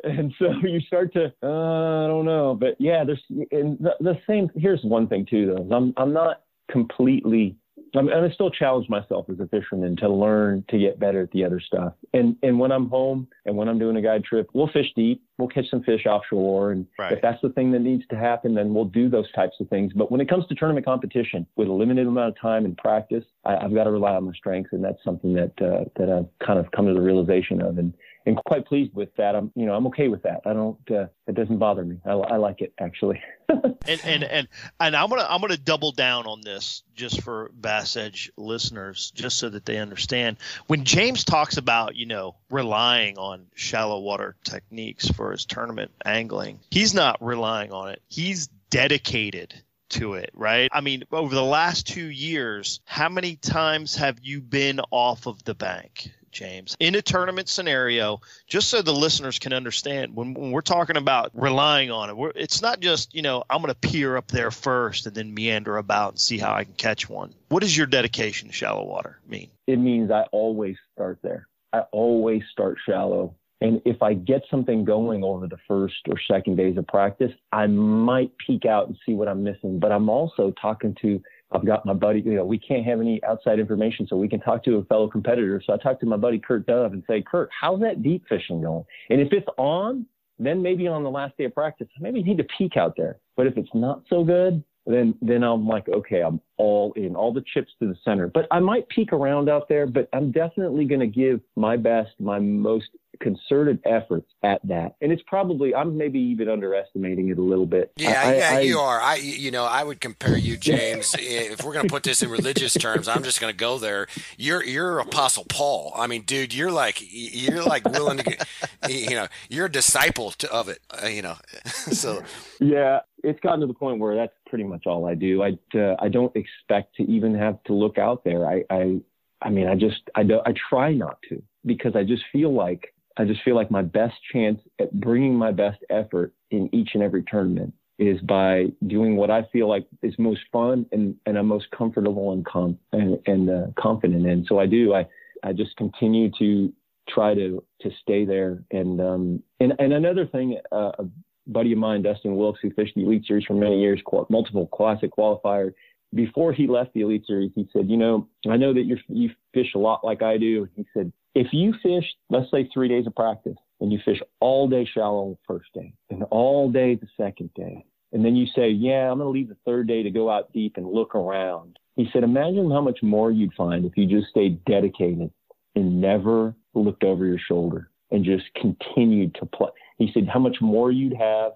and 0.04 0.34
so 0.38 0.52
you 0.62 0.80
start 0.82 1.12
to, 1.14 1.34
uh, 1.42 2.06
I 2.06 2.08
don't 2.08 2.26
know, 2.26 2.54
but 2.54 2.76
yeah, 2.78 3.04
there's 3.04 3.24
and 3.52 3.80
the, 3.80 3.96
the 4.00 4.20
same. 4.28 4.50
Here's 4.56 4.84
one 4.84 5.08
thing 5.08 5.26
too, 5.26 5.56
though. 5.56 5.76
I'm 5.76 5.94
I'm 5.98 6.14
not 6.14 6.44
completely 6.70 7.56
I'm, 7.96 8.10
I 8.10 8.30
still 8.32 8.50
challenge 8.50 8.90
myself 8.90 9.28
as 9.30 9.40
a 9.40 9.48
fisherman 9.48 9.96
to 9.98 10.10
learn 10.10 10.66
to 10.70 10.78
get 10.78 11.00
better 11.00 11.22
at 11.22 11.32
the 11.32 11.44
other 11.44 11.60
stuff. 11.60 11.94
And 12.14 12.36
and 12.44 12.60
when 12.60 12.72
I'm 12.72 12.90
home 12.90 13.28
and 13.46 13.56
when 13.56 13.68
I'm 13.68 13.80
doing 13.80 13.98
a 13.98 14.02
guide 14.02 14.24
trip, 14.24 14.50
we'll 14.54 14.68
fish 14.68 14.88
deep, 14.96 15.24
we'll 15.38 15.48
catch 15.48 15.70
some 15.70 15.84
fish 15.84 16.06
offshore, 16.06 16.72
and 16.72 16.86
right. 17.00 17.14
if 17.14 17.22
that's 17.22 17.42
the 17.42 17.50
thing 17.50 17.72
that 17.72 17.80
needs 17.80 18.04
to 18.10 18.18
happen, 18.18 18.54
then 18.54 18.74
we'll 18.74 18.86
do 18.86 19.10
those 19.10 19.32
types 19.34 19.56
of 19.60 19.70
things. 19.70 19.94
But 19.94 20.12
when 20.12 20.22
it 20.22 20.30
comes 20.30 20.46
to 20.48 20.56
tournament 20.56 20.86
competition, 20.86 21.46
with 21.56 21.68
a 21.68 21.74
limited 21.74 22.08
amount 22.08 22.30
of 22.30 22.42
time 22.42 22.66
and 22.66 22.78
practice, 22.78 23.24
I, 23.46 23.62
have 23.62 23.74
got 23.74 23.86
to 23.86 23.92
rely 23.92 24.16
on 24.16 24.26
my 24.26 24.34
strengths, 24.34 24.74
and 24.74 24.84
that's 24.84 25.04
something 25.04 25.34
that 25.34 25.54
uh, 25.62 25.86
that 25.96 26.10
I've 26.10 26.46
kind 26.46 26.60
of 26.60 26.72
come 26.72 26.88
to 26.88 26.94
the 26.94 27.02
realization 27.02 27.62
of. 27.62 27.78
And 27.78 27.94
and 28.28 28.36
quite 28.46 28.66
pleased 28.66 28.94
with 28.94 29.16
that. 29.16 29.36
I'm, 29.36 29.52
you 29.56 29.66
know, 29.66 29.74
I'm 29.74 29.88
okay 29.88 30.10
with 30.10 30.24
that. 30.24 30.42
I 30.46 30.52
don't, 30.52 30.78
uh, 30.92 31.08
it 31.28 31.34
doesn't 31.34 31.58
bother 31.58 31.86
me. 31.86 31.98
I, 32.06 32.12
I 32.12 32.36
like 32.36 32.62
it 32.62 32.74
actually. 32.78 33.22
and, 33.50 34.02
and, 34.04 34.24
and, 34.24 34.48
and 34.82 34.96
I'm 34.96 35.10
going 35.10 35.22
to, 35.22 35.32
I'm 35.32 35.40
going 35.40 35.54
to 35.54 35.58
double 35.58 35.94
down 35.94 36.28
on 36.28 36.42
this 36.42 36.84
just 36.94 37.22
for 37.22 37.50
Bass 37.54 37.96
Edge 37.96 38.30
listeners, 38.36 39.12
just 39.16 39.40
so 39.40 39.50
that 39.50 39.66
they 39.66 39.78
understand 39.78 40.38
when 40.68 40.84
James 40.84 41.24
talks 41.24 41.56
about, 41.56 41.96
you 41.96 42.06
know, 42.06 42.36
relying 42.52 43.18
on 43.18 43.48
shallow 43.56 44.02
water 44.02 44.36
techniques 44.44 45.10
for 45.10 45.32
his 45.32 45.46
tournament 45.46 45.92
angling, 46.04 46.60
he's 46.70 46.94
not 46.94 47.18
relying 47.22 47.72
on 47.72 47.90
it. 47.90 48.02
He's 48.10 48.48
dedicated 48.70 49.54
to 49.90 50.16
it, 50.16 50.32
right? 50.34 50.70
I 50.74 50.82
mean, 50.82 51.06
over 51.14 51.34
the 51.34 51.42
last 51.42 51.88
two 51.88 52.08
years, 52.08 52.82
how 52.84 53.08
many 53.08 53.38
times 53.38 53.96
have 53.96 54.20
you 54.22 54.42
been 54.42 54.82
off 54.92 55.28
of 55.28 55.42
the 55.46 55.56
bank? 55.56 56.12
James, 56.38 56.78
in 56.80 56.94
a 56.94 57.02
tournament 57.02 57.50
scenario, 57.50 58.22
just 58.46 58.70
so 58.70 58.84
the 58.84 58.94
listeners 58.94 59.40
can 59.40 59.54
understand, 59.54 60.16
when, 60.16 60.36
when 60.36 60.52
we're 60.52 60.62
talking 60.62 60.96
about 60.96 61.32
relying 61.34 61.90
on 61.90 62.12
it, 62.12 62.34
it's 62.36 62.62
not 62.62 62.80
just, 62.80 63.16
you 63.16 63.24
know, 63.24 63.44
I'm 63.50 63.62
going 63.62 63.74
to 63.74 63.90
peer 63.90 64.16
up 64.18 64.28
there 64.28 64.52
first 64.52 65.08
and 65.08 65.16
then 65.16 65.34
meander 65.34 65.78
about 65.78 66.14
and 66.14 66.20
see 66.20 66.38
how 66.38 66.54
I 66.54 66.64
can 66.64 66.74
catch 66.74 67.10
one. 67.10 67.34
What 67.50 67.62
does 67.62 67.76
your 67.76 67.88
dedication 67.88 68.50
to 68.50 68.54
shallow 68.54 68.86
water 68.86 69.18
mean? 69.28 69.50
It 69.66 69.78
means 69.78 70.12
I 70.12 70.26
always 70.32 70.76
start 70.94 71.18
there. 71.24 71.48
I 71.74 71.80
always 71.92 72.44
start 72.52 72.78
shallow. 72.86 73.34
And 73.60 73.82
if 73.86 74.04
I 74.04 74.14
get 74.14 74.44
something 74.52 74.86
going 74.86 75.24
over 75.24 75.48
the 75.48 75.58
first 75.68 75.96
or 76.08 76.20
second 76.32 76.58
days 76.58 76.78
of 76.78 76.86
practice, 76.86 77.32
I 77.52 77.66
might 77.66 78.32
peek 78.38 78.66
out 78.66 78.88
and 78.88 78.96
see 79.04 79.14
what 79.14 79.28
I'm 79.28 79.44
missing. 79.44 79.80
But 79.80 79.92
I'm 79.92 80.10
also 80.10 80.54
talking 80.62 80.96
to 81.02 81.20
I've 81.52 81.66
got 81.66 81.86
my 81.86 81.94
buddy, 81.94 82.22
you 82.22 82.34
know, 82.34 82.46
we 82.46 82.60
can't 82.60 82.86
have 82.86 83.00
any 83.00 83.24
outside 83.24 83.60
information, 83.60 84.06
so 84.08 84.18
we 84.18 84.28
can 84.28 84.42
talk 84.42 84.64
to 84.66 84.76
a 84.78 84.84
fellow 84.86 85.08
competitor. 85.08 85.62
So 85.66 85.74
I 85.74 85.78
talked 85.78 86.02
to 86.02 86.06
my 86.06 86.18
buddy 86.18 86.40
Kurt 86.40 86.66
Dove 86.66 86.94
and 86.94 87.04
say, 87.08 87.22
Kurt, 87.22 87.50
how's 87.58 87.80
that 87.82 88.04
deep 88.04 88.26
fishing 88.28 88.62
going? 88.62 88.84
And 89.10 89.22
if 89.22 89.32
it's 89.32 89.48
on, 89.58 90.06
then 90.40 90.62
maybe 90.62 90.88
on 90.88 91.04
the 91.04 91.10
last 91.10 91.38
day 91.38 91.46
of 91.46 91.54
practice, 91.54 91.88
maybe 92.00 92.20
you 92.20 92.26
need 92.26 92.38
to 92.38 92.48
peek 92.58 92.76
out 92.78 92.96
there. 92.98 93.18
But 93.36 93.48
if 93.48 93.58
it's 93.58 93.70
not 93.74 94.04
so 94.10 94.24
good, 94.24 94.64
then 94.86 95.16
then 95.22 95.44
I'm 95.44 95.68
like, 95.68 95.88
okay, 95.90 96.22
I'm 96.22 96.40
all 96.58 96.94
in, 96.94 97.16
all 97.16 97.34
the 97.34 97.44
chips 97.54 97.72
to 97.82 97.88
the 97.88 97.96
center. 98.06 98.28
But 98.28 98.48
I 98.52 98.60
might 98.60 98.88
peek 98.90 99.12
around 99.12 99.50
out 99.50 99.68
there, 99.68 99.86
but 99.86 100.08
I'm 100.14 100.32
definitely 100.32 100.86
going 100.86 101.02
to 101.02 101.08
give 101.08 101.42
my 101.56 101.76
best, 101.76 102.12
my 102.20 102.40
most 102.40 102.88
concerted 103.20 103.80
efforts 103.86 104.32
at 104.44 104.60
that. 104.68 104.96
And 105.02 105.12
it's 105.12 105.22
probably 105.28 105.74
I'm 105.74 105.98
maybe 105.98 106.20
even 106.20 106.50
underestimating 106.50 107.30
it 107.30 107.38
a 107.38 107.42
little 107.42 107.66
bit. 107.66 107.92
Yeah, 107.96 108.22
I, 108.24 108.36
yeah, 108.36 108.50
I, 108.54 108.60
you 108.62 108.80
are. 108.80 109.00
I, 109.00 109.16
you 109.16 109.52
know, 109.52 109.66
I 109.66 109.84
would 109.84 110.02
compare 110.02 110.38
you, 110.38 110.58
James. 110.58 111.16
if 111.20 111.64
we're 111.64 111.74
going 111.74 111.88
to 111.88 111.92
put 111.92 112.04
this 112.04 112.22
in 112.22 112.30
religious 112.30 112.74
terms, 112.74 113.08
I'm 113.08 113.24
just 113.24 113.42
going 113.42 113.52
to 113.52 113.58
go 113.58 113.78
there. 113.78 114.08
You're 114.38 114.64
you're 114.64 115.00
Apostle 115.00 115.46
Paul. 115.50 115.94
I 115.96 116.08
mean, 116.08 116.24
dude, 116.24 116.54
you're 116.54 116.72
like 116.72 116.98
you're 117.02 117.64
like 117.64 117.86
willing 117.86 118.18
to, 118.18 118.24
get, 118.24 118.48
you 118.90 119.16
know, 119.16 119.28
you're 119.50 119.66
a 119.66 119.72
disciple 119.72 120.32
to, 120.32 120.52
of 120.52 120.70
it. 120.70 120.80
Uh, 120.92 121.08
you 121.08 121.22
know, 121.22 121.36
so 121.66 122.24
yeah, 122.60 123.00
it's 123.24 123.40
gotten 123.40 123.62
to 123.62 123.68
the 123.68 123.74
point 123.74 124.00
where 124.00 124.16
that's 124.16 124.34
pretty 124.48 124.64
much 124.64 124.86
all 124.86 125.06
I 125.06 125.16
do. 125.16 125.44
I 125.44 125.58
uh, 125.78 125.96
I 126.00 126.10
don't 126.10 126.36
expect 126.36 126.96
to 126.98 127.04
even 127.04 127.36
have 127.36 127.64
to 127.66 127.74
look 127.74 127.98
out 127.98 128.24
there. 128.24 128.46
I 128.46 128.64
I 128.70 129.02
I 129.42 129.50
mean, 129.50 129.68
I 129.68 129.76
just 129.76 130.02
I 130.16 130.24
don't 130.24 130.46
I 130.48 130.54
try 130.70 130.94
not 130.94 131.20
to 131.30 131.42
because 131.66 131.96
I 131.96 132.04
just 132.04 132.24
feel 132.32 132.54
like 132.54 132.94
I 133.18 133.26
just 133.26 133.44
feel 133.44 133.56
like 133.56 133.72
my 133.72 133.82
best 133.82 134.16
chance 134.32 134.60
at 134.80 134.92
bringing 135.00 135.36
my 135.36 135.52
best 135.52 135.80
effort 135.90 136.34
in 136.52 136.70
each 136.74 136.90
and 136.94 137.04
every 137.04 137.24
tournament 137.24 137.74
is 138.00 138.20
by 138.22 138.66
doing 138.86 139.16
what 139.16 139.32
I 139.32 139.44
feel 139.52 139.68
like 139.68 139.88
is 140.04 140.14
most 140.20 140.42
fun 140.52 140.86
and, 140.92 141.16
and 141.26 141.38
I'm 141.38 141.48
most 141.48 141.70
comfortable 141.72 142.32
and 142.32 142.46
com- 142.46 142.78
and, 142.92 143.18
and 143.26 143.50
uh, 143.50 143.68
confident 143.78 144.26
in. 144.28 144.46
So 144.48 144.60
I 144.60 144.68
do. 144.68 144.94
I 144.94 145.08
I 145.44 145.54
just 145.54 145.76
continue 145.78 146.32
to 146.40 146.74
try 147.10 147.34
to 147.34 147.64
to 147.82 147.90
stay 148.02 148.26
there. 148.26 148.64
And 148.72 149.02
um 149.02 149.44
and 149.60 149.74
and 149.80 149.94
another 149.94 150.28
thing, 150.28 150.60
uh, 150.72 150.92
a 151.00 151.06
buddy 151.48 151.72
of 151.72 151.80
mine, 151.80 152.04
Dustin 152.04 152.36
Wilks, 152.36 152.60
who 152.62 152.72
fished 152.72 152.96
the 152.96 153.04
Elite 153.04 153.26
Series 153.26 153.46
for 153.46 153.54
many 153.54 153.82
years, 153.82 154.02
multiple 154.30 154.68
classic 154.68 155.12
qualifier. 155.18 155.74
Before 156.14 156.54
he 156.54 156.68
left 156.68 156.94
the 156.94 157.02
Elite 157.02 157.26
Series, 157.26 157.52
he 157.54 157.68
said, 157.74 157.90
"You 157.90 157.98
know, 157.98 158.28
I 158.48 158.58
know 158.58 158.74
that 158.74 158.84
you 158.84 158.98
you 159.10 159.30
fish 159.54 159.74
a 159.76 159.80
lot 159.80 160.06
like 160.06 160.22
I 160.22 160.38
do." 160.38 160.68
He 160.76 160.86
said, 160.94 161.12
if 161.38 161.54
you 161.54 161.74
fish, 161.84 162.06
let's 162.30 162.50
say 162.50 162.68
three 162.74 162.88
days 162.88 163.06
of 163.06 163.16
practice, 163.16 163.58
and 163.80 163.92
you 163.94 164.00
fish 164.04 164.20
all 164.40 164.68
day 164.68 164.90
shallow 164.92 165.30
the 165.30 165.54
first 165.54 165.72
day 165.74 165.94
and 166.10 166.24
all 166.32 166.72
day 166.72 166.96
the 166.96 167.08
second 167.16 167.52
day, 167.54 167.86
and 168.12 168.26
then 168.26 168.36
you 168.36 168.48
say, 168.56 168.70
yeah, 168.70 169.12
I'm 169.12 169.20
going 169.20 169.28
to 169.28 169.30
leave 169.30 169.50
the 169.50 169.58
third 169.66 169.88
day 169.88 170.02
to 170.02 170.10
go 170.10 170.32
out 170.32 170.52
deep 170.52 170.78
and 170.78 170.88
look 170.88 171.14
around. 171.14 171.78
He 171.96 172.10
said, 172.12 172.24
imagine 172.24 172.72
how 172.72 172.82
much 172.82 173.00
more 173.04 173.30
you'd 173.30 173.54
find 173.54 173.86
if 173.86 173.96
you 173.96 174.08
just 174.08 174.30
stayed 174.30 174.64
dedicated 174.66 175.30
and 175.76 176.02
never 176.02 176.56
looked 176.74 177.04
over 177.04 177.26
your 177.26 177.38
shoulder 177.38 177.92
and 178.10 178.26
just 178.26 178.46
continued 178.56 179.36
to 179.36 179.46
play. 179.46 179.70
He 179.98 180.10
said, 180.14 180.28
how 180.28 180.40
much 180.40 180.58
more 180.60 180.92
you'd 180.92 181.18
have 181.18 181.52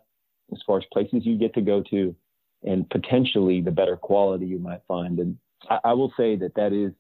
as 0.51 0.59
far 0.67 0.77
as 0.77 0.83
places 0.93 1.25
you 1.25 1.37
get 1.37 1.53
to 1.55 1.61
go 1.61 1.81
to 1.89 2.15
and 2.63 2.87
potentially 2.89 3.61
the 3.61 3.71
better 3.71 3.97
quality 3.97 4.45
you 4.45 4.59
might 4.59 4.81
find. 4.87 5.17
And 5.19 5.37
I, 5.69 5.79
I 5.85 5.93
will 5.93 6.13
say 6.17 6.35
that 6.35 6.53
that 6.55 6.73
is 6.73 6.91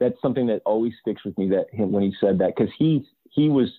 that's 0.00 0.20
something 0.20 0.46
that 0.46 0.62
always 0.64 0.92
sticks 1.00 1.24
with 1.24 1.36
me 1.38 1.48
that 1.50 1.66
him 1.72 1.92
when 1.92 2.02
he 2.02 2.14
said 2.20 2.38
that 2.38 2.54
because 2.56 2.72
he 2.78 3.06
he 3.30 3.48
was 3.48 3.70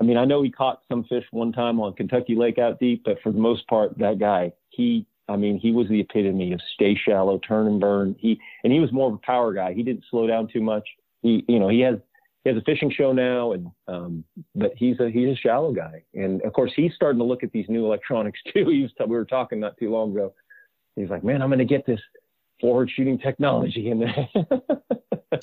I 0.00 0.04
mean 0.04 0.16
I 0.16 0.24
know 0.24 0.42
he 0.42 0.50
caught 0.50 0.82
some 0.88 1.04
fish 1.04 1.24
one 1.30 1.52
time 1.52 1.80
on 1.80 1.94
Kentucky 1.94 2.34
Lake 2.34 2.58
out 2.58 2.78
deep 2.80 3.02
but 3.04 3.18
for 3.22 3.32
the 3.32 3.38
most 3.38 3.66
part 3.68 3.96
that 3.98 4.18
guy 4.18 4.52
he 4.70 5.06
I 5.28 5.36
mean 5.36 5.58
he 5.58 5.72
was 5.72 5.88
the 5.88 6.00
epitome 6.00 6.52
of 6.52 6.60
stay 6.74 6.96
shallow 6.96 7.38
turn 7.38 7.66
and 7.66 7.80
burn. 7.80 8.16
He 8.18 8.40
and 8.64 8.72
he 8.72 8.80
was 8.80 8.92
more 8.92 9.08
of 9.08 9.14
a 9.14 9.18
power 9.18 9.52
guy. 9.52 9.72
He 9.72 9.82
didn't 9.82 10.04
slow 10.10 10.26
down 10.26 10.48
too 10.48 10.62
much. 10.62 10.86
He 11.22 11.44
you 11.48 11.58
know 11.58 11.68
he 11.68 11.80
has 11.80 11.96
he 12.44 12.50
has 12.50 12.58
a 12.58 12.64
fishing 12.64 12.92
show 12.96 13.12
now 13.12 13.52
and 13.52 13.68
um 13.88 14.24
but 14.54 14.72
he's 14.76 14.98
a 15.00 15.10
he's 15.10 15.30
a 15.30 15.36
shallow 15.36 15.72
guy. 15.72 16.02
And 16.14 16.42
of 16.42 16.52
course 16.52 16.72
he's 16.76 16.94
starting 16.94 17.18
to 17.18 17.24
look 17.24 17.42
at 17.42 17.52
these 17.52 17.66
new 17.68 17.84
electronics 17.84 18.40
too. 18.52 18.68
He 18.68 18.82
was 18.82 18.92
we 19.00 19.16
were 19.16 19.24
talking 19.24 19.60
not 19.60 19.76
too 19.78 19.90
long 19.90 20.12
ago. 20.12 20.32
He's 20.94 21.10
like 21.10 21.24
man 21.24 21.42
I'm 21.42 21.48
going 21.48 21.58
to 21.58 21.64
get 21.64 21.86
this 21.86 22.00
forward 22.60 22.90
shooting 22.90 23.18
technology 23.18 23.90
in 23.90 24.00
there 24.00 24.28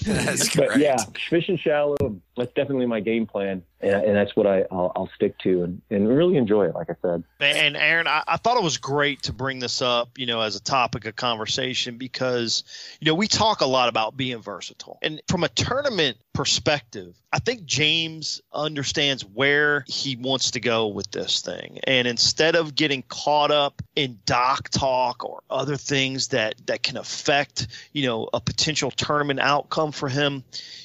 That's 0.05 0.55
but 0.55 0.69
great. 0.69 0.79
yeah, 0.81 0.97
fishing 1.29 1.57
shallow. 1.57 1.95
That's 2.35 2.51
definitely 2.53 2.87
my 2.87 2.99
game 2.99 3.27
plan, 3.27 3.61
and, 3.79 3.93
and 3.93 4.15
that's 4.15 4.35
what 4.35 4.47
I 4.47 4.65
I'll, 4.71 4.91
I'll, 4.95 5.09
stick 5.15 5.37
to 5.39 5.63
and, 5.63 5.81
and 5.91 6.07
really 6.07 6.37
enjoy 6.37 6.65
it. 6.65 6.73
Like 6.73 6.89
I 6.89 6.95
said. 6.99 7.23
And 7.39 7.77
Aaron, 7.77 8.07
I, 8.07 8.23
I, 8.27 8.37
thought 8.37 8.57
it 8.57 8.63
was 8.63 8.77
great 8.77 9.21
to 9.23 9.33
bring 9.33 9.59
this 9.59 9.83
up, 9.83 10.17
you 10.17 10.25
know, 10.25 10.41
as 10.41 10.55
a 10.55 10.61
topic 10.61 11.05
of 11.05 11.15
conversation 11.15 11.99
because 11.99 12.63
you 12.99 13.05
know 13.05 13.13
we 13.13 13.27
talk 13.27 13.61
a 13.61 13.67
lot 13.67 13.87
about 13.87 14.17
being 14.17 14.41
versatile, 14.41 14.97
and 15.03 15.21
from 15.27 15.43
a 15.43 15.49
tournament 15.49 16.17
perspective, 16.33 17.15
I 17.31 17.37
think 17.37 17.65
James 17.65 18.41
understands 18.51 19.23
where 19.23 19.85
he 19.87 20.15
wants 20.15 20.49
to 20.51 20.59
go 20.59 20.87
with 20.87 21.11
this 21.11 21.41
thing, 21.41 21.79
and 21.83 22.07
instead 22.07 22.55
of 22.55 22.73
getting 22.73 23.03
caught 23.09 23.51
up 23.51 23.83
in 23.95 24.17
dock 24.25 24.69
talk 24.69 25.23
or 25.23 25.43
other 25.51 25.77
things 25.77 26.29
that 26.29 26.55
that 26.65 26.81
can 26.81 26.97
affect 26.97 27.67
you 27.91 28.07
know 28.07 28.27
a 28.33 28.41
potential 28.41 28.89
tournament 28.89 29.39
outcome 29.39 29.91
for 29.91 30.09
him 30.09 30.43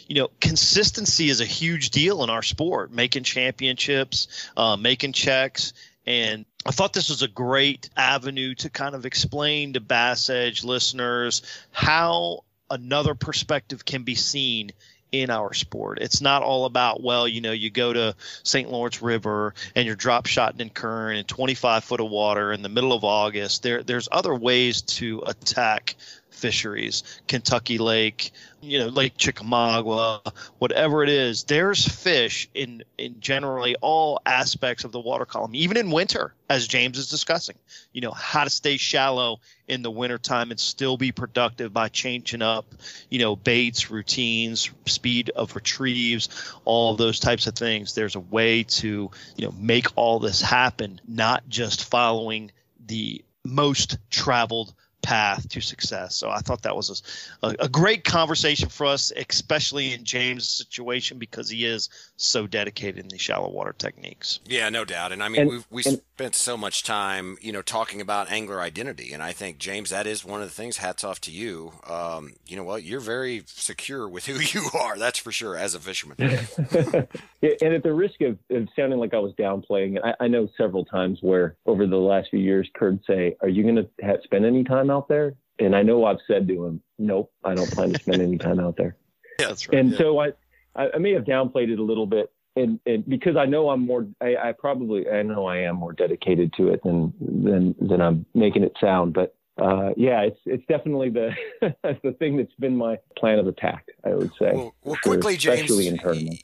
you 0.08 0.14
know, 0.14 0.28
consistency 0.40 1.28
is 1.28 1.37
a 1.40 1.46
huge 1.46 1.90
deal 1.90 2.22
in 2.24 2.30
our 2.30 2.42
sport, 2.42 2.92
making 2.92 3.24
championships, 3.24 4.48
uh, 4.56 4.76
making 4.76 5.12
checks. 5.12 5.72
And 6.06 6.46
I 6.64 6.70
thought 6.70 6.92
this 6.92 7.08
was 7.08 7.22
a 7.22 7.28
great 7.28 7.90
avenue 7.96 8.54
to 8.56 8.70
kind 8.70 8.94
of 8.94 9.06
explain 9.06 9.74
to 9.74 9.80
Bass 9.80 10.30
Edge 10.30 10.64
listeners 10.64 11.42
how 11.70 12.44
another 12.70 13.14
perspective 13.14 13.84
can 13.84 14.02
be 14.02 14.14
seen 14.14 14.72
in 15.10 15.30
our 15.30 15.54
sport. 15.54 15.98
It's 16.00 16.20
not 16.20 16.42
all 16.42 16.66
about, 16.66 17.02
well, 17.02 17.26
you 17.26 17.40
know, 17.40 17.52
you 17.52 17.70
go 17.70 17.92
to 17.92 18.14
St. 18.42 18.70
Lawrence 18.70 19.00
River 19.00 19.54
and 19.74 19.86
you're 19.86 19.96
drop 19.96 20.26
shotting 20.26 20.60
in 20.60 20.70
current 20.70 21.18
in 21.18 21.24
25 21.24 21.84
foot 21.84 22.00
of 22.00 22.10
water 22.10 22.52
in 22.52 22.62
the 22.62 22.68
middle 22.68 22.92
of 22.92 23.04
August. 23.04 23.62
There, 23.62 23.82
there's 23.82 24.08
other 24.12 24.34
ways 24.34 24.82
to 24.82 25.22
attack 25.26 25.94
fisheries, 26.30 27.02
Kentucky 27.26 27.78
Lake, 27.78 28.32
you 28.60 28.78
know, 28.78 28.88
Lake 28.88 29.16
Chickamauga, 29.16 30.20
whatever 30.58 31.02
it 31.02 31.08
is, 31.08 31.44
there's 31.44 31.86
fish 31.86 32.48
in 32.54 32.82
in 32.96 33.20
generally 33.20 33.76
all 33.80 34.20
aspects 34.26 34.84
of 34.84 34.92
the 34.92 35.00
water 35.00 35.24
column, 35.24 35.54
even 35.54 35.76
in 35.76 35.90
winter, 35.90 36.34
as 36.48 36.66
James 36.66 36.98
is 36.98 37.08
discussing. 37.08 37.56
You 37.92 38.00
know, 38.00 38.10
how 38.10 38.44
to 38.44 38.50
stay 38.50 38.76
shallow 38.76 39.40
in 39.68 39.82
the 39.82 39.90
wintertime 39.90 40.50
and 40.50 40.58
still 40.58 40.96
be 40.96 41.12
productive 41.12 41.72
by 41.72 41.88
changing 41.88 42.42
up, 42.42 42.74
you 43.10 43.18
know, 43.18 43.36
baits, 43.36 43.90
routines, 43.90 44.70
speed 44.86 45.30
of 45.30 45.54
retrieves, 45.54 46.28
all 46.64 46.92
of 46.92 46.98
those 46.98 47.20
types 47.20 47.46
of 47.46 47.54
things. 47.54 47.94
There's 47.94 48.16
a 48.16 48.20
way 48.20 48.64
to, 48.64 49.10
you 49.36 49.46
know, 49.46 49.54
make 49.58 49.86
all 49.96 50.18
this 50.18 50.40
happen, 50.40 51.00
not 51.06 51.48
just 51.48 51.84
following 51.84 52.50
the 52.86 53.24
most 53.44 53.98
traveled 54.10 54.74
path 55.02 55.48
to 55.48 55.60
success. 55.60 56.14
So 56.14 56.28
I 56.28 56.38
thought 56.38 56.62
that 56.62 56.76
was 56.76 57.02
a, 57.42 57.54
a, 57.60 57.68
great 57.68 58.04
conversation 58.04 58.68
for 58.68 58.86
us, 58.86 59.12
especially 59.16 59.94
in 59.94 60.04
James' 60.04 60.48
situation 60.48 61.18
because 61.18 61.48
he 61.48 61.64
is 61.64 61.88
so 62.16 62.46
dedicated 62.46 62.98
in 62.98 63.08
the 63.08 63.18
shallow 63.18 63.48
water 63.48 63.74
techniques. 63.76 64.40
Yeah, 64.44 64.68
no 64.68 64.84
doubt. 64.84 65.12
And 65.12 65.22
I 65.22 65.28
mean, 65.28 65.48
we've, 65.48 65.66
we 65.70 65.82
spent 65.82 66.34
so 66.34 66.56
much 66.56 66.82
time, 66.82 67.38
you 67.40 67.52
know, 67.52 67.62
talking 67.62 68.00
about 68.00 68.30
angler 68.30 68.60
identity. 68.60 69.12
And 69.12 69.22
I 69.22 69.32
think, 69.32 69.58
James, 69.58 69.90
that 69.90 70.06
is 70.06 70.24
one 70.24 70.42
of 70.42 70.48
the 70.48 70.54
things, 70.54 70.78
hats 70.78 71.04
off 71.04 71.20
to 71.22 71.30
you. 71.30 71.72
Um, 71.88 72.34
you 72.46 72.56
know 72.56 72.64
what? 72.64 72.82
You're 72.82 73.00
very 73.00 73.44
secure 73.46 74.08
with 74.08 74.26
who 74.26 74.34
you 74.58 74.68
are. 74.78 74.98
That's 74.98 75.18
for 75.18 75.32
sure 75.32 75.56
as 75.56 75.74
a 75.74 75.80
fisherman. 75.80 76.16
and 76.18 77.06
at 77.42 77.82
the 77.82 77.92
risk 77.94 78.20
of, 78.20 78.36
of, 78.50 78.68
sounding 78.74 78.98
like 78.98 79.14
I 79.14 79.18
was 79.18 79.32
downplaying, 79.38 79.98
I, 80.04 80.24
I 80.24 80.28
know 80.28 80.48
several 80.58 80.84
times 80.84 81.18
where 81.22 81.56
over 81.66 81.86
the 81.86 81.96
last 81.96 82.30
few 82.30 82.40
years, 82.40 82.68
Kurt 82.74 82.98
say, 83.06 83.36
are 83.40 83.48
you 83.48 83.62
going 83.62 83.76
to 83.76 84.18
spend 84.24 84.44
any 84.44 84.64
time 84.64 84.90
out 84.90 84.97
there? 85.06 85.34
And 85.60 85.76
I 85.76 85.82
know 85.82 86.04
I've 86.04 86.18
said 86.26 86.48
to 86.48 86.66
him, 86.66 86.82
nope, 86.98 87.32
I 87.44 87.54
don't 87.54 87.70
plan 87.70 87.92
to 87.92 88.00
spend 88.00 88.22
any 88.22 88.38
time 88.38 88.58
out 88.58 88.76
there. 88.76 88.96
Yeah, 89.40 89.46
that's 89.46 89.68
right. 89.68 89.78
And 89.78 89.92
yeah. 89.92 89.98
so 89.98 90.18
I, 90.18 90.32
I 90.74 90.98
may 90.98 91.12
have 91.12 91.22
downplayed 91.22 91.70
it 91.70 91.78
a 91.78 91.82
little 91.82 92.06
bit, 92.06 92.32
and, 92.56 92.80
and 92.86 93.08
because 93.08 93.36
I 93.36 93.46
know 93.46 93.70
I'm 93.70 93.86
more, 93.86 94.04
I, 94.20 94.34
I, 94.36 94.52
probably, 94.52 95.08
I 95.08 95.22
know 95.22 95.46
I 95.46 95.58
am 95.58 95.76
more 95.76 95.92
dedicated 95.92 96.52
to 96.54 96.70
it 96.72 96.82
than 96.82 97.12
than 97.20 97.76
than 97.80 98.00
I'm 98.00 98.26
making 98.34 98.64
it 98.64 98.72
sound. 98.80 99.14
But 99.14 99.36
uh, 99.56 99.90
yeah, 99.96 100.22
it's 100.22 100.40
it's 100.44 100.64
definitely 100.68 101.10
the 101.10 101.30
the 102.02 102.12
thing 102.18 102.36
that's 102.36 102.52
been 102.58 102.76
my 102.76 102.98
plan 103.16 103.38
of 103.38 103.46
attack. 103.46 103.86
I 104.04 104.10
would 104.10 104.32
say. 104.40 104.52
Well, 104.52 104.74
well 104.82 104.96
sure, 105.04 105.14
quickly, 105.14 105.36
James. 105.36 105.70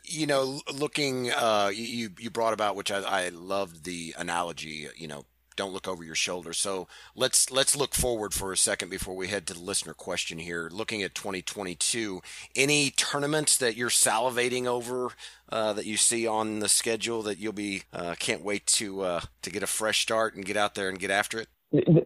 You 0.05 0.27
know, 0.27 0.61
looking, 0.73 1.31
uh, 1.33 1.71
you 1.75 2.11
you 2.19 2.31
brought 2.31 2.53
about 2.53 2.77
which 2.77 2.93
I, 2.93 3.01
I 3.01 3.29
loved 3.31 3.85
the 3.85 4.15
analogy. 4.17 4.89
You 4.97 5.09
know, 5.09 5.25
don't 5.57 5.73
look 5.73 5.89
over 5.89 6.05
your 6.05 6.15
shoulder. 6.15 6.53
So 6.53 6.89
let's 7.15 7.51
let's 7.51 7.77
look 7.77 7.95
forward 7.95 8.35
for 8.35 8.53
a 8.53 8.57
second 8.57 8.91
before 8.91 9.15
we 9.15 9.29
head 9.29 9.47
to 9.49 9.55
the 9.55 9.61
listener 9.61 9.95
question 9.95 10.39
here. 10.39 10.69
Looking 10.73 11.03
at 11.03 11.15
2022, 11.15 12.21
any 12.57 12.91
tournaments 12.91 13.57
that 13.59 13.77
you're 13.77 13.89
salivating 13.89 14.67
over 14.67 15.11
uh, 15.49 15.73
that 15.75 15.87
you 15.87 15.97
see 15.97 16.27
on 16.27 16.61
the 16.61 16.69
schedule 16.69 17.23
that 17.23 17.39
you'll 17.39 17.53
be 17.53 17.83
uh, 17.93 18.15
can't 18.19 18.43
wait 18.43 18.67
to 18.67 19.03
uh, 19.03 19.21
to 19.43 19.51
get 19.51 19.63
a 19.63 19.69
fresh 19.69 20.03
start 20.03 20.35
and 20.35 20.45
get 20.45 20.57
out 20.57 20.75
there 20.75 20.89
and 20.89 20.99
get 20.99 21.11
after 21.11 21.39
it? 21.39 21.49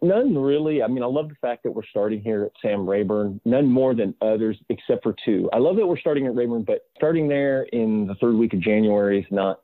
None 0.00 0.38
really. 0.38 0.82
I 0.82 0.86
mean, 0.86 1.02
I 1.02 1.06
love 1.06 1.28
the 1.28 1.34
fact 1.42 1.62
that 1.64 1.72
we're 1.72 1.84
starting 1.90 2.22
here 2.22 2.44
at 2.44 2.52
Sam 2.62 2.88
Rayburn. 2.88 3.40
None 3.44 3.66
more 3.66 3.94
than 3.94 4.14
others, 4.22 4.56
except 4.70 5.02
for 5.02 5.14
two. 5.26 5.50
I 5.52 5.58
love 5.58 5.76
that 5.76 5.86
we're 5.86 5.98
starting 5.98 6.26
at 6.26 6.34
Rayburn, 6.34 6.62
but 6.62 6.86
starting 6.96 7.28
there 7.28 7.64
in 7.64 8.06
the 8.06 8.14
third 8.14 8.34
week 8.36 8.54
of 8.54 8.60
January 8.60 9.20
is 9.20 9.26
not 9.30 9.60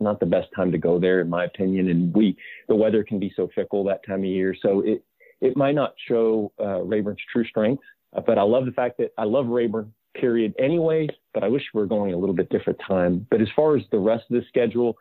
not 0.00 0.20
the 0.20 0.26
best 0.26 0.48
time 0.54 0.72
to 0.72 0.78
go 0.78 0.98
there, 0.98 1.20
in 1.20 1.28
my 1.28 1.44
opinion. 1.44 1.88
And 1.88 2.14
we, 2.14 2.36
the 2.68 2.74
weather 2.74 3.04
can 3.04 3.18
be 3.18 3.32
so 3.36 3.48
fickle 3.54 3.84
that 3.84 4.04
time 4.06 4.20
of 4.20 4.24
year, 4.24 4.54
so 4.60 4.80
it 4.80 5.04
it 5.40 5.56
might 5.56 5.74
not 5.74 5.94
show 6.06 6.52
uh, 6.60 6.82
Rayburn's 6.82 7.20
true 7.32 7.44
strength. 7.44 7.82
But 8.26 8.38
I 8.38 8.42
love 8.42 8.66
the 8.66 8.72
fact 8.72 8.98
that 8.98 9.12
I 9.16 9.24
love 9.24 9.46
Rayburn, 9.46 9.92
period. 10.14 10.54
anyway. 10.58 11.08
but 11.32 11.44
I 11.44 11.48
wish 11.48 11.62
we 11.72 11.80
were 11.80 11.86
going 11.86 12.12
a 12.12 12.16
little 12.16 12.34
bit 12.34 12.50
different 12.50 12.78
time. 12.86 13.26
But 13.30 13.40
as 13.40 13.48
far 13.54 13.76
as 13.76 13.82
the 13.90 13.98
rest 13.98 14.24
of 14.30 14.36
the 14.40 14.46
schedule, 14.48 14.96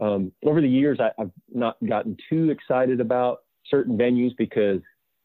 um, 0.00 0.32
over 0.44 0.60
the 0.60 0.68
years, 0.68 0.98
I, 1.00 1.10
have 1.18 1.30
not 1.52 1.76
gotten 1.86 2.16
too 2.28 2.50
excited 2.50 3.00
about 3.00 3.42
certain 3.68 3.96
venues 3.96 4.36
because 4.36 4.80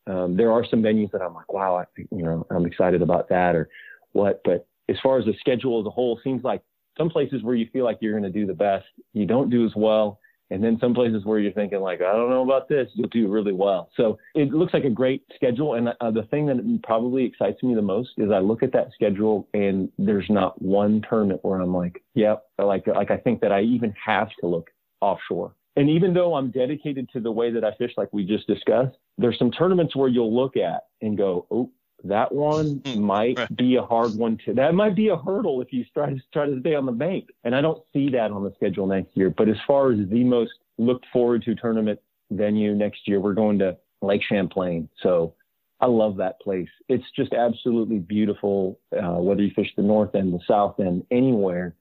um, 0.07 0.36
there 0.38 0.51
are 0.51 0.65
some 0.65 0.82
venues 0.82 1.11
that 1.11 1.21
I'm 1.21 1.34
like, 1.34 1.51
wow, 1.51 1.76
I, 1.78 1.86
you 2.11 2.23
know, 2.23 2.45
I'm 2.49 2.65
excited 2.65 3.01
about 3.01 3.30
that 3.30 3.55
or 3.55 3.69
what. 4.13 4.41
But 4.43 4.67
as 4.89 4.97
far 5.01 5.17
as 5.19 5.26
the 5.26 5.34
schedule 5.39 5.80
as 5.80 5.86
a 5.86 5.89
whole, 5.89 6.19
seems 6.23 6.43
like 6.43 6.61
some 6.97 7.09
places 7.09 7.43
where 7.43 7.55
you 7.55 7.67
feel 7.71 7.85
like 7.85 7.97
you're 8.01 8.17
going 8.17 8.31
to 8.31 8.39
do 8.39 8.45
the 8.45 8.53
best, 8.53 8.85
you 9.13 9.25
don't 9.25 9.49
do 9.49 9.65
as 9.65 9.71
well. 9.75 10.19
And 10.51 10.63
then 10.63 10.77
some 10.79 10.93
places 10.93 11.25
where 11.25 11.39
you're 11.39 11.51
thinking 11.53 11.79
like, 11.79 12.01
I 12.01 12.11
don't 12.11 12.29
know 12.29 12.43
about 12.43 12.69
this, 12.69 12.87
you'll 12.93 13.09
do 13.09 13.27
really 13.27 13.51
well. 13.51 13.89
So 13.97 14.19
it 14.35 14.53
looks 14.53 14.75
like 14.75 14.83
a 14.83 14.91
great 14.91 15.23
schedule. 15.35 15.73
And 15.73 15.89
uh, 15.99 16.11
the 16.11 16.23
thing 16.29 16.45
that 16.45 16.79
probably 16.83 17.25
excites 17.25 17.63
me 17.63 17.73
the 17.73 17.81
most 17.81 18.11
is 18.17 18.29
I 18.31 18.39
look 18.39 18.61
at 18.61 18.71
that 18.73 18.89
schedule 18.93 19.47
and 19.55 19.89
there's 19.97 20.29
not 20.29 20.61
one 20.61 21.01
tournament 21.09 21.39
where 21.43 21.59
I'm 21.59 21.73
like, 21.75 22.03
yep, 22.13 22.43
I 22.59 22.63
like, 22.63 22.85
like 22.85 23.09
I 23.09 23.17
think 23.17 23.41
that 23.41 23.51
I 23.51 23.61
even 23.61 23.93
have 24.05 24.29
to 24.41 24.47
look 24.47 24.69
offshore. 25.01 25.55
And 25.77 25.89
even 25.89 26.13
though 26.13 26.35
I'm 26.35 26.51
dedicated 26.51 27.09
to 27.13 27.19
the 27.19 27.31
way 27.31 27.51
that 27.51 27.65
I 27.65 27.73
fish, 27.75 27.91
like 27.97 28.13
we 28.13 28.23
just 28.23 28.47
discussed, 28.47 28.95
there's 29.17 29.37
some 29.37 29.51
tournaments 29.51 29.95
where 29.95 30.07
you'll 30.07 30.33
look 30.33 30.55
at 30.57 30.83
and 31.01 31.17
go, 31.17 31.47
oh, 31.51 31.69
that 32.08 32.34
one 32.34 32.82
hmm. 32.86 33.01
might 33.01 33.38
right. 33.38 33.56
be 33.56 33.76
a 33.76 33.82
hard 33.82 34.16
one 34.16 34.38
to. 34.45 34.53
That 34.53 34.74
might 34.76 34.95
be 34.95 35.10
a 35.10 35.18
hurdle 35.18 35.62
if 35.62 35.72
you 35.72 35.86
try 35.93 36.12
to 36.12 36.22
try 36.34 36.45
to 36.45 36.60
stay 36.60 36.76
on 36.76 36.86
the 36.86 36.91
bank. 36.91 37.30
And 37.43 37.56
I 37.56 37.62
don't 37.62 37.84
see 37.93 38.10
that 38.12 38.32
on 38.32 38.43
the 38.43 38.53
schedule 38.56 38.88
next 38.88 39.16
year. 39.16 39.30
But 39.30 39.49
as 39.49 39.58
far 39.68 39.91
as 39.91 39.99
the 40.10 40.24
most 40.24 40.51
looked 40.78 41.06
forward 41.12 41.43
to 41.43 41.56
tournament 41.56 41.99
venue 42.32 42.74
next 42.76 43.08
year, 43.08 43.20
we're 43.20 43.34
going 43.34 43.60
to 43.60 43.78
Lake 44.01 44.22
Champlain. 44.28 44.89
So 45.01 45.34
I 45.80 45.88
love 45.88 46.18
that 46.18 46.39
place. 46.39 46.70
It's 46.88 47.03
just 47.16 47.34
absolutely 47.34 47.99
beautiful. 47.99 48.80
Uh, 48.91 49.20
whether 49.20 49.41
you 49.41 49.51
fish 49.56 49.72
the 49.76 49.84
north 49.84 50.16
end, 50.16 50.34
the 50.34 50.39
south 50.47 50.80
end, 50.80 51.06
anywhere, 51.12 51.76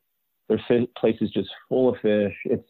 there's 0.49 0.61
places 0.97 1.31
just 1.31 1.49
full 1.69 1.89
of 1.89 2.01
fish. 2.01 2.35
It's 2.45 2.69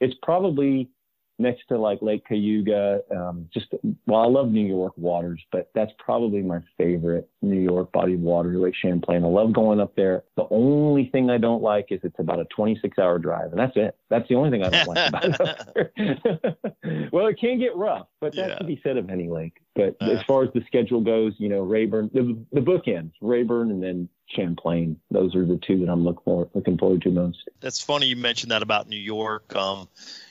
it's 0.00 0.14
probably 0.22 0.90
next 1.38 1.66
to 1.68 1.78
like 1.78 2.00
Lake 2.02 2.24
Cayuga. 2.26 3.00
Um, 3.14 3.48
just 3.52 3.74
well, 4.06 4.20
I 4.20 4.26
love 4.26 4.50
New 4.50 4.66
York 4.66 4.92
waters, 4.96 5.42
but 5.52 5.70
that's 5.74 5.92
probably 5.98 6.42
my 6.42 6.60
favorite 6.78 7.28
New 7.42 7.60
York 7.60 7.92
body 7.92 8.14
of 8.14 8.20
water, 8.20 8.56
Lake 8.58 8.74
Champlain. 8.80 9.24
I 9.24 9.28
love 9.28 9.52
going 9.52 9.80
up 9.80 9.94
there. 9.96 10.24
The 10.36 10.46
only 10.50 11.08
thing 11.10 11.30
I 11.30 11.38
don't 11.38 11.62
like 11.62 11.86
is 11.90 12.00
it's 12.02 12.18
about 12.18 12.40
a 12.40 12.44
26 12.46 12.98
hour 12.98 13.18
drive, 13.18 13.50
and 13.50 13.58
that's 13.58 13.76
it. 13.76 13.96
That's 14.10 14.28
the 14.28 14.34
only 14.36 14.50
thing 14.50 14.64
I 14.64 14.70
don't 14.70 14.88
like 14.88 15.08
about 15.08 15.76
it. 15.76 16.58
well, 17.12 17.26
it 17.26 17.38
can 17.38 17.58
get 17.58 17.76
rough, 17.76 18.06
but 18.20 18.34
that's 18.34 18.50
yeah. 18.50 18.58
to 18.58 18.64
be 18.64 18.80
said 18.82 18.96
of 18.96 19.10
any 19.10 19.28
lake. 19.28 19.58
But 19.74 19.96
uh, 20.00 20.10
as 20.10 20.22
far 20.22 20.44
as 20.44 20.50
the 20.54 20.62
schedule 20.66 21.00
goes, 21.00 21.34
you 21.38 21.48
know, 21.48 21.62
Rayburn, 21.62 22.10
the, 22.12 22.38
the 22.52 22.60
bookends, 22.60 23.12
Rayburn, 23.20 23.70
and 23.70 23.82
then 23.82 24.08
Champlain. 24.26 24.98
Those 25.10 25.34
are 25.34 25.44
the 25.44 25.58
two 25.58 25.78
that 25.80 25.90
I'm 25.90 26.04
looking 26.04 26.22
for, 26.24 26.48
looking 26.54 26.78
forward 26.78 27.02
to 27.02 27.10
most. 27.10 27.48
That's 27.60 27.80
funny 27.80 28.06
you 28.06 28.16
mentioned 28.16 28.52
that 28.52 28.62
about 28.62 28.88
New 28.88 28.96
York. 28.96 29.54
Um, 29.54 29.88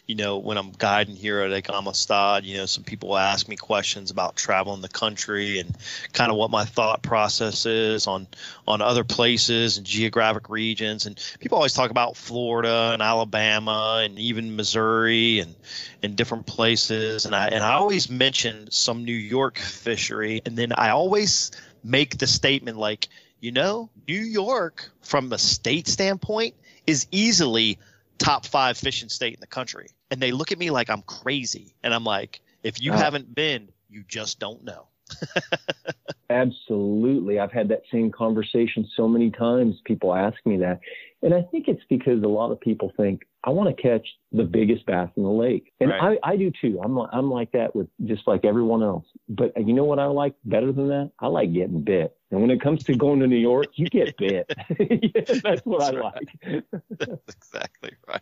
you 0.08 0.16
know, 0.16 0.38
when 0.38 0.58
I'm 0.58 0.72
guiding 0.72 1.16
here 1.16 1.40
at 1.42 1.52
Lake 1.52 1.70
Amistad, 1.70 2.44
you 2.44 2.58
know, 2.58 2.66
some 2.66 2.84
people 2.84 3.18
ask 3.18 3.48
me 3.48 3.56
questions 3.56 4.12
about 4.12 4.36
traveling 4.36 4.82
the 4.82 4.90
country 4.90 5.60
and 5.60 5.74
kind 6.12 6.30
of 6.30 6.38
what 6.38 6.52
my 6.52 6.66
thought 6.66 7.04
process 7.04 7.66
is 7.66 8.06
on 8.08 8.28
on 8.68 8.82
other 8.82 9.04
places 9.04 9.78
and 9.78 9.86
geographic 9.86 10.50
regions. 10.50 11.06
And 11.06 11.18
people 11.40 11.58
always 11.58 11.74
talk 11.74 11.90
about 11.90 12.18
Florida 12.18 12.92
and 12.94 13.02
Alabama 13.02 14.02
and 14.04 14.20
even 14.20 14.56
Missouri 14.56 15.40
and 15.40 15.56
and 16.02 16.18
different 16.18 16.48
places. 16.48 17.26
And 17.26 17.34
I 17.34 17.48
and 17.48 17.64
I 17.64 17.74
always 17.74 18.10
mention 18.10 18.70
some 18.72 19.06
New 19.06 19.14
York 19.34 19.58
fishery, 19.58 20.42
and 20.46 20.56
then 20.56 20.74
I 20.74 20.90
always 20.90 21.52
make 21.84 22.18
the 22.20 22.28
statement 22.28 22.78
like, 22.78 23.10
you 23.40 23.52
know, 23.52 23.90
New 24.08 24.22
York 24.22 24.92
from 25.02 25.34
a 25.34 25.38
state 25.38 25.88
standpoint 25.88 26.54
is 26.86 27.08
easily 27.12 27.80
top 28.20 28.46
five 28.46 28.78
fishing 28.78 29.10
state 29.10 29.34
in 29.34 29.40
the 29.40 29.48
country. 29.48 29.90
And 30.12 30.22
they 30.22 30.32
look 30.32 30.52
at 30.52 30.60
me 30.60 30.70
like 30.70 30.90
I'm 30.90 31.02
crazy. 31.02 31.74
And 31.84 31.94
I'm 31.94 32.04
like, 32.04 32.42
if 32.62 32.80
you 32.80 32.94
uh, 32.94 32.98
haven't 32.98 33.34
been, 33.34 33.70
you 33.90 34.04
just 34.08 34.40
don't 34.40 34.64
know. 34.64 34.88
Absolutely. 36.34 37.40
I've 37.40 37.52
had 37.52 37.70
that 37.70 37.84
same 37.92 38.12
conversation 38.12 38.88
so 38.96 39.08
many 39.08 39.30
times. 39.30 39.76
People 39.86 40.16
ask 40.16 40.38
me 40.46 40.58
that. 40.58 40.80
And 41.22 41.34
I 41.34 41.42
think 41.44 41.68
it's 41.68 41.84
because 41.90 42.22
a 42.22 42.28
lot 42.28 42.52
of 42.52 42.60
people 42.60 42.92
think, 42.98 43.22
I 43.46 43.50
want 43.50 43.76
to 43.76 43.82
catch 43.82 44.08
the 44.32 44.44
biggest 44.44 44.86
bass 44.86 45.10
in 45.16 45.24
the 45.24 45.30
lake. 45.30 45.74
And 45.80 45.90
right. 45.90 46.18
I, 46.24 46.32
I 46.32 46.36
do 46.38 46.52
too. 46.62 46.80
I'm, 46.84 46.98
I'm 46.98 47.30
like 47.30 47.52
that 47.52 47.76
with 47.76 47.88
just 48.06 48.26
like 48.26 48.46
everyone 48.46 48.84
else. 48.84 49.06
But 49.28 49.56
uh, 49.58 49.62
you 49.62 49.74
know 49.74 49.84
what 49.84 50.00
I 50.00 50.06
like 50.06 50.34
better 50.46 50.72
than 50.72 50.88
that? 50.90 51.12
I 51.20 51.28
like 51.28 51.54
getting 51.54 51.82
bit. 51.82 52.16
And 52.32 52.42
when 52.42 52.50
it 52.50 52.62
comes 52.62 52.84
to 52.86 52.96
going 52.96 53.20
to 53.20 53.28
New 53.28 53.38
York, 53.38 53.68
you 53.76 53.88
get 53.88 54.18
bit. 54.18 54.48
That's 55.44 55.66
what 55.66 55.82
That's 55.82 55.94
I 55.94 56.00
right. 56.00 56.14
like. 56.46 56.64
That's 56.90 57.36
exactly 57.36 57.92
right. 58.08 58.22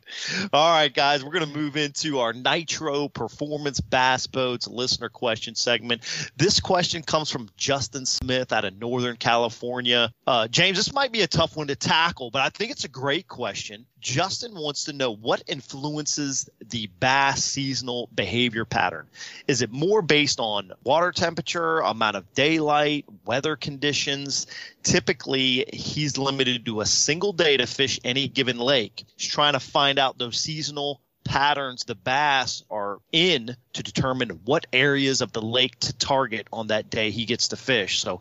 All 0.51 0.69
right, 0.73 0.93
guys, 0.93 1.23
we're 1.23 1.31
going 1.31 1.49
to 1.49 1.57
move 1.57 1.77
into 1.77 2.19
our 2.19 2.33
Nitro 2.33 3.07
Performance 3.07 3.79
Bass 3.79 4.27
Boats 4.27 4.67
listener 4.67 5.07
question 5.07 5.55
segment. 5.55 6.01
This 6.35 6.59
question 6.59 7.03
comes 7.03 7.31
from 7.31 7.47
Justin 7.55 8.00
Smith 8.05 8.51
out 8.51 8.65
of 8.65 8.77
Northern 8.79 9.17
California. 9.17 10.11
Uh, 10.25 10.47
James, 10.47 10.77
this 10.77 10.93
might 10.93 11.11
be 11.11 11.21
a 11.21 11.27
tough 11.27 11.55
one 11.55 11.67
to 11.67 11.75
tackle, 11.75 12.31
but 12.31 12.41
I 12.41 12.49
think 12.49 12.71
it's 12.71 12.83
a 12.83 12.89
great 12.89 13.27
question. 13.27 13.85
Justin 13.99 14.55
wants 14.55 14.85
to 14.85 14.93
know 14.93 15.13
what 15.13 15.43
influences 15.47 16.49
the 16.69 16.87
bass 16.99 17.43
seasonal 17.43 18.09
behavior 18.13 18.65
pattern. 18.65 19.07
Is 19.47 19.61
it 19.61 19.71
more 19.71 20.01
based 20.01 20.39
on 20.39 20.71
water 20.83 21.11
temperature, 21.11 21.79
amount 21.79 22.15
of 22.15 22.33
daylight, 22.33 23.05
weather 23.25 23.55
conditions? 23.55 24.47
Typically, 24.83 25.65
he's 25.71 26.17
limited 26.17 26.65
to 26.65 26.81
a 26.81 26.85
single 26.85 27.33
day 27.33 27.57
to 27.57 27.67
fish 27.67 27.99
any 28.03 28.27
given 28.27 28.57
lake. 28.57 29.03
He's 29.15 29.29
trying 29.29 29.53
to 29.53 29.59
find 29.59 29.99
out 29.99 30.17
those 30.17 30.39
seasonal 30.39 31.01
patterns 31.31 31.85
the 31.85 31.95
bass 31.95 32.61
are 32.69 32.99
in 33.13 33.55
to 33.71 33.81
determine 33.81 34.31
what 34.43 34.67
areas 34.73 35.21
of 35.21 35.31
the 35.31 35.41
lake 35.41 35.79
to 35.79 35.93
target 35.93 36.45
on 36.51 36.67
that 36.67 36.89
day 36.89 37.09
he 37.09 37.23
gets 37.23 37.47
to 37.47 37.55
fish. 37.55 38.01
So, 38.01 38.19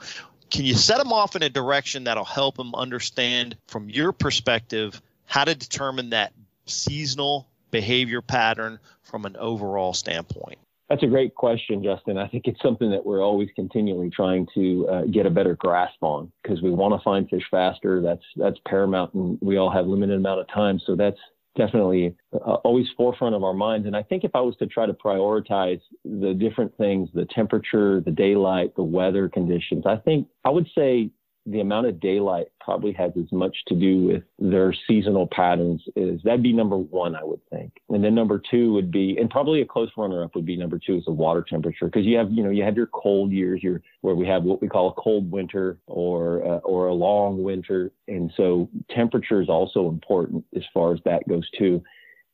can 0.49 0.65
you 0.65 0.75
set 0.75 1.01
him 1.01 1.13
off 1.13 1.35
in 1.35 1.43
a 1.43 1.49
direction 1.49 2.05
that'll 2.05 2.25
help 2.25 2.57
him 2.57 2.73
understand 2.73 3.57
from 3.67 3.91
your 3.91 4.13
perspective 4.13 5.03
how 5.27 5.43
to 5.43 5.57
determine 5.57 6.11
that 6.11 6.33
seasonal 6.67 7.49
behavior 7.73 8.23
pattern 8.23 8.79
from 9.03 9.25
an 9.27 9.37
overall 9.37 9.93
standpoint? 9.93 10.59
That's 10.89 11.03
a 11.03 11.09
great 11.09 11.35
question, 11.35 11.83
Justin. 11.83 12.17
I 12.17 12.29
think 12.29 12.47
it's 12.47 12.63
something 12.63 12.91
that 12.93 13.05
we're 13.05 13.25
always 13.25 13.49
continually 13.57 14.11
trying 14.11 14.47
to 14.55 14.89
uh, 14.89 15.03
get 15.07 15.27
a 15.27 15.31
better 15.31 15.57
grasp 15.57 16.01
on 16.01 16.31
because 16.43 16.63
we 16.63 16.71
want 16.71 16.95
to 16.95 17.03
find 17.03 17.29
fish 17.29 17.45
faster. 17.51 18.01
That's 18.01 18.25
that's 18.37 18.59
paramount, 18.69 19.15
and 19.15 19.37
we 19.41 19.57
all 19.57 19.71
have 19.71 19.89
limited 19.89 20.17
amount 20.17 20.41
of 20.41 20.49
time. 20.49 20.79
So 20.85 20.95
that's 20.95 21.19
definitely 21.57 22.15
uh, 22.33 22.55
always 22.65 22.87
forefront 22.97 23.35
of 23.35 23.43
our 23.43 23.55
minds. 23.55 23.87
And 23.87 23.97
I 23.97 24.03
think 24.03 24.25
if 24.25 24.35
I 24.35 24.41
was 24.41 24.57
to 24.57 24.67
try 24.67 24.87
to 24.87 24.93
prioritize 24.93 25.81
the 26.05 26.35
different 26.35 26.77
things, 26.77 27.09
the 27.15 27.27
temperature, 27.27 28.01
the 28.01 28.11
daylight, 28.11 28.75
the 28.77 28.83
weather 28.83 29.29
conditions, 29.29 29.85
I 29.87 29.97
think 29.97 30.29
I 30.45 30.51
would 30.51 30.69
say 30.77 31.11
the 31.47 31.61
amount 31.61 31.87
of 31.87 32.01
daylight 32.01 32.49
probably 32.61 32.93
has 32.93 33.13
as 33.17 33.31
much 33.33 33.57
to 33.67 33.75
do 33.75 34.05
with 34.05 34.23
their 34.39 34.75
seasonal 34.87 35.27
patterns 35.27 35.83
is 35.97 36.21
that'd 36.23 36.43
be 36.43 36.53
number 36.53 36.77
one, 36.77 37.17
I 37.17 37.25
would 37.25 37.41
think. 37.51 37.73
And 37.89 38.05
then 38.05 38.15
number 38.15 38.41
two 38.51 38.73
would 38.75 38.91
be, 38.91 39.17
and 39.19 39.31
probably 39.31 39.63
a 39.63 39.67
close 39.67 39.91
runner 39.97 40.23
up 40.23 40.35
would 40.35 40.45
be 40.45 40.57
number 40.57 40.79
two 40.79 40.97
is 40.97 41.05
the 41.07 41.13
water 41.13 41.45
temperature. 41.49 41.89
Cause 41.89 42.05
you 42.05 42.17
have, 42.19 42.31
you 42.31 42.43
know, 42.43 42.51
you 42.51 42.63
have 42.63 42.77
your 42.77 42.89
cold 42.89 43.33
years, 43.33 43.63
your, 43.63 43.81
where 44.03 44.15
we 44.15 44.27
have 44.27 44.45
what 44.45 44.61
we 44.61 44.69
call 44.69 44.91
a 44.91 45.01
cold 45.01 45.31
winter 45.31 45.79
or, 45.87 46.45
uh, 46.47 46.59
or 46.59 46.89
a 46.89 46.95
long 46.95 47.43
winter. 47.43 47.91
And 48.07 48.31
so 48.37 48.69
temperature 48.95 49.41
is 49.41 49.49
also 49.49 49.89
important 49.89 50.45
as 50.55 50.63
far 50.75 50.93
as 50.93 51.01
that 51.05 51.27
goes 51.29 51.49
too. 51.59 51.83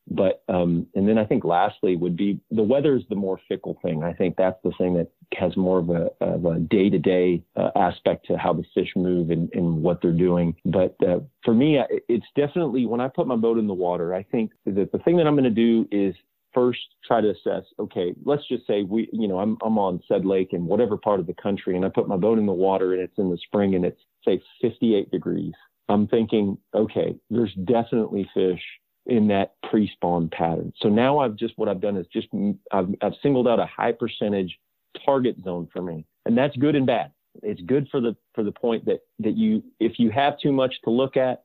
But 0.09 0.45
um, 0.49 0.87
and 0.95 1.09
then 1.09 1.19
I 1.19 1.25
think 1.25 1.45
lastly 1.45 1.97
would 1.97 2.17
be 2.17 2.39
the 2.51 2.63
weather 2.63 2.97
is 2.97 3.03
the 3.09 3.17
more 3.17 3.41
fickle 3.49 3.79
thing. 3.83 4.05
I 4.05 4.13
think 4.13 4.37
that's 4.37 4.59
the 4.63 4.71
thing 4.79 4.95
that 4.95 5.11
has 5.37 5.57
more 5.57 5.79
of 5.79 5.91
a, 5.91 6.11
of 6.21 6.45
a 6.45 6.61
day-to-day 6.61 7.43
uh, 7.57 7.71
aspect 7.75 8.27
to 8.27 8.39
how 8.39 8.53
the 8.53 8.63
fish 8.73 8.91
move 8.95 9.31
and, 9.31 9.53
and 9.53 9.83
what 9.83 10.01
they're 10.01 10.13
doing. 10.13 10.55
But 10.65 10.95
uh, 11.07 11.21
for 11.45 11.55
me, 11.55 11.81
it's 12.09 12.27
definitely 12.37 12.87
when 12.87 13.01
I 13.01 13.09
put 13.09 13.27
my 13.27 13.35
boat 13.35 13.59
in 13.59 13.67
the 13.67 13.75
water, 13.75 14.15
I 14.15 14.23
think 14.23 14.53
that 14.65 14.93
the 14.93 14.99
thing 14.99 15.17
that 15.17 15.27
I'm 15.27 15.35
going 15.35 15.45
to 15.45 15.51
do 15.51 15.89
is 15.91 16.15
first 16.55 16.81
try 17.05 17.21
to 17.21 17.31
assess. 17.31 17.65
Okay, 17.81 18.15
let's 18.25 18.47
just 18.49 18.67
say 18.67 18.83
we, 18.83 19.09
you 19.13 19.27
know, 19.27 19.41
I'm 19.41 19.59
I'm 19.65 19.77
on 19.77 20.01
said 20.07 20.25
lake 20.25 20.53
in 20.53 20.67
whatever 20.67 20.97
part 20.97 21.19
of 21.19 21.27
the 21.27 21.35
country, 21.35 21.75
and 21.75 21.85
I 21.85 21.89
put 21.89 22.07
my 22.07 22.17
boat 22.17 22.39
in 22.39 22.47
the 22.47 22.53
water, 22.53 22.95
and 22.95 23.03
it's 23.03 23.19
in 23.19 23.31
the 23.31 23.39
spring, 23.39 23.75
and 23.75 23.85
it's 23.85 24.01
say 24.25 24.41
58 24.63 25.11
degrees. 25.11 25.53
I'm 25.89 26.07
thinking, 26.09 26.59
okay, 26.75 27.17
there's 27.31 27.55
definitely 27.65 28.29
fish 28.35 28.63
in 29.07 29.29
that 29.29 29.55
pre-spawn 29.71 30.29
pattern. 30.29 30.73
So 30.81 30.89
now 30.89 31.19
I've 31.19 31.37
just 31.37 31.55
what 31.57 31.69
I've 31.69 31.81
done 31.81 31.97
is 31.97 32.07
just 32.13 32.29
I've, 32.73 32.89
I've 33.03 33.15
singled 33.23 33.49
out 33.49 33.61
a 33.61 33.67
high 33.67 33.93
percentage 33.93 34.59
target 35.05 35.37
zone 35.45 35.69
for 35.73 35.83
me, 35.83 36.07
and 36.25 36.37
that's 36.37 36.57
good 36.57 36.75
and 36.75 36.87
bad. 36.87 37.13
It's 37.43 37.61
good 37.63 37.89
for 37.91 38.01
the 38.01 38.17
for 38.35 38.43
the 38.43 38.53
point 38.53 38.85
that 38.87 39.01
that 39.21 39.37
you 39.37 39.63
if 39.81 39.99
you 39.99 40.11
have 40.11 40.39
too 40.39 40.53
much 40.53 40.75
to 40.85 40.91
look 40.91 41.17
at, 41.17 41.45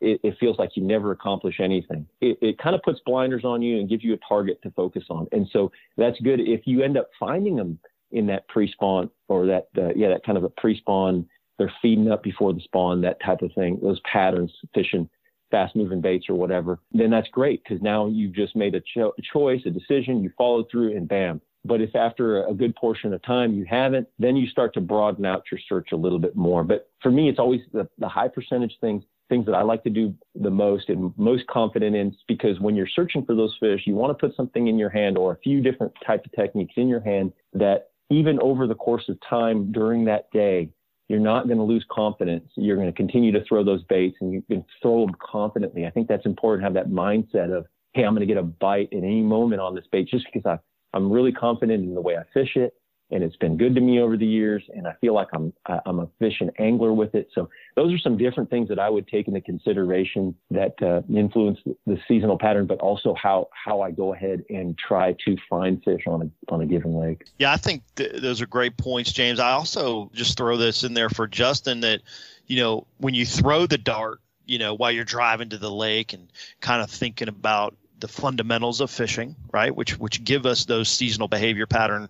it, 0.00 0.20
it 0.22 0.36
feels 0.38 0.58
like 0.58 0.70
you 0.76 0.82
never 0.82 1.10
accomplish 1.12 1.60
anything. 1.60 2.06
It, 2.20 2.38
it 2.40 2.58
kind 2.58 2.74
of 2.74 2.82
puts 2.82 3.00
blinders 3.04 3.44
on 3.44 3.62
you 3.62 3.78
and 3.78 3.88
gives 3.88 4.04
you 4.04 4.14
a 4.14 4.18
target 4.28 4.60
to 4.62 4.70
focus 4.70 5.04
on, 5.10 5.26
and 5.32 5.48
so 5.52 5.72
that's 5.96 6.20
good. 6.20 6.40
If 6.40 6.66
you 6.66 6.82
end 6.82 6.96
up 6.96 7.10
finding 7.18 7.56
them 7.56 7.78
in 8.12 8.26
that 8.26 8.48
pre-spawn 8.48 9.08
or 9.28 9.46
that 9.46 9.68
uh, 9.78 9.94
yeah 9.96 10.08
that 10.08 10.24
kind 10.24 10.38
of 10.38 10.44
a 10.44 10.48
pre-spawn, 10.48 11.26
they're 11.58 11.72
feeding 11.82 12.10
up 12.10 12.22
before 12.22 12.52
the 12.52 12.60
spawn, 12.60 13.00
that 13.00 13.20
type 13.24 13.42
of 13.42 13.52
thing, 13.54 13.78
those 13.82 14.00
patterns 14.00 14.52
fishing 14.74 15.08
fast 15.50 15.76
moving 15.76 16.00
baits 16.00 16.26
or 16.28 16.34
whatever, 16.34 16.78
then 16.92 17.10
that's 17.10 17.28
great 17.28 17.62
because 17.64 17.82
now 17.82 18.06
you've 18.06 18.34
just 18.34 18.56
made 18.56 18.74
a, 18.74 18.80
cho- 18.94 19.14
choice, 19.32 19.60
a 19.66 19.70
decision, 19.70 20.22
you 20.22 20.30
followed 20.36 20.66
through, 20.70 20.96
and 20.96 21.08
bam. 21.08 21.40
But 21.64 21.80
if 21.80 21.94
after 21.94 22.46
a 22.46 22.54
good 22.54 22.74
portion 22.74 23.12
of 23.12 23.22
time 23.22 23.52
you 23.52 23.66
haven't, 23.68 24.08
then 24.18 24.36
you 24.36 24.48
start 24.48 24.72
to 24.74 24.80
broaden 24.80 25.26
out 25.26 25.44
your 25.50 25.60
search 25.68 25.88
a 25.92 25.96
little 25.96 26.18
bit 26.18 26.34
more. 26.34 26.64
But 26.64 26.88
for 27.02 27.10
me, 27.10 27.28
it's 27.28 27.38
always 27.38 27.60
the, 27.72 27.88
the 27.98 28.08
high 28.08 28.28
percentage 28.28 28.76
things, 28.80 29.04
things 29.28 29.44
that 29.46 29.54
I 29.54 29.62
like 29.62 29.82
to 29.84 29.90
do 29.90 30.14
the 30.34 30.50
most 30.50 30.88
and 30.88 31.12
most 31.18 31.46
confident 31.48 31.94
in 31.94 32.16
because 32.28 32.58
when 32.60 32.76
you're 32.76 32.88
searching 32.88 33.24
for 33.26 33.34
those 33.34 33.54
fish, 33.60 33.82
you 33.84 33.94
want 33.94 34.10
to 34.16 34.26
put 34.26 34.34
something 34.36 34.68
in 34.68 34.78
your 34.78 34.88
hand 34.88 35.18
or 35.18 35.32
a 35.32 35.38
few 35.38 35.60
different 35.60 35.92
type 36.06 36.24
of 36.24 36.32
techniques 36.32 36.74
in 36.76 36.88
your 36.88 37.00
hand 37.00 37.32
that 37.52 37.90
even 38.08 38.40
over 38.40 38.66
the 38.66 38.74
course 38.74 39.08
of 39.08 39.18
time 39.28 39.70
during 39.70 40.04
that 40.06 40.30
day, 40.32 40.70
you're 41.10 41.18
not 41.18 41.48
going 41.48 41.58
to 41.58 41.64
lose 41.64 41.84
confidence. 41.90 42.48
You're 42.54 42.76
going 42.76 42.86
to 42.86 42.92
continue 42.92 43.32
to 43.32 43.44
throw 43.44 43.64
those 43.64 43.82
baits 43.88 44.16
and 44.20 44.32
you 44.32 44.44
can 44.48 44.64
throw 44.80 45.04
them 45.04 45.16
confidently. 45.20 45.84
I 45.84 45.90
think 45.90 46.06
that's 46.06 46.24
important 46.24 46.62
have 46.62 46.74
that 46.74 46.88
mindset 46.88 47.52
of, 47.52 47.66
hey, 47.94 48.04
I'm 48.04 48.14
going 48.14 48.20
to 48.20 48.32
get 48.32 48.36
a 48.36 48.44
bite 48.44 48.90
at 48.92 48.98
any 48.98 49.20
moment 49.20 49.60
on 49.60 49.74
this 49.74 49.82
bait 49.90 50.08
just 50.08 50.24
because 50.32 50.46
I, 50.46 50.96
I'm 50.96 51.10
really 51.10 51.32
confident 51.32 51.82
in 51.82 51.96
the 51.96 52.00
way 52.00 52.16
I 52.16 52.22
fish 52.32 52.54
it 52.54 52.74
and 53.10 53.22
it's 53.22 53.36
been 53.36 53.56
good 53.56 53.74
to 53.74 53.80
me 53.80 54.00
over 54.00 54.16
the 54.16 54.26
years 54.26 54.62
and 54.74 54.86
i 54.86 54.92
feel 55.00 55.14
like 55.14 55.28
i'm 55.32 55.52
i'm 55.86 56.00
a 56.00 56.08
fish 56.18 56.40
and 56.40 56.50
angler 56.58 56.92
with 56.92 57.14
it. 57.14 57.28
So 57.34 57.48
those 57.76 57.92
are 57.92 57.98
some 57.98 58.16
different 58.16 58.50
things 58.50 58.68
that 58.68 58.78
i 58.78 58.88
would 58.88 59.08
take 59.08 59.28
into 59.28 59.40
consideration 59.40 60.34
that 60.50 60.80
uh, 60.82 61.02
influence 61.14 61.58
the 61.86 61.98
seasonal 62.08 62.38
pattern 62.38 62.66
but 62.66 62.78
also 62.78 63.14
how 63.14 63.48
how 63.52 63.80
i 63.80 63.90
go 63.90 64.14
ahead 64.14 64.44
and 64.50 64.76
try 64.78 65.14
to 65.24 65.36
find 65.48 65.82
fish 65.84 66.02
on 66.06 66.22
a 66.22 66.52
on 66.52 66.60
a 66.62 66.66
given 66.66 66.94
lake. 66.94 67.24
Yeah 67.38 67.52
i 67.52 67.56
think 67.56 67.82
th- 67.96 68.20
those 68.20 68.40
are 68.40 68.46
great 68.46 68.76
points 68.76 69.12
james. 69.12 69.40
I 69.40 69.52
also 69.52 70.10
just 70.14 70.36
throw 70.36 70.56
this 70.56 70.84
in 70.84 70.94
there 70.94 71.10
for 71.10 71.26
justin 71.26 71.80
that 71.80 72.00
you 72.46 72.56
know 72.56 72.86
when 72.98 73.14
you 73.14 73.26
throw 73.26 73.66
the 73.66 73.78
dart 73.78 74.20
you 74.46 74.58
know 74.58 74.74
while 74.74 74.90
you're 74.90 75.04
driving 75.04 75.48
to 75.50 75.58
the 75.58 75.70
lake 75.70 76.12
and 76.12 76.30
kind 76.60 76.82
of 76.82 76.90
thinking 76.90 77.28
about 77.28 77.76
the 78.00 78.08
fundamentals 78.08 78.80
of 78.80 78.90
fishing 78.90 79.36
right 79.52 79.74
which 79.74 79.98
which 79.98 80.24
give 80.24 80.46
us 80.46 80.64
those 80.64 80.88
seasonal 80.88 81.28
behavior 81.28 81.66
pattern 81.66 82.08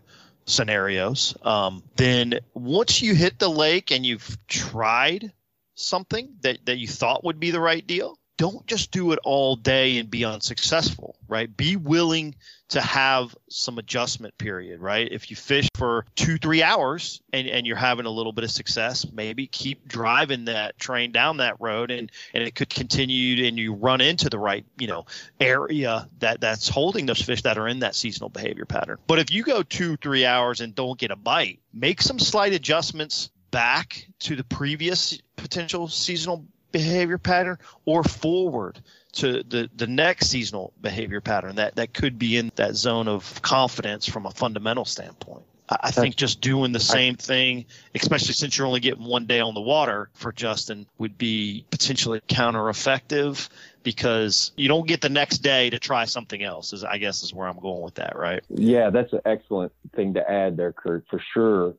scenarios. 0.51 1.35
Um, 1.43 1.83
then 1.97 2.41
once 2.55 3.01
you 3.01 3.15
hit 3.15 3.39
the 3.39 3.49
lake 3.49 3.91
and 3.91 4.05
you've 4.05 4.37
tried 4.47 5.33
something 5.75 6.37
that, 6.43 6.67
that 6.67 6.79
you 6.79 6.87
thought 6.87 7.25
would 7.25 7.41
be 7.41 7.51
the 7.51 7.61
right 7.61 7.87
deal, 7.87 8.19
don't 8.41 8.67
just 8.67 8.91
do 8.91 9.13
it 9.13 9.19
all 9.23 9.55
day 9.55 9.99
and 9.99 10.11
be 10.11 10.25
unsuccessful, 10.25 11.15
right? 11.29 11.55
Be 11.59 11.77
willing 11.77 12.35
to 12.71 12.81
have 12.81 13.37
some 13.51 13.77
adjustment 13.77 14.39
period, 14.39 14.81
right? 14.81 15.07
If 15.13 15.29
you 15.29 15.37
fish 15.37 15.69
for 15.75 16.07
two, 16.17 16.39
three 16.39 16.63
hours 16.63 17.21
and, 17.35 17.47
and 17.47 17.67
you're 17.67 17.77
having 17.77 18.07
a 18.07 18.11
little 18.11 18.33
bit 18.33 18.45
of 18.45 18.51
success, 18.51 19.05
maybe 19.13 19.47
keep 19.47 19.87
driving 19.87 20.47
that 20.47 20.79
train 20.79 21.13
down 21.13 21.37
that 21.37 21.61
road 21.61 21.91
and, 21.91 22.11
and 22.33 22.43
it 22.43 22.55
could 22.55 22.71
continue 22.71 23.45
and 23.47 23.59
you 23.59 23.75
run 23.75 24.01
into 24.01 24.31
the 24.31 24.39
right, 24.39 24.65
you 24.79 24.87
know, 24.87 25.05
area 25.39 26.09
that, 26.21 26.41
that's 26.41 26.67
holding 26.67 27.05
those 27.05 27.21
fish 27.21 27.43
that 27.43 27.59
are 27.59 27.69
in 27.69 27.81
that 27.81 27.95
seasonal 27.95 28.31
behavior 28.31 28.65
pattern. 28.65 28.97
But 29.07 29.19
if 29.19 29.31
you 29.31 29.43
go 29.43 29.63
two, 29.63 29.99
three 29.99 30.25
hours 30.25 30.63
and 30.63 30.75
don't 30.75 30.99
get 30.99 31.11
a 31.11 31.17
bite, 31.17 31.59
make 31.75 32.01
some 32.01 32.19
slight 32.19 32.55
adjustments 32.55 33.29
back 33.51 34.07
to 34.21 34.35
the 34.35 34.45
previous 34.45 35.21
potential 35.37 35.89
seasonal 35.89 36.47
behavior 36.73 37.19
pattern 37.19 37.59
or 37.85 38.03
forward 38.05 38.81
to 39.13 39.43
the, 39.43 39.69
the 39.77 39.87
next 39.87 40.29
seasonal 40.29 40.73
behavior 40.81 41.21
pattern 41.21 41.57
that, 41.57 41.77
that 41.77 41.95
could 41.95 42.19
be 42.19 42.37
in 42.37 42.53
that 42.57 42.77
zone 42.77 43.09
of 43.09 43.41
confidence 43.43 44.07
from 44.07 44.27
a 44.27 44.31
fundamental 44.31 44.85
standpoint. 44.85 45.45
I, 45.83 45.93
think 45.93 46.17
just 46.17 46.41
doing 46.41 46.73
the 46.73 46.81
same 46.81 47.15
thing, 47.15 47.65
especially 47.95 48.35
since 48.35 48.59
you're 48.59 48.67
only 48.67 48.81
getting 48.81 49.05
one 49.05 49.27
day 49.27 49.39
on 49.39 49.55
the 49.55 49.61
water 49.61 50.11
for 50.15 50.33
Justin, 50.33 50.85
would 50.99 51.17
be 51.17 51.65
potentially 51.71 52.21
counter 52.27 52.69
effective 52.69 53.49
because 53.83 54.53
you 54.57 54.69
don't 54.69 54.87
get 54.87 55.01
the 55.01 55.09
next 55.09 55.39
day 55.39 55.71
to 55.71 55.79
try 55.79 56.05
something 56.05 56.43
else 56.43 56.73
is 56.73 56.85
i 56.85 56.99
guess 56.99 57.23
is 57.23 57.33
where 57.33 57.49
i'm 57.49 57.59
going 57.59 57.83
with 57.83 57.95
that 57.95 58.17
right 58.17 58.45
yeah 58.51 58.91
that's 58.91 59.13
an 59.13 59.21
excellent 59.25 59.73
thing 59.95 60.13
to 60.15 60.31
add 60.31 60.57
there 60.57 60.73
kurt 60.73 61.05
for 61.09 61.23
sure 61.33 61.75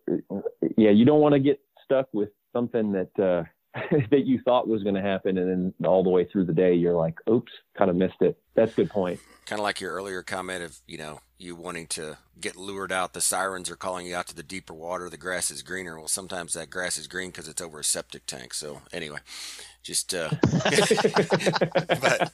yeah 0.77 0.89
you 0.89 1.05
don't 1.05 1.19
want 1.19 1.33
to 1.33 1.39
get 1.39 1.59
stuck 1.83 2.07
with 2.13 2.29
something 2.53 2.91
that 2.91 3.19
uh, 3.19 3.43
that 4.11 4.26
you 4.26 4.39
thought 4.43 4.67
was 4.67 4.84
going 4.84 4.95
to 4.95 5.01
happen, 5.01 5.38
and 5.38 5.74
then 5.80 5.88
all 5.88 6.03
the 6.03 6.09
way 6.09 6.26
through 6.26 6.45
the 6.45 6.53
day, 6.53 6.74
you're 6.74 6.95
like, 6.95 7.15
"Oops, 7.30 7.51
kind 7.78 7.89
of 7.89 7.95
missed 7.95 8.22
it. 8.22 8.38
That's 8.53 8.74
a 8.74 8.76
good 8.76 8.89
point. 8.89 9.19
Kind 9.45 9.59
of 9.59 9.63
like 9.63 9.82
your 9.82 9.93
earlier 9.93 10.24
comment 10.24 10.63
of, 10.63 10.78
you 10.88 10.97
know, 10.97 11.19
you 11.38 11.55
wanting 11.55 11.88
to 11.88 12.17
get 12.39 12.55
lured 12.55 12.91
out. 12.91 13.13
The 13.13 13.22
sirens 13.22 13.69
are 13.69 13.76
calling 13.76 14.05
you 14.05 14.15
out 14.15 14.28
to 14.28 14.36
the 14.36 14.43
deeper 14.43 14.74
water. 14.74 15.09
The 15.09 15.17
grass 15.17 15.49
is 15.51 15.63
greener. 15.63 15.97
Well, 15.97 16.07
sometimes 16.07 16.53
that 16.53 16.69
grass 16.69 16.97
is 16.97 17.07
green 17.07 17.30
because 17.30 17.47
it's 17.47 17.61
over 17.61 17.80
a 17.80 17.84
septic 17.84 18.26
tank. 18.26 18.53
So 18.53 18.82
anyway, 18.93 19.19
just 19.84 20.13
uh, 20.13 20.30
but 20.51 22.32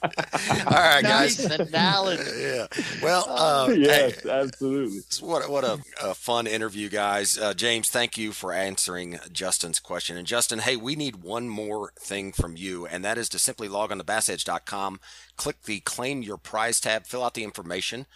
all 0.66 0.72
right, 0.72 1.02
guys. 1.02 1.48
Nice 1.48 1.58
analogy. 1.58 2.22
yeah. 2.38 2.66
Well, 3.02 3.24
uh, 3.28 3.72
yes, 3.74 4.22
hey, 4.22 4.30
absolutely. 4.30 5.00
what 5.20 5.48
what 5.48 5.64
a, 5.64 5.78
a 6.02 6.14
fun 6.14 6.46
interview, 6.46 6.88
guys. 6.90 7.38
Uh, 7.38 7.54
James, 7.54 7.88
thank 7.88 8.18
you 8.18 8.32
for 8.32 8.52
answering 8.52 9.18
Justin's 9.32 9.80
question. 9.80 10.16
And 10.16 10.26
Justin, 10.26 10.58
hey, 10.58 10.76
we 10.76 10.94
need 10.94 11.22
one 11.22 11.48
more 11.48 11.92
thing 11.98 12.32
from 12.32 12.56
you, 12.56 12.86
and 12.86 13.04
that 13.04 13.16
is 13.16 13.28
to 13.30 13.38
simply 13.38 13.68
log 13.68 13.92
on 13.92 13.98
to 13.98 14.04
bassedge.com, 14.04 15.00
click 15.38 15.62
the 15.62 15.80
claim 15.80 16.22
your 16.22 16.36
prize 16.36 16.80
tab, 16.80 17.06
fill 17.06 17.24
out 17.24 17.32
the 17.32 17.44
information. 17.44 18.06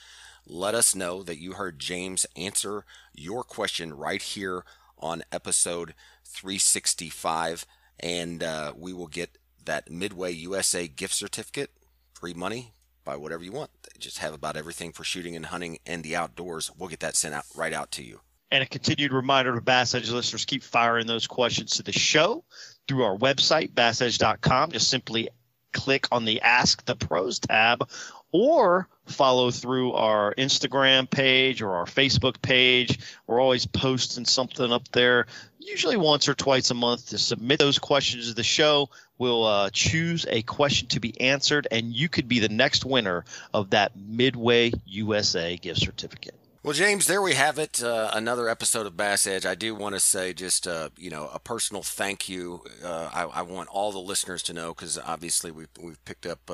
Let 0.46 0.74
us 0.74 0.94
know 0.94 1.22
that 1.22 1.40
you 1.40 1.52
heard 1.52 1.78
James 1.78 2.26
answer 2.36 2.84
your 3.14 3.44
question 3.44 3.94
right 3.94 4.20
here 4.20 4.64
on 4.98 5.22
episode 5.32 5.94
365 6.24 7.64
and 8.00 8.42
uh, 8.42 8.72
we 8.76 8.92
will 8.92 9.06
get 9.06 9.38
that 9.64 9.90
Midway 9.90 10.32
USA 10.32 10.88
gift 10.88 11.14
certificate, 11.14 11.70
free 12.14 12.34
money, 12.34 12.72
buy 13.04 13.16
whatever 13.16 13.44
you 13.44 13.52
want. 13.52 13.70
They 13.82 13.98
just 14.00 14.18
have 14.18 14.34
about 14.34 14.56
everything 14.56 14.92
for 14.92 15.04
shooting 15.04 15.36
and 15.36 15.46
hunting 15.46 15.78
and 15.86 16.02
the 16.02 16.16
outdoors. 16.16 16.70
We'll 16.76 16.88
get 16.88 17.00
that 17.00 17.16
sent 17.16 17.34
out 17.34 17.44
right 17.54 17.72
out 17.72 17.92
to 17.92 18.02
you. 18.02 18.20
And 18.50 18.62
a 18.62 18.66
continued 18.66 19.12
reminder 19.12 19.54
to 19.54 19.60
Bass 19.62 19.94
Edge 19.94 20.10
listeners 20.10 20.44
keep 20.44 20.62
firing 20.62 21.06
those 21.06 21.26
questions 21.26 21.76
to 21.76 21.82
the 21.82 21.92
show 21.92 22.44
through 22.86 23.04
our 23.04 23.16
website, 23.16 23.72
bassedge.com. 23.72 24.72
Just 24.72 24.90
simply 24.90 25.28
click 25.72 26.06
on 26.12 26.24
the 26.24 26.40
Ask 26.40 26.84
the 26.84 26.96
Pros 26.96 27.38
tab 27.38 27.88
or 28.32 28.88
follow 29.06 29.50
through 29.50 29.92
our 29.92 30.34
Instagram 30.34 31.08
page 31.08 31.60
or 31.60 31.76
our 31.76 31.84
Facebook 31.84 32.40
page. 32.40 32.98
We're 33.26 33.40
always 33.40 33.66
posting 33.66 34.24
something 34.24 34.72
up 34.72 34.88
there, 34.88 35.26
usually 35.58 35.96
once 35.96 36.28
or 36.28 36.34
twice 36.34 36.70
a 36.70 36.74
month, 36.74 37.10
to 37.10 37.18
submit 37.18 37.58
those 37.58 37.78
questions 37.78 38.28
to 38.28 38.34
the 38.34 38.42
show. 38.42 38.88
We'll 39.18 39.44
uh, 39.44 39.70
choose 39.70 40.26
a 40.28 40.42
question 40.42 40.88
to 40.88 41.00
be 41.00 41.20
answered, 41.20 41.68
and 41.70 41.92
you 41.92 42.08
could 42.08 42.28
be 42.28 42.40
the 42.40 42.48
next 42.48 42.84
winner 42.84 43.24
of 43.52 43.70
that 43.70 43.96
Midway 43.96 44.72
USA 44.86 45.56
gift 45.56 45.80
certificate. 45.80 46.34
Well, 46.64 46.74
James, 46.74 47.08
there 47.08 47.20
we 47.20 47.34
have 47.34 47.58
it. 47.58 47.82
Uh, 47.82 48.12
another 48.14 48.48
episode 48.48 48.86
of 48.86 48.96
Bass 48.96 49.26
Edge. 49.26 49.44
I 49.44 49.56
do 49.56 49.74
want 49.74 49.96
to 49.96 50.00
say 50.00 50.32
just, 50.32 50.68
uh, 50.68 50.90
you 50.96 51.10
know, 51.10 51.28
a 51.34 51.40
personal 51.40 51.82
thank 51.82 52.28
you. 52.28 52.62
Uh, 52.84 53.10
I, 53.12 53.24
I, 53.24 53.42
want 53.42 53.68
all 53.68 53.90
the 53.90 53.98
listeners 53.98 54.44
to 54.44 54.52
know 54.52 54.72
because 54.72 54.96
obviously 54.96 55.50
we've, 55.50 55.66
we've 55.82 56.02
picked 56.04 56.24
up 56.24 56.48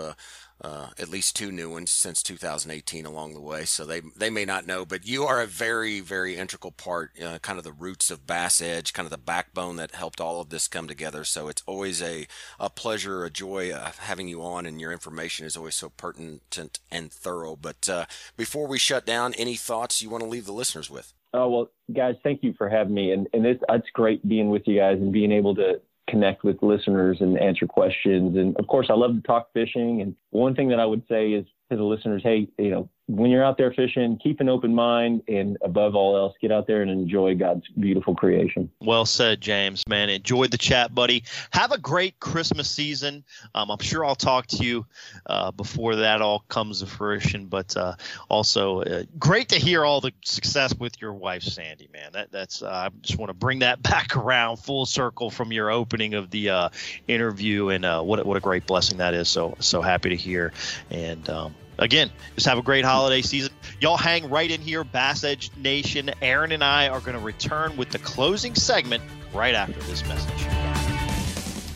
uh, 0.61 0.89
at 0.99 1.09
least 1.09 1.37
two 1.37 1.53
new 1.53 1.71
ones 1.71 1.91
since 1.91 2.23
2018 2.23 3.07
along 3.07 3.35
the 3.35 3.41
way. 3.41 3.65
So 3.65 3.85
they 3.85 4.01
they 4.17 4.31
may 4.31 4.45
not 4.45 4.67
know, 4.67 4.85
but 4.85 5.07
you 5.07 5.25
are 5.25 5.41
a 5.41 5.47
very 5.47 6.01
very 6.01 6.37
integral 6.37 6.73
part, 6.73 7.13
uh, 7.23 7.39
kind 7.39 7.59
of 7.59 7.65
the 7.65 7.73
roots 7.73 8.11
of 8.11 8.27
Bass 8.27 8.61
Edge, 8.61 8.93
kind 8.93 9.07
of 9.07 9.11
the 9.11 9.19
backbone 9.19 9.77
that 9.77 9.95
helped 9.95 10.21
all 10.21 10.41
of 10.41 10.51
this 10.51 10.69
come 10.69 10.89
together. 10.89 11.25
So 11.25 11.49
it's 11.49 11.63
always 11.67 12.03
a 12.03 12.27
a 12.59 12.71
pleasure, 12.71 13.25
a 13.25 13.31
joy 13.31 13.71
uh, 13.71 13.93
having 13.99 14.29
you 14.29 14.43
on, 14.43 14.67
and 14.67 14.81
your 14.81 14.93
information 14.93 15.47
is 15.47 15.57
always 15.57 15.75
so 15.75 15.91
pertinent 15.91 16.81
and 16.91 17.13
thorough. 17.13 17.57
But 17.57 17.89
uh, 17.89 18.07
before 18.37 18.67
we 18.67 18.79
shut 18.79 19.07
down, 19.07 19.35
any 19.35 19.57
thoughts 19.57 20.03
you 20.03 20.11
want 20.11 20.25
to 20.25 20.31
leave 20.31 20.47
the 20.47 20.53
listeners 20.53 20.91
with? 20.91 21.13
Oh 21.35 21.49
well, 21.49 21.71
guys, 21.93 22.15
thank 22.23 22.43
you 22.43 22.55
for 22.57 22.69
having 22.69 22.95
me, 22.95 23.13
and 23.13 23.29
and 23.33 23.47
it's 23.47 23.63
it's 23.69 23.91
great 23.93 24.27
being 24.27 24.49
with 24.49 24.63
you 24.67 24.79
guys 24.79 24.99
and 24.99 25.13
being 25.13 25.31
able 25.31 25.55
to 25.57 25.81
connect 26.09 26.45
with 26.45 26.63
listeners 26.63 27.19
and 27.21 27.39
answer 27.39 27.67
questions. 27.67 28.37
And 28.37 28.57
of 28.57 28.67
course, 28.67 28.89
I 28.91 28.95
love 28.95 29.15
to 29.15 29.23
talk 29.23 29.53
fishing. 29.53 30.01
And 30.03 30.15
one 30.31 30.55
thing 30.55 30.69
that 30.69 30.81
I 30.81 30.87
would 30.87 31.03
say 31.09 31.33
is 31.33 31.47
to 31.71 31.77
the 31.77 31.85
listeners, 31.85 32.23
hey, 32.25 32.49
you 32.59 32.71
know, 32.71 32.89
when 33.09 33.31
you're 33.31 33.45
out 33.45 33.57
there 33.57 33.73
fishing, 33.73 34.19
keep 34.23 34.39
an 34.41 34.51
open 34.51 34.75
mind, 34.75 35.23
and 35.29 35.57
above 35.63 35.95
all 35.95 36.15
else, 36.15 36.35
get 36.43 36.53
out 36.53 36.67
there 36.67 36.83
and 36.83 36.91
enjoy 36.91 37.35
God's 37.35 37.67
beautiful 37.69 38.15
creation. 38.15 38.71
Well 38.81 39.07
said, 39.07 39.41
James. 39.41 39.83
Man, 39.89 40.11
enjoyed 40.11 40.51
the 40.51 40.59
chat, 40.59 40.95
buddy. 40.95 41.25
Have 41.53 41.73
a 41.73 41.79
great 41.79 42.21
Christmas 42.21 42.71
season. 42.71 43.25
Um, 43.55 43.71
I'm 43.71 43.79
sure 43.79 44.05
I'll 44.05 44.15
talk 44.15 44.47
to 44.49 44.63
you 44.63 44.85
uh, 45.25 45.51
before 45.53 45.97
that 45.97 46.21
all 46.21 46.41
comes 46.49 46.81
to 46.81 46.87
fruition. 46.87 47.47
But 47.47 47.75
uh, 47.79 47.95
also, 48.29 48.83
uh, 48.83 49.05
great 49.19 49.49
to 49.49 49.57
hear 49.57 49.87
all 49.87 50.03
the 50.03 50.13
success 50.23 50.75
with 50.75 51.01
your 51.01 51.15
wife, 51.15 51.43
Sandy. 51.43 51.89
Man, 51.91 52.11
that 52.13 52.31
that's 52.31 52.63
uh, 52.63 52.69
I 52.69 52.89
just 53.01 53.19
want 53.19 53.31
to 53.31 53.35
bring 53.35 53.61
that 53.61 53.83
back 53.89 54.17
around 54.17 54.59
full 54.59 54.85
circle 54.85 55.31
from 55.31 55.51
your 55.51 55.71
opening 55.71 56.13
of 56.13 56.31
the 56.31 56.51
uh, 56.51 56.69
interview, 57.07 57.71
and 57.71 57.87
uh, 57.87 58.03
what 58.03 58.25
what 58.27 58.37
a 58.37 58.41
great 58.41 58.67
blessing 58.67 58.99
that 58.99 59.15
is. 59.15 59.31
So 59.31 59.57
so 59.61 59.81
happy 59.81 60.11
to 60.11 60.17
hear, 60.17 60.53
and. 60.91 61.27
Um, 61.31 61.55
again, 61.79 62.11
just 62.35 62.47
have 62.47 62.59
a 62.59 62.63
great 62.63 62.85
holiday 62.85 63.23
season. 63.23 63.53
Y'all 63.81 63.97
hang 63.97 64.29
right 64.29 64.51
in 64.51 64.61
here, 64.61 64.85
Bass 64.85 65.25
Edge 65.25 65.51
Nation. 65.57 66.11
Aaron 66.21 66.53
and 66.53 66.65
I 66.65 66.89
are 66.89 67.01
going 67.01 67.17
to 67.17 67.25
return 67.25 67.77
with 67.77 67.91
the 67.91 67.99
closing 67.99 68.55
segment 68.55 69.03
right 69.33 69.55
after 69.55 69.81
this 69.83 70.07
message. 70.07 70.47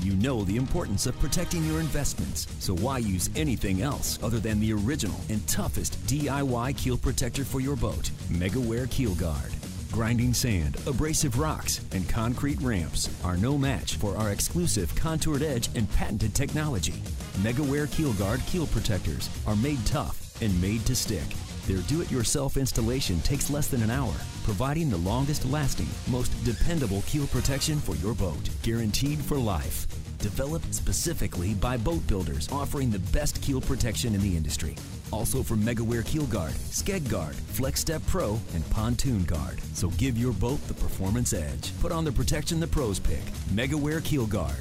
You 0.03 0.14
know 0.14 0.42
the 0.42 0.57
importance 0.57 1.07
of 1.07 1.18
protecting 1.20 1.64
your 1.64 1.78
investments, 1.78 2.48
so 2.59 2.74
why 2.74 2.98
use 2.98 3.30
anything 3.36 3.82
else 3.82 4.18
other 4.22 4.40
than 4.40 4.59
the 4.59 4.72
original 4.72 5.20
and 5.28 5.46
toughest 5.46 5.96
DIY 6.07 6.76
keel 6.76 6.98
protector 6.98 7.44
for 7.44 7.61
your 7.61 7.76
boat? 7.76 8.11
MegaWare 8.28 8.90
Keel 8.90 9.14
Guard. 9.14 9.53
Grinding 9.93 10.32
sand, 10.32 10.78
abrasive 10.86 11.38
rocks, 11.38 11.82
and 11.93 12.09
concrete 12.09 12.59
ramps 12.62 13.11
are 13.22 13.36
no 13.36 13.59
match 13.59 13.97
for 13.97 14.16
our 14.16 14.30
exclusive 14.30 14.93
contoured 14.95 15.43
edge 15.43 15.68
and 15.74 15.90
patented 15.93 16.34
technology. 16.34 17.03
MegaWare 17.43 17.93
Keel 17.93 18.14
Guard 18.14 18.40
keel 18.47 18.66
protectors 18.68 19.28
are 19.47 19.55
made 19.55 19.84
tough 19.84 20.40
and 20.40 20.59
made 20.62 20.86
to 20.86 20.95
stick. 20.95 21.36
Their 21.66 21.82
do-it-yourself 21.82 22.57
installation 22.57 23.20
takes 23.20 23.51
less 23.51 23.68
than 23.68 23.82
an 23.82 23.90
hour, 23.90 24.14
providing 24.45 24.88
the 24.88 24.97
longest 24.97 25.45
lasting, 25.45 25.88
most 26.11 26.32
dependable 26.43 27.03
keel 27.03 27.26
protection 27.26 27.78
for 27.78 27.95
your 27.97 28.14
boat, 28.14 28.49
guaranteed 28.62 29.18
for 29.18 29.36
life. 29.36 29.86
Developed 30.22 30.72
specifically 30.72 31.54
by 31.54 31.76
boat 31.76 32.06
builders 32.06 32.48
offering 32.52 32.92
the 32.92 33.00
best 33.10 33.42
keel 33.42 33.60
protection 33.60 34.14
in 34.14 34.20
the 34.20 34.36
industry. 34.36 34.76
Also 35.10 35.42
from 35.42 35.60
MegaWare 35.62 36.06
Keel 36.06 36.26
Guard, 36.26 36.52
Skeg 36.52 37.10
Guard, 37.10 37.34
Flex 37.34 37.80
Step 37.80 38.00
Pro, 38.06 38.40
and 38.54 38.68
Pontoon 38.70 39.24
Guard. 39.24 39.60
So 39.74 39.88
give 39.90 40.16
your 40.16 40.32
boat 40.32 40.64
the 40.68 40.74
performance 40.74 41.32
edge. 41.32 41.72
Put 41.80 41.90
on 41.90 42.04
the 42.04 42.12
protection 42.12 42.60
the 42.60 42.68
pros 42.68 43.00
pick. 43.00 43.24
MegaWare 43.52 44.04
Keel 44.04 44.26
Guard. 44.26 44.56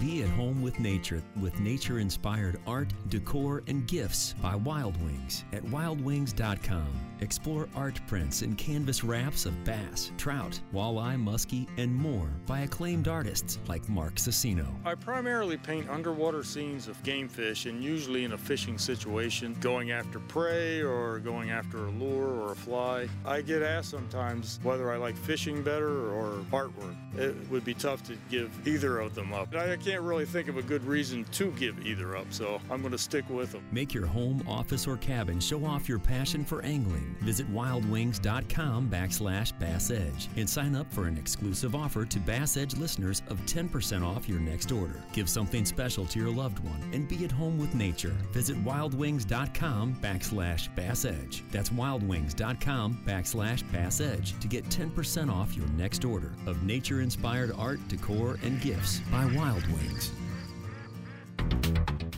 Be 0.00 0.22
at 0.22 0.28
home 0.30 0.62
with 0.62 0.78
nature 0.78 1.22
with 1.40 1.58
nature 1.60 1.98
inspired 1.98 2.60
art, 2.66 2.92
decor, 3.08 3.62
and 3.66 3.86
gifts 3.86 4.34
by 4.40 4.54
Wild 4.54 5.00
Wings 5.02 5.44
at 5.52 5.62
wildwings.com. 5.64 6.86
Explore 7.20 7.68
art 7.74 8.00
prints 8.06 8.42
and 8.42 8.56
canvas 8.56 9.02
wraps 9.02 9.44
of 9.44 9.64
bass, 9.64 10.12
trout, 10.16 10.60
walleye, 10.72 11.20
muskie, 11.20 11.66
and 11.76 11.92
more 11.92 12.28
by 12.46 12.60
acclaimed 12.60 13.08
artists 13.08 13.58
like 13.66 13.88
Mark 13.88 14.14
Susinno. 14.14 14.66
I 14.84 14.94
primarily 14.94 15.56
paint 15.56 15.88
underwater 15.90 16.44
scenes 16.44 16.86
of 16.86 17.02
game 17.02 17.28
fish 17.28 17.66
and 17.66 17.82
usually 17.82 18.24
in 18.24 18.34
a 18.34 18.38
fishing 18.38 18.78
situation, 18.78 19.56
going 19.60 19.90
after 19.90 20.20
prey 20.20 20.80
or 20.80 21.18
going 21.18 21.50
after 21.50 21.86
a 21.86 21.90
lure 21.90 22.40
or 22.40 22.52
a 22.52 22.56
fly. 22.56 23.08
I 23.24 23.40
get 23.40 23.62
asked 23.62 23.90
sometimes 23.90 24.60
whether 24.62 24.92
I 24.92 24.96
like 24.96 25.16
fishing 25.16 25.62
better 25.62 26.12
or 26.12 26.44
artwork. 26.52 26.94
It 27.18 27.34
would 27.50 27.64
be 27.64 27.74
tough 27.74 28.04
to 28.04 28.16
give 28.30 28.50
either 28.66 29.00
of 29.00 29.16
them 29.16 29.32
up. 29.32 29.54
I 29.56 29.76
can't 29.84 30.02
really 30.02 30.24
think 30.24 30.48
of 30.48 30.56
a 30.56 30.62
good 30.62 30.84
reason 30.84 31.24
to 31.32 31.50
give 31.52 31.86
either 31.86 32.16
up, 32.16 32.26
so 32.30 32.60
I'm 32.70 32.80
going 32.80 32.92
to 32.92 32.98
stick 32.98 33.28
with 33.30 33.52
them. 33.52 33.62
Make 33.72 33.94
your 33.94 34.06
home, 34.06 34.42
office, 34.48 34.86
or 34.86 34.96
cabin 34.96 35.40
show 35.40 35.64
off 35.64 35.88
your 35.88 35.98
passion 35.98 36.44
for 36.44 36.62
angling. 36.62 37.16
Visit 37.20 37.52
wildwings.com 37.52 38.90
backslash 38.90 39.58
Bass 39.58 39.90
Edge 39.90 40.28
and 40.36 40.48
sign 40.48 40.74
up 40.74 40.92
for 40.92 41.06
an 41.06 41.16
exclusive 41.16 41.74
offer 41.74 42.04
to 42.04 42.18
Bass 42.18 42.56
Edge 42.56 42.76
listeners 42.76 43.22
of 43.28 43.38
10% 43.46 44.04
off 44.04 44.28
your 44.28 44.40
next 44.40 44.72
order. 44.72 45.02
Give 45.12 45.28
something 45.28 45.64
special 45.64 46.06
to 46.06 46.18
your 46.18 46.30
loved 46.30 46.58
one 46.60 46.82
and 46.92 47.08
be 47.08 47.24
at 47.24 47.32
home 47.32 47.58
with 47.58 47.74
nature. 47.74 48.16
Visit 48.32 48.62
wildwings.com 48.64 49.96
backslash 50.02 50.74
Bass 50.74 51.04
Edge. 51.04 51.44
That's 51.50 51.70
wildwings.com 51.70 53.02
backslash 53.06 53.70
Bass 53.72 54.00
Edge 54.00 54.38
to 54.40 54.48
get 54.48 54.64
10% 54.66 55.32
off 55.32 55.56
your 55.56 55.68
next 55.68 56.04
order 56.04 56.32
of 56.46 56.62
nature 56.62 57.00
inspired 57.00 57.52
art, 57.56 57.80
decor, 57.88 58.38
and 58.42 58.60
gifts 58.60 59.00
by 59.10 59.24
Wild 59.34 59.67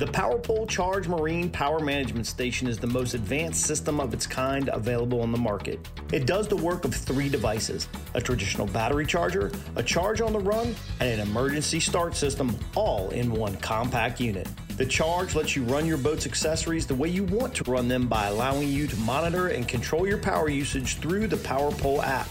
The 0.01 0.07
PowerPole 0.07 0.67
Charge 0.67 1.09
Marine 1.09 1.51
Power 1.51 1.79
Management 1.79 2.27
Station 2.27 2.67
is 2.67 2.79
the 2.79 2.87
most 2.87 3.13
advanced 3.13 3.67
system 3.67 4.01
of 4.01 4.15
its 4.15 4.27
kind 4.27 4.71
available 4.73 5.21
on 5.21 5.31
the 5.31 5.37
market. 5.37 5.79
It 6.11 6.25
does 6.25 6.49
the 6.49 6.57
work 6.57 6.87
of 6.87 6.95
three 6.95 7.29
devices 7.29 7.87
a 8.15 8.21
traditional 8.23 8.67
battery 8.67 9.05
charger, 9.05 9.53
a 9.77 9.83
charge 9.83 10.23
on 10.23 10.33
the 10.33 10.39
run, 10.39 10.75
and 11.01 11.21
an 11.21 11.21
emergency 11.21 11.81
start 11.81 12.17
system, 12.17 12.59
all 12.75 13.11
in 13.11 13.31
one 13.31 13.57
compact 13.59 14.21
unit. 14.21 14.49
The 14.79 14.87
Charge 14.87 15.35
lets 15.35 15.55
you 15.55 15.65
run 15.65 15.85
your 15.85 15.99
boat's 15.99 16.25
accessories 16.25 16.87
the 16.87 16.95
way 16.95 17.11
you 17.11 17.25
want 17.25 17.55
to 17.57 17.71
run 17.71 17.87
them 17.87 18.09
by 18.09 18.29
allowing 18.29 18.69
you 18.69 18.87
to 18.87 18.97
monitor 19.01 19.49
and 19.49 19.69
control 19.69 20.09
your 20.09 20.17
power 20.17 20.49
usage 20.49 20.97
through 20.97 21.27
the 21.27 21.37
PowerPole 21.37 22.03
app. 22.03 22.27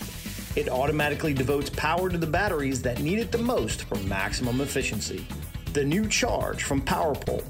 It 0.60 0.68
automatically 0.68 1.34
devotes 1.34 1.70
power 1.70 2.10
to 2.10 2.18
the 2.18 2.28
batteries 2.28 2.82
that 2.82 3.00
need 3.00 3.18
it 3.18 3.32
the 3.32 3.38
most 3.38 3.86
for 3.86 3.96
maximum 4.00 4.60
efficiency. 4.60 5.26
The 5.72 5.86
new 5.86 6.06
Charge 6.06 6.64
from 6.64 6.82
PowerPole 6.82 7.46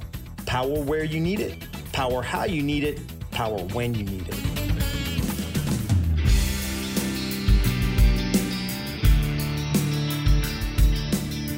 Power 0.46 0.80
where 0.84 1.04
you 1.04 1.20
need 1.20 1.40
it, 1.40 1.58
power 1.92 2.22
how 2.22 2.44
you 2.44 2.62
need 2.62 2.84
it, 2.84 3.02
power 3.32 3.58
when 3.74 3.96
you 3.96 4.04
need 4.04 4.28
it. 4.30 4.36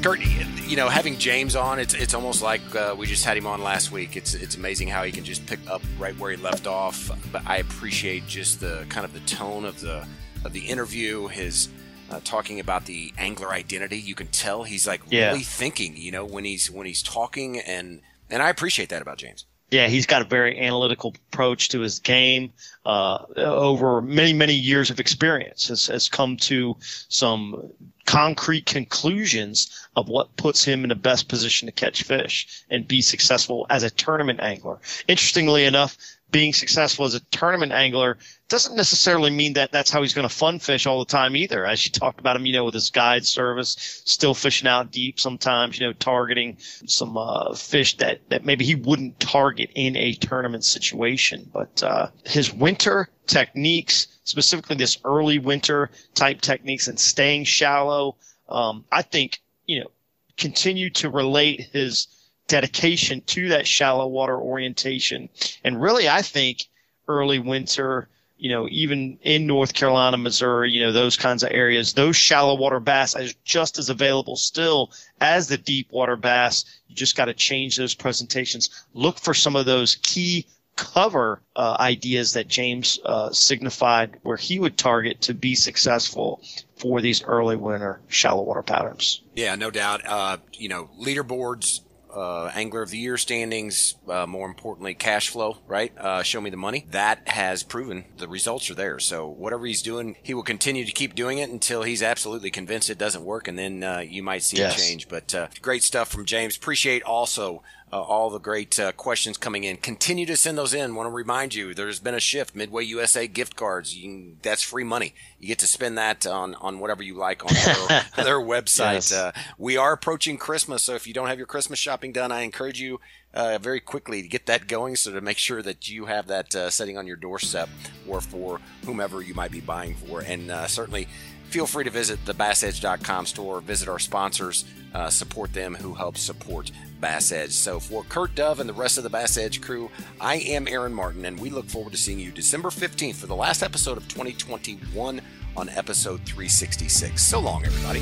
Kurt, 0.01 0.21
you 0.69 0.77
know, 0.77 0.87
having 0.87 1.17
James 1.17 1.57
on, 1.57 1.79
it's 1.79 1.93
it's 1.93 2.13
almost 2.13 2.41
like 2.41 2.61
uh, 2.73 2.95
we 2.97 3.07
just 3.07 3.25
had 3.25 3.35
him 3.35 3.45
on 3.45 3.61
last 3.61 3.91
week. 3.91 4.15
It's 4.15 4.35
it's 4.35 4.55
amazing 4.55 4.87
how 4.87 5.03
he 5.03 5.11
can 5.11 5.25
just 5.25 5.45
pick 5.47 5.59
up 5.69 5.81
right 5.99 6.17
where 6.17 6.31
he 6.31 6.37
left 6.37 6.65
off. 6.65 7.11
But 7.29 7.45
I 7.45 7.57
appreciate 7.57 8.25
just 8.25 8.61
the 8.61 8.85
kind 8.87 9.03
of 9.03 9.11
the 9.11 9.19
tone 9.21 9.65
of 9.65 9.81
the 9.81 10.07
of 10.43 10.53
the 10.53 10.67
interview, 10.67 11.27
his 11.27 11.69
uh, 12.09 12.19
talking 12.23 12.59
about 12.59 12.85
the 12.85 13.13
angler 13.17 13.51
identity. 13.51 13.97
You 13.97 14.15
can 14.15 14.27
tell 14.27 14.63
he's 14.63 14.85
like 14.85 15.01
Yeah. 15.09 15.27
really 15.31 15.43
thinking, 15.43 15.95
you 15.95 16.11
know, 16.11 16.25
when 16.25 16.43
he's 16.43 16.69
when 16.69 16.85
he's 16.85 17.01
talking, 17.01 17.59
and 17.59 18.01
and 18.29 18.41
I 18.41 18.49
appreciate 18.49 18.89
that 18.89 19.01
about 19.01 19.17
James. 19.17 19.45
Yeah, 19.71 19.87
he's 19.87 20.05
got 20.05 20.21
a 20.21 20.25
very 20.25 20.59
analytical 20.59 21.15
approach 21.31 21.69
to 21.69 21.79
his 21.79 21.99
game. 21.99 22.51
Uh, 22.85 23.23
over 23.37 24.01
many, 24.01 24.33
many 24.33 24.53
years 24.53 24.89
of 24.89 24.99
experience, 24.99 25.69
has, 25.69 25.87
has 25.87 26.09
come 26.09 26.35
to 26.35 26.75
some 27.07 27.71
concrete 28.05 28.65
conclusions 28.65 29.87
of 29.95 30.09
what 30.09 30.35
puts 30.35 30.65
him 30.65 30.83
in 30.83 30.89
the 30.89 30.95
best 30.95 31.29
position 31.29 31.67
to 31.67 31.71
catch 31.71 32.03
fish 32.03 32.65
and 32.69 32.85
be 32.85 33.01
successful 33.01 33.65
as 33.69 33.83
a 33.83 33.89
tournament 33.89 34.41
angler. 34.41 34.77
Interestingly 35.07 35.63
enough, 35.63 35.95
being 36.31 36.51
successful 36.51 37.05
as 37.05 37.13
a 37.13 37.19
tournament 37.31 37.71
angler 37.71 38.17
doesn't 38.51 38.75
necessarily 38.75 39.31
mean 39.31 39.53
that 39.53 39.71
that's 39.71 39.89
how 39.89 40.01
he's 40.01 40.13
going 40.13 40.27
to 40.27 40.33
fun 40.33 40.59
fish 40.59 40.85
all 40.85 40.99
the 40.99 41.05
time 41.05 41.37
either. 41.37 41.65
As 41.65 41.85
you 41.85 41.91
talked 41.91 42.19
about 42.19 42.35
him, 42.35 42.45
you 42.45 42.51
know, 42.51 42.65
with 42.65 42.73
his 42.73 42.89
guide 42.89 43.25
service, 43.25 44.01
still 44.05 44.33
fishing 44.33 44.67
out 44.67 44.91
deep 44.91 45.19
sometimes, 45.19 45.79
you 45.79 45.87
know, 45.87 45.93
targeting 45.93 46.57
some 46.85 47.17
uh, 47.17 47.55
fish 47.55 47.95
that, 47.97 48.19
that 48.29 48.45
maybe 48.45 48.65
he 48.65 48.75
wouldn't 48.75 49.19
target 49.21 49.71
in 49.73 49.95
a 49.95 50.13
tournament 50.15 50.65
situation. 50.65 51.49
But 51.53 51.81
uh, 51.81 52.07
his 52.25 52.53
winter 52.53 53.07
techniques, 53.25 54.07
specifically 54.25 54.75
this 54.75 54.97
early 55.05 55.39
winter 55.39 55.89
type 56.13 56.41
techniques 56.41 56.89
and 56.89 56.99
staying 56.99 57.45
shallow, 57.45 58.17
um, 58.49 58.83
I 58.91 59.01
think, 59.01 59.39
you 59.65 59.79
know, 59.79 59.91
continue 60.35 60.89
to 60.89 61.09
relate 61.09 61.69
his 61.71 62.07
dedication 62.47 63.21
to 63.27 63.47
that 63.47 63.65
shallow 63.65 64.07
water 64.07 64.37
orientation. 64.37 65.29
And 65.63 65.81
really, 65.81 66.09
I 66.09 66.21
think 66.21 66.67
early 67.07 67.39
winter, 67.39 68.09
you 68.41 68.49
know, 68.49 68.67
even 68.71 69.19
in 69.21 69.45
North 69.45 69.73
Carolina, 69.73 70.17
Missouri, 70.17 70.71
you 70.71 70.81
know, 70.81 70.91
those 70.91 71.15
kinds 71.15 71.43
of 71.43 71.51
areas, 71.51 71.93
those 71.93 72.15
shallow 72.15 72.55
water 72.55 72.79
bass 72.79 73.15
are 73.15 73.27
just 73.43 73.77
as 73.77 73.91
available 73.91 74.35
still 74.35 74.91
as 75.21 75.47
the 75.47 75.59
deep 75.59 75.91
water 75.91 76.15
bass. 76.15 76.65
You 76.87 76.95
just 76.95 77.15
got 77.15 77.25
to 77.25 77.35
change 77.35 77.77
those 77.77 77.93
presentations. 77.93 78.71
Look 78.95 79.19
for 79.19 79.35
some 79.35 79.55
of 79.55 79.67
those 79.67 79.97
key 80.01 80.47
cover 80.75 81.39
uh, 81.55 81.77
ideas 81.79 82.33
that 82.33 82.47
James 82.47 82.97
uh, 83.05 83.31
signified 83.31 84.17
where 84.23 84.37
he 84.37 84.57
would 84.57 84.75
target 84.75 85.21
to 85.21 85.35
be 85.35 85.53
successful 85.53 86.41
for 86.77 86.99
these 86.99 87.23
early 87.23 87.55
winter 87.55 88.01
shallow 88.07 88.41
water 88.41 88.63
patterns. 88.63 89.21
Yeah, 89.35 89.53
no 89.53 89.69
doubt. 89.69 90.01
Uh, 90.03 90.37
you 90.53 90.67
know, 90.67 90.89
leaderboards, 90.99 91.81
uh, 92.15 92.51
angler 92.53 92.81
of 92.81 92.89
the 92.91 92.97
year 92.97 93.17
standings, 93.17 93.95
uh, 94.07 94.25
more 94.25 94.47
importantly, 94.47 94.93
cash 94.93 95.29
flow, 95.29 95.57
right? 95.67 95.91
Uh, 95.97 96.23
show 96.23 96.41
me 96.41 96.49
the 96.49 96.57
money. 96.57 96.85
That 96.91 97.27
has 97.27 97.63
proven 97.63 98.05
the 98.17 98.27
results 98.27 98.69
are 98.69 98.75
there. 98.75 98.99
So 98.99 99.27
whatever 99.27 99.65
he's 99.65 99.81
doing, 99.81 100.15
he 100.23 100.33
will 100.33 100.43
continue 100.43 100.85
to 100.85 100.91
keep 100.91 101.15
doing 101.15 101.37
it 101.37 101.49
until 101.49 101.83
he's 101.83 102.03
absolutely 102.03 102.51
convinced 102.51 102.89
it 102.89 102.97
doesn't 102.97 103.23
work. 103.23 103.47
And 103.47 103.57
then, 103.57 103.83
uh, 103.83 103.99
you 103.99 104.23
might 104.23 104.43
see 104.43 104.57
Yes. 104.57 104.77
a 104.77 104.81
change, 104.81 105.07
but, 105.07 105.33
uh, 105.33 105.47
great 105.61 105.83
stuff 105.83 106.09
from 106.09 106.25
James. 106.25 106.57
Appreciate 106.57 107.03
also, 107.03 107.63
uh, 107.93 108.01
all 108.01 108.29
the 108.29 108.39
great 108.39 108.79
uh, 108.79 108.91
questions 108.93 109.37
coming 109.37 109.63
in. 109.63 109.77
Continue 109.77 110.25
to 110.25 110.37
send 110.37 110.57
those 110.57 110.73
in. 110.73 110.95
Want 110.95 111.07
to 111.07 111.11
remind 111.11 111.53
you, 111.53 111.73
there's 111.73 111.99
been 111.99 112.15
a 112.15 112.19
shift. 112.19 112.55
Midway 112.55 112.85
USA 112.85 113.27
gift 113.27 113.55
cards. 113.55 113.95
You 113.95 114.03
can, 114.03 114.37
that's 114.41 114.63
free 114.63 114.83
money. 114.83 115.13
You 115.39 115.47
get 115.47 115.59
to 115.59 115.67
spend 115.67 115.97
that 115.97 116.25
on 116.25 116.55
on 116.55 116.79
whatever 116.79 117.03
you 117.03 117.15
like 117.15 117.43
on 117.43 117.53
their, 117.53 118.05
their 118.25 118.39
website. 118.39 118.93
Yes. 118.93 119.11
Uh, 119.11 119.31
we 119.57 119.75
are 119.75 119.91
approaching 119.91 120.37
Christmas, 120.37 120.83
so 120.83 120.95
if 120.95 121.05
you 121.05 121.13
don't 121.13 121.27
have 121.27 121.37
your 121.37 121.47
Christmas 121.47 121.79
shopping 121.79 122.11
done, 122.13 122.31
I 122.31 122.41
encourage 122.41 122.79
you 122.79 122.99
uh, 123.33 123.57
very 123.57 123.79
quickly 123.79 124.21
to 124.21 124.27
get 124.27 124.45
that 124.45 124.67
going. 124.67 124.95
So 124.95 125.11
to 125.11 125.21
make 125.21 125.37
sure 125.37 125.61
that 125.61 125.89
you 125.89 126.05
have 126.05 126.27
that 126.27 126.55
uh, 126.55 126.69
setting 126.69 126.97
on 126.97 127.07
your 127.07 127.17
doorstep 127.17 127.69
or 128.07 128.21
for 128.21 128.59
whomever 128.85 129.21
you 129.21 129.33
might 129.33 129.51
be 129.51 129.61
buying 129.61 129.95
for, 129.95 130.21
and 130.21 130.49
uh, 130.49 130.67
certainly. 130.67 131.07
Feel 131.51 131.67
free 131.67 131.83
to 131.83 131.89
visit 131.89 132.23
the 132.23 132.33
bassedge.com 132.33 133.25
store, 133.25 133.59
visit 133.59 133.89
our 133.89 133.99
sponsors, 133.99 134.63
uh, 134.93 135.09
support 135.09 135.51
them 135.51 135.75
who 135.75 135.93
help 135.93 136.15
support 136.15 136.71
Bass 137.01 137.33
Edge. 137.33 137.51
So 137.51 137.77
for 137.77 138.03
Kurt 138.03 138.35
Dove 138.35 138.61
and 138.61 138.69
the 138.69 138.73
rest 138.73 138.97
of 138.97 139.03
the 139.03 139.09
Bass 139.09 139.37
Edge 139.37 139.59
crew, 139.59 139.91
I 140.21 140.35
am 140.35 140.65
Aaron 140.65 140.93
Martin, 140.93 141.25
and 141.25 141.37
we 141.37 141.49
look 141.49 141.65
forward 141.65 141.91
to 141.91 141.97
seeing 141.97 142.21
you 142.21 142.31
December 142.31 142.69
15th 142.69 143.15
for 143.15 143.27
the 143.27 143.35
last 143.35 143.63
episode 143.63 143.97
of 143.97 144.07
2021 144.07 145.19
on 145.57 145.69
episode 145.69 146.21
366. 146.21 147.21
So 147.21 147.41
long, 147.41 147.65
everybody. 147.65 148.01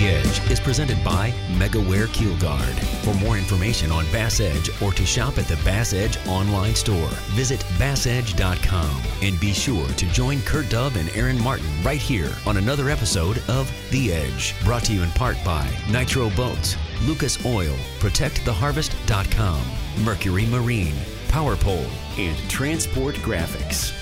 The 0.00 0.08
Edge 0.08 0.50
is 0.50 0.58
presented 0.58 1.04
by 1.04 1.30
MegaWare 1.58 2.10
Keel 2.14 2.34
Guard. 2.38 2.74
For 3.04 3.12
more 3.16 3.36
information 3.36 3.92
on 3.92 4.06
Bass 4.06 4.40
Edge 4.40 4.70
or 4.80 4.94
to 4.94 5.04
shop 5.04 5.36
at 5.36 5.44
the 5.44 5.56
Bass 5.56 5.92
Edge 5.92 6.16
online 6.26 6.74
store, 6.74 7.10
visit 7.36 7.60
bassedge.com 7.76 9.02
and 9.20 9.38
be 9.38 9.52
sure 9.52 9.86
to 9.86 10.06
join 10.06 10.40
Kurt 10.40 10.70
Dove 10.70 10.96
and 10.96 11.10
Aaron 11.10 11.38
Martin 11.42 11.68
right 11.82 12.00
here 12.00 12.32
on 12.46 12.56
another 12.56 12.88
episode 12.88 13.42
of 13.46 13.70
The 13.90 14.14
Edge, 14.14 14.54
brought 14.64 14.84
to 14.84 14.94
you 14.94 15.02
in 15.02 15.10
part 15.10 15.36
by 15.44 15.70
Nitro 15.90 16.30
Boats, 16.30 16.78
Lucas 17.02 17.44
Oil, 17.44 17.76
ProtectTheHarvest.com, 17.98 19.62
Mercury 20.02 20.46
Marine, 20.46 20.96
Power 21.28 21.56
Pole, 21.56 21.90
and 22.16 22.38
Transport 22.48 23.16
Graphics. 23.16 23.99